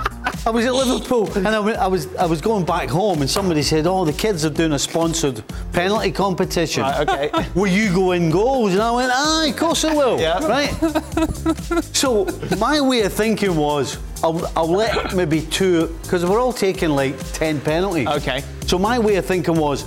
I 0.48 0.52
was 0.52 0.64
at 0.68 0.76
Liverpool 0.76 1.32
and 1.38 1.48
I 1.48 1.58
I 1.74 1.88
was 1.88 2.14
I 2.18 2.28
was 2.28 2.40
going 2.40 2.66
back 2.66 2.88
home 2.88 3.22
and 3.22 3.30
somebody 3.30 3.64
said, 3.64 3.88
"Oh, 3.88 4.06
the 4.06 4.14
kids 4.14 4.46
are 4.46 4.52
doing 4.52 4.74
a 4.74 4.80
sponsored 4.80 5.44
penalty 5.74 6.12
competition. 6.12 6.84
Right, 6.84 7.10
okay. 7.10 7.50
will 7.56 7.72
you 7.72 7.92
go 7.92 8.12
in 8.12 8.30
goals?" 8.30 8.74
And 8.74 8.82
I 8.82 8.92
went, 8.92 9.12
"Aye, 9.12 9.48
of 9.48 9.58
course 9.58 9.84
I 9.84 9.96
will." 9.96 10.20
Yeah. 10.20 10.46
Right. 10.46 10.70
so 11.96 12.26
my 12.60 12.80
way 12.80 13.02
of 13.02 13.14
thinking 13.14 13.56
was, 13.56 13.98
I'll, 14.24 14.46
I'll 14.56 14.72
let 14.72 15.16
maybe 15.16 15.42
two 15.42 15.88
because 16.04 16.24
we're 16.24 16.40
all 16.40 16.54
taking 16.54 16.92
like 16.92 17.16
ten 17.34 17.60
penalties. 17.60 18.08
Okay. 18.08 18.44
So 18.68 18.78
my 18.78 19.00
way 19.00 19.16
of 19.16 19.26
thinking 19.26 19.56
was, 19.56 19.84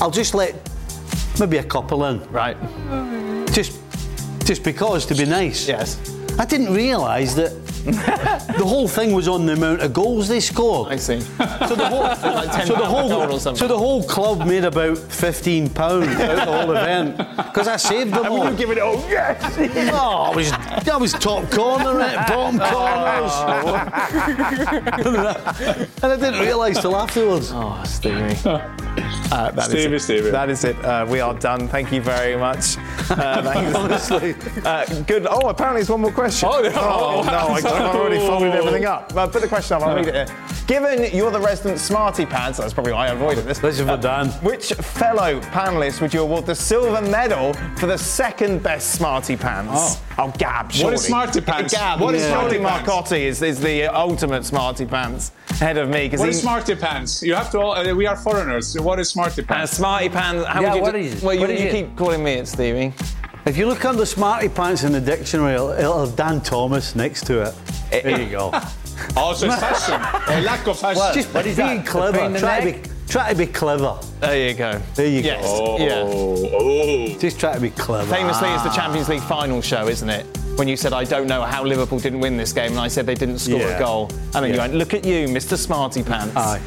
I'll 0.00 0.10
just 0.10 0.34
let 0.34 0.54
maybe 1.38 1.58
a 1.58 1.64
couple 1.64 2.06
in. 2.06 2.22
Right. 2.30 2.56
Just 3.52 3.78
just 4.46 4.64
because 4.64 5.04
to 5.04 5.14
be 5.14 5.26
nice. 5.26 5.68
Yes. 5.68 5.98
I 6.38 6.46
didn't 6.46 6.72
realise 6.72 7.34
that 7.34 7.52
the 7.84 8.64
whole 8.64 8.88
thing 8.88 9.12
was 9.12 9.28
on 9.28 9.46
the 9.46 9.52
amount 9.54 9.80
of 9.80 9.92
goals 9.92 10.28
they 10.28 10.40
scored. 10.40 10.92
I 10.92 10.96
see. 10.96 11.20
So 11.20 11.74
the 11.74 11.86
whole, 11.86 12.00
Like 12.38 12.66
so 12.66 12.74
the 12.74 12.80
pound 12.80 12.84
a 12.84 13.08
goal 13.08 13.12
or 13.12 13.26
whole, 13.28 13.38
so 13.38 13.66
the 13.68 13.78
whole 13.78 14.02
club 14.04 14.46
made 14.46 14.64
about 14.64 14.98
fifteen 14.98 15.68
pounds 15.68 16.08
out 16.08 16.30
of 16.30 16.36
the 16.36 16.44
whole 16.52 16.70
event 16.72 17.16
because 17.36 17.68
I 17.68 17.76
saved 17.76 18.12
them 18.12 18.26
all. 18.26 18.52
give 18.54 18.70
it 18.70 18.78
all. 18.78 18.96
Yes. 19.08 19.56
Oh, 19.92 20.30
I 20.32 20.36
was, 20.36 20.52
I 20.52 20.96
was 20.96 21.12
top 21.12 21.50
corner 21.50 22.00
at 22.00 22.28
bottom 22.28 22.58
corners, 22.58 23.32
and 26.02 26.12
I 26.12 26.16
didn't 26.16 26.40
realise 26.40 26.80
till 26.80 26.96
afterwards. 26.96 27.50
Oh, 27.52 27.82
Stevie. 27.84 28.36
Uh, 29.30 29.50
that 29.52 29.66
is 29.66 29.70
Stevie, 29.70 29.96
it. 29.96 30.00
Stevie. 30.00 30.30
That 30.30 30.48
is 30.50 30.64
it. 30.64 30.82
Uh, 30.84 31.06
we 31.08 31.20
are 31.20 31.34
done. 31.34 31.68
Thank 31.68 31.92
you 31.92 32.00
very 32.00 32.34
much. 32.36 32.78
Uh. 33.10 33.72
Honestly. 33.76 34.34
Uh, 34.64 34.84
good. 35.02 35.26
Oh, 35.28 35.48
apparently 35.50 35.80
there's 35.82 35.90
one 35.90 36.00
more 36.00 36.10
question. 36.10 36.48
Oh, 36.50 36.62
no. 36.62 36.70
no, 36.70 36.74
I, 37.54 37.60
I've 37.72 37.94
already 37.94 38.18
folded 38.18 38.52
everything 38.54 38.84
up. 38.86 39.14
But 39.14 39.32
put 39.32 39.42
the 39.42 39.48
question 39.48 39.76
up. 39.76 39.82
I'll 39.82 39.96
read 39.96 40.08
it 40.08 40.14
here. 40.14 40.36
Given 40.66 41.14
you're 41.16 41.30
the 41.30 41.40
resident 41.40 41.78
smarty 41.80 42.26
pants, 42.26 42.58
that's 42.58 42.74
probably 42.74 42.92
why 42.92 43.06
I 43.08 43.12
avoided 43.12 43.44
this. 43.44 43.58
This 43.58 43.80
is 43.80 43.86
for 43.88 43.96
Dan. 43.96 44.28
Which 44.42 44.72
fellow 44.74 45.40
panelist 45.40 46.00
would 46.02 46.12
you 46.12 46.20
award 46.22 46.44
the 46.44 46.54
silver 46.54 47.00
medal 47.00 47.54
for 47.78 47.86
the 47.86 47.96
second 47.96 48.62
best 48.62 48.92
smarty 48.92 49.34
pants? 49.36 49.98
Oh, 50.18 50.32
Gab. 50.36 50.70
Surely. 50.72 50.94
is 50.96 51.04
Smarty 51.04 51.40
Pants? 51.40 51.72
Gab. 51.72 52.00
What 52.00 52.14
is 52.14 52.22
Surely 52.26 52.58
Smarty 52.58 52.58
Pants? 52.58 52.90
Marcotti 52.90 53.20
is, 53.20 53.40
is 53.40 53.60
the 53.60 53.84
ultimate 53.84 54.44
smarty 54.44 54.84
pants 54.84 55.30
ahead 55.52 55.78
of 55.78 55.88
me. 55.88 56.08
'cause 56.08 56.18
What 56.18 56.26
he- 56.26 56.30
is 56.34 56.40
Smarty 56.42 56.74
Pants? 56.74 57.22
You 57.22 57.34
have 57.36 57.50
to. 57.52 57.60
All, 57.60 57.72
uh, 57.76 57.94
we 57.94 58.06
are 58.06 58.16
foreigners. 58.16 58.78
What 58.80 58.98
is 58.98 59.08
Smarty 59.10 59.42
Uh, 59.42 59.46
Pants? 59.46 59.72
smarty 59.76 60.08
pants. 60.08 60.44
How 60.46 60.60
Yeah, 60.60 60.70
would 60.70 60.76
you 60.76 60.82
what 60.82 60.92
do- 60.92 60.98
is 60.98 61.14
it? 61.14 61.22
Well, 61.22 61.34
you, 61.34 61.40
What 61.40 61.50
is 61.50 61.60
you 61.62 61.70
keep 61.70 61.96
calling 61.96 62.22
me 62.24 62.32
it, 62.34 62.48
Stevie. 62.48 62.92
If 63.48 63.56
you 63.56 63.64
look 63.64 63.82
under 63.86 64.04
smarty 64.04 64.50
pants 64.50 64.84
in 64.84 64.92
the 64.92 65.00
dictionary, 65.00 65.54
it'll, 65.54 65.70
it'll 65.70 66.04
have 66.04 66.14
Dan 66.14 66.42
Thomas 66.42 66.94
next 66.94 67.24
to 67.28 67.44
it. 67.44 67.54
Eh. 67.90 68.02
There 68.02 68.20
you 68.20 68.30
go. 68.30 68.52
Oh, 69.16 69.20
also, 69.26 69.46
it's 69.46 69.54
fashion. 69.60 69.94
A 69.94 70.40
lack 70.42 70.66
of 70.66 70.76
fashion. 70.76 71.14
Just 71.14 71.32
What 71.32 71.46
is 71.46 71.56
being 71.56 71.76
that? 71.76 71.86
clever. 71.86 72.18
Try 72.36 72.60
to, 72.60 72.64
neck? 72.72 72.82
be, 72.82 72.90
try 73.08 73.30
to 73.30 73.38
be 73.38 73.46
clever. 73.46 73.96
There 74.18 74.48
you 74.48 74.54
go. 74.54 74.82
There 74.96 75.06
you 75.06 75.20
yes. 75.20 75.44
go. 75.44 75.78
Yeah. 75.78 76.02
Oh, 76.04 76.50
oh. 76.52 77.18
Just 77.18 77.38
try 77.38 77.54
to 77.54 77.60
be 77.60 77.70
clever. 77.70 78.12
Famously, 78.12 78.48
it's 78.50 78.64
the 78.64 78.70
Champions 78.70 79.08
League 79.08 79.22
final 79.22 79.62
show, 79.62 79.86
isn't 79.86 80.10
it? 80.10 80.26
When 80.58 80.66
you 80.66 80.76
said, 80.76 80.92
I 80.92 81.04
don't 81.04 81.28
know 81.28 81.42
how 81.42 81.62
Liverpool 81.62 82.00
didn't 82.00 82.18
win 82.18 82.36
this 82.36 82.52
game, 82.52 82.72
and 82.72 82.80
I 82.80 82.88
said 82.88 83.06
they 83.06 83.14
didn't 83.14 83.38
score 83.38 83.60
Yeah. 83.60 83.76
a 83.76 83.78
goal. 83.78 84.10
And 84.34 84.44
then 84.44 84.52
you 84.52 84.58
went, 84.58 84.74
look 84.74 84.92
at 84.92 85.04
you, 85.04 85.28
Mr. 85.28 85.56
Smarty 85.56 86.02
Pants. 86.02 86.34
Aye. 86.36 86.60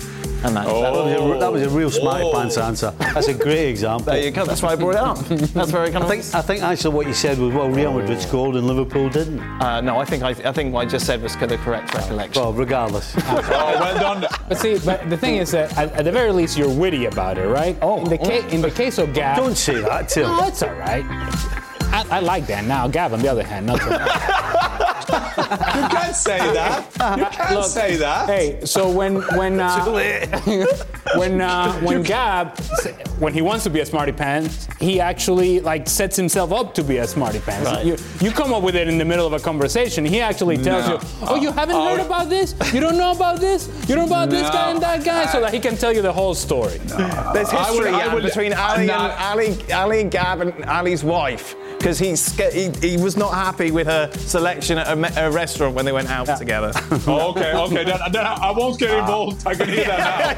And 0.44 0.56
that, 0.56 0.66
That 0.66 0.92
was, 0.92 1.36
a, 1.36 1.39
that 1.39 1.52
was 1.52 1.62
a 1.64 1.70
real 1.70 1.92
smarty 1.92 2.24
Oh. 2.24 2.32
pants 2.34 2.58
answer. 2.58 2.92
That's 2.98 3.28
a 3.28 3.34
great 3.34 3.68
example. 3.70 4.06
there 4.14 4.24
you 4.24 4.32
go. 4.32 4.44
That's 4.46 4.62
why 4.64 4.70
I 4.72 4.76
brought 4.76 4.96
it 4.96 5.02
up. 5.02 5.18
That's 5.28 5.70
very 5.70 5.92
kind 5.92 6.04
I 6.04 6.08
of. 6.08 6.10
think, 6.24 6.34
I 6.34 6.42
think 6.42 6.64
actually 6.64 6.96
what 6.96 7.06
you 7.06 7.14
said 7.14 7.38
was, 7.38 7.54
well, 7.54 7.70
Real 7.70 7.94
Madrid 7.94 8.20
scored 8.22 8.56
and 8.56 8.66
Liverpool 8.66 9.08
didn't. 9.10 9.39
Uh, 9.62 9.82
no, 9.82 10.00
I 10.00 10.06
think 10.06 10.24
I, 10.24 10.30
I 10.30 10.52
think 10.52 10.74
what 10.74 10.88
I 10.88 10.89
just 10.89 11.06
said 11.06 11.22
was 11.22 11.36
the 11.36 11.58
correct 11.58 11.94
recollection. 11.94 12.42
Well, 12.42 12.54
regardless. 12.54 13.14
Oh, 13.28 13.78
well 13.80 14.00
done. 14.00 14.26
But 14.50 14.58
see, 14.58 14.80
but 14.84 15.10
the 15.12 15.18
thing 15.18 15.36
is 15.36 15.52
that 15.52 15.78
at, 15.78 15.92
at 15.94 16.06
the 16.06 16.12
very 16.12 16.32
least 16.32 16.58
you're 16.58 16.74
witty 16.74 17.06
about 17.06 17.38
it, 17.38 17.48
right? 17.48 17.78
Oh, 17.82 18.00
in 18.02 18.10
the, 18.10 18.18
ca- 18.18 18.48
in 18.48 18.62
the 18.62 18.72
case 18.72 18.98
of 18.98 19.14
Gab, 19.14 19.38
Don't 19.38 19.56
say 19.56 19.80
that, 19.82 20.08
Tim. 20.10 20.24
No, 20.24 20.48
it's 20.48 20.64
all 20.64 20.74
right. 20.74 21.06
I, 21.94 22.06
I 22.10 22.20
like 22.20 22.48
that. 22.48 22.66
Now, 22.66 22.88
Gab, 22.88 23.14
on 23.14 23.20
the 23.22 23.28
other 23.28 23.44
hand, 23.44 23.66
not 23.68 23.80
so. 23.82 23.89
You 25.12 25.88
can't 25.89 26.16
say 26.16 26.38
that. 26.38 26.86
You 27.18 27.26
can't 27.26 27.56
Look, 27.56 27.66
say 27.66 27.96
that. 27.98 28.30
Hey, 28.30 28.60
so 28.66 28.89
when 28.89 29.16
when 29.38 29.60
uh, 29.60 29.84
when 31.16 31.42
uh, 31.42 31.74
when 31.82 32.04
Gab 32.04 32.58
when 33.20 33.34
he 33.34 33.42
wants 33.42 33.64
to 33.66 33.70
be 33.70 33.80
a 33.82 33.86
smarty 33.86 34.12
pants, 34.12 34.68
he 34.80 35.00
actually 35.02 35.60
like 35.60 35.88
sets 35.88 36.16
himself 36.16 36.52
up 36.52 36.74
to 36.76 36.84
be 36.84 36.98
a 36.98 37.08
smarty 37.08 37.39
pants. 37.39 37.70
Right. 37.70 37.86
You, 37.86 37.98
you 38.22 38.32
come 38.32 38.54
up 38.54 38.64
with 38.64 38.76
it 38.76 38.88
in 38.88 38.98
the 38.98 39.06
middle 39.06 39.28
of 39.28 39.34
a 39.34 39.39
conversation. 39.39 40.06
He 40.06 40.22
actually 40.22 40.58
tells 40.58 40.88
No. 40.88 40.94
you, 40.94 41.00
"Oh, 41.28 41.36
you 41.36 41.52
haven't 41.52 41.76
Oh. 41.76 41.86
heard 41.89 42.00
about 42.06 42.30
this? 42.30 42.56
You 42.74 42.80
don't 42.80 42.98
know 42.98 43.12
about 43.12 43.39
this? 43.39 43.68
You 43.88 43.96
don't 43.96 44.10
know 44.10 44.16
about 44.16 44.30
this 44.30 44.50
guy 44.50 44.72
and 44.72 44.82
that 44.82 45.04
guy?" 45.04 45.26
So 45.28 45.42
that 45.42 45.54
he 45.54 45.60
can 45.60 45.76
tell 45.76 45.94
you 45.94 46.02
the 46.02 46.14
whole 46.14 46.34
story. 46.36 46.78
There's 47.34 47.50
I 47.50 47.64
history 47.66 47.78
would- 47.78 47.88
I 47.88 48.06
yeah, 48.06 48.14
would- 48.14 48.24
between 48.24 48.54
Ali 48.54 48.89
and 48.89 49.12
Ali, 49.30 49.58
Ali 49.74 50.02
and 50.02 50.12
Gab 50.12 50.42
and 50.42 50.66
Ali's 50.66 51.04
wife 51.04 51.56
because 51.82 51.97
he, 51.97 52.15
he 52.51 52.69
he 52.88 52.97
was 53.01 53.17
not 53.17 53.34
happy 53.34 53.71
with 53.71 53.88
her 53.88 54.11
selection 54.13 54.77
at 54.77 54.88
a, 54.88 55.25
a 55.25 55.32
restaurant 55.32 55.73
when 55.73 55.84
they 55.84 55.91
went 55.91 56.09
out 56.09 56.38
together. 56.38 56.71
Oh, 57.07 57.32
okay, 57.32 57.53
okay. 57.53 57.84
Then, 57.84 57.99
then 58.11 58.25
I 58.25 58.51
won't 58.51 58.77
get 58.79 58.91
involved. 58.91 59.45
I 59.47 59.55
can 59.55 59.67
hear 59.67 59.86
that 59.86 60.38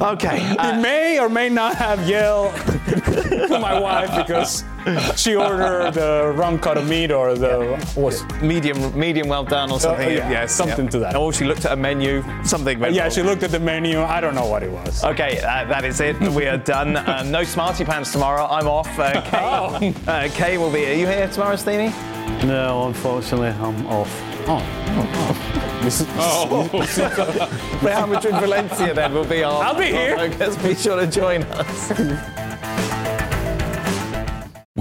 okay. 0.00 0.40
He 0.40 0.56
uh, 0.56 0.80
may 0.80 1.20
or 1.20 1.28
may 1.28 1.48
not 1.48 1.76
have 1.76 2.08
yelled 2.08 2.52
to 3.48 3.58
my 3.60 3.78
wife 3.78 4.14
because 4.16 4.64
she 5.16 5.34
ordered 5.34 5.92
the 5.94 6.32
wrong 6.36 6.58
cut 6.58 6.76
of 6.76 6.88
meat 6.88 7.10
or 7.10 7.34
the 7.34 7.76
was 7.96 8.24
medium, 8.42 8.98
medium 8.98 9.28
well 9.28 9.44
done 9.44 9.70
or 9.70 9.80
something. 9.80 10.10
yeah, 10.10 10.30
yes, 10.30 10.52
something 10.52 10.88
to 10.88 10.98
that. 10.98 11.16
Or 11.16 11.32
she 11.32 11.44
looked 11.44 11.64
at 11.64 11.72
a 11.72 11.76
menu, 11.76 12.22
something. 12.44 12.78
went 12.78 12.94
yeah. 12.94 13.08
She 13.08 13.22
looked 13.22 13.42
at 13.42 13.50
the 13.50 13.60
menu. 13.60 14.02
I 14.02 14.20
don't 14.20 14.34
know 14.34 14.46
what 14.46 14.62
it 14.62 14.70
was. 14.70 15.04
Okay, 15.04 15.38
uh, 15.38 15.64
that 15.64 15.84
is 15.84 16.00
it. 16.00 16.20
We 16.20 16.46
are 16.46 16.58
done. 16.58 16.96
Uh, 16.96 17.22
no 17.22 17.44
smarty 17.44 17.84
pants 17.84 18.12
tomorrow. 18.12 18.46
I'm 18.46 18.68
off. 18.68 18.98
Uh, 18.98 19.20
Kay, 19.80 19.94
uh, 20.06 20.28
Kay 20.34 20.58
will 20.58 20.72
be. 20.72 20.86
Are 20.86 20.94
you 20.94 21.06
here 21.06 21.28
tomorrow, 21.28 21.56
Stevie? 21.56 21.92
no, 22.46 22.86
unfortunately, 22.86 23.48
I'm 23.48 23.86
off. 23.86 24.10
Oh, 24.46 24.60
this 25.82 26.00
is. 26.00 26.06
Real 27.82 28.06
Madrid 28.06 28.34
Valencia 28.34 28.92
then 28.94 29.14
will 29.14 29.24
be 29.24 29.42
our. 29.42 29.62
I'll 29.62 29.74
be 29.74 29.86
here. 29.86 30.16
our 30.16 30.30
focus. 30.30 30.62
Be 30.62 30.74
sure 30.74 31.00
to 31.00 31.06
join 31.06 31.42
us. 31.44 32.43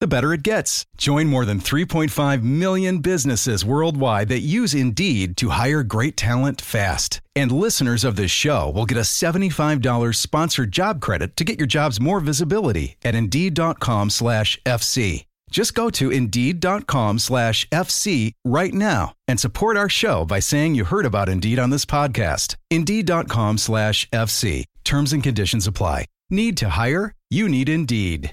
the 0.00 0.08
better 0.08 0.32
it 0.32 0.42
gets. 0.42 0.84
Join 0.96 1.28
more 1.28 1.44
than 1.44 1.60
3.5 1.60 2.42
million 2.42 2.98
businesses 2.98 3.64
worldwide 3.64 4.30
that 4.30 4.40
use 4.40 4.74
Indeed 4.74 5.36
to 5.36 5.50
hire 5.50 5.82
great 5.82 6.16
talent 6.16 6.60
fast. 6.60 7.20
And 7.36 7.52
listeners 7.52 8.02
of 8.02 8.16
this 8.16 8.30
show 8.32 8.70
will 8.74 8.86
get 8.86 8.98
a 8.98 9.02
$75 9.02 10.16
sponsored 10.16 10.72
job 10.72 11.00
credit 11.00 11.36
to 11.36 11.44
get 11.44 11.58
your 11.58 11.68
jobs 11.68 12.00
more 12.00 12.18
visibility 12.20 12.96
at 13.04 13.14
Indeed.com 13.14 14.08
slash 14.10 14.58
FC. 14.64 15.26
Just 15.50 15.74
go 15.74 15.90
to 15.90 16.10
Indeed.com 16.10 17.18
slash 17.18 17.66
FC 17.68 18.32
right 18.44 18.72
now 18.72 19.14
and 19.28 19.38
support 19.38 19.76
our 19.76 19.88
show 19.88 20.24
by 20.24 20.38
saying 20.40 20.74
you 20.74 20.84
heard 20.84 21.06
about 21.06 21.28
Indeed 21.28 21.58
on 21.58 21.70
this 21.70 21.84
podcast. 21.84 22.56
Indeed.com 22.70 23.58
slash 23.58 24.08
FC. 24.10 24.64
Terms 24.84 25.12
and 25.12 25.22
conditions 25.22 25.66
apply. 25.66 26.06
Need 26.30 26.56
to 26.58 26.68
hire? 26.70 27.14
You 27.30 27.48
need 27.48 27.68
Indeed. 27.68 28.28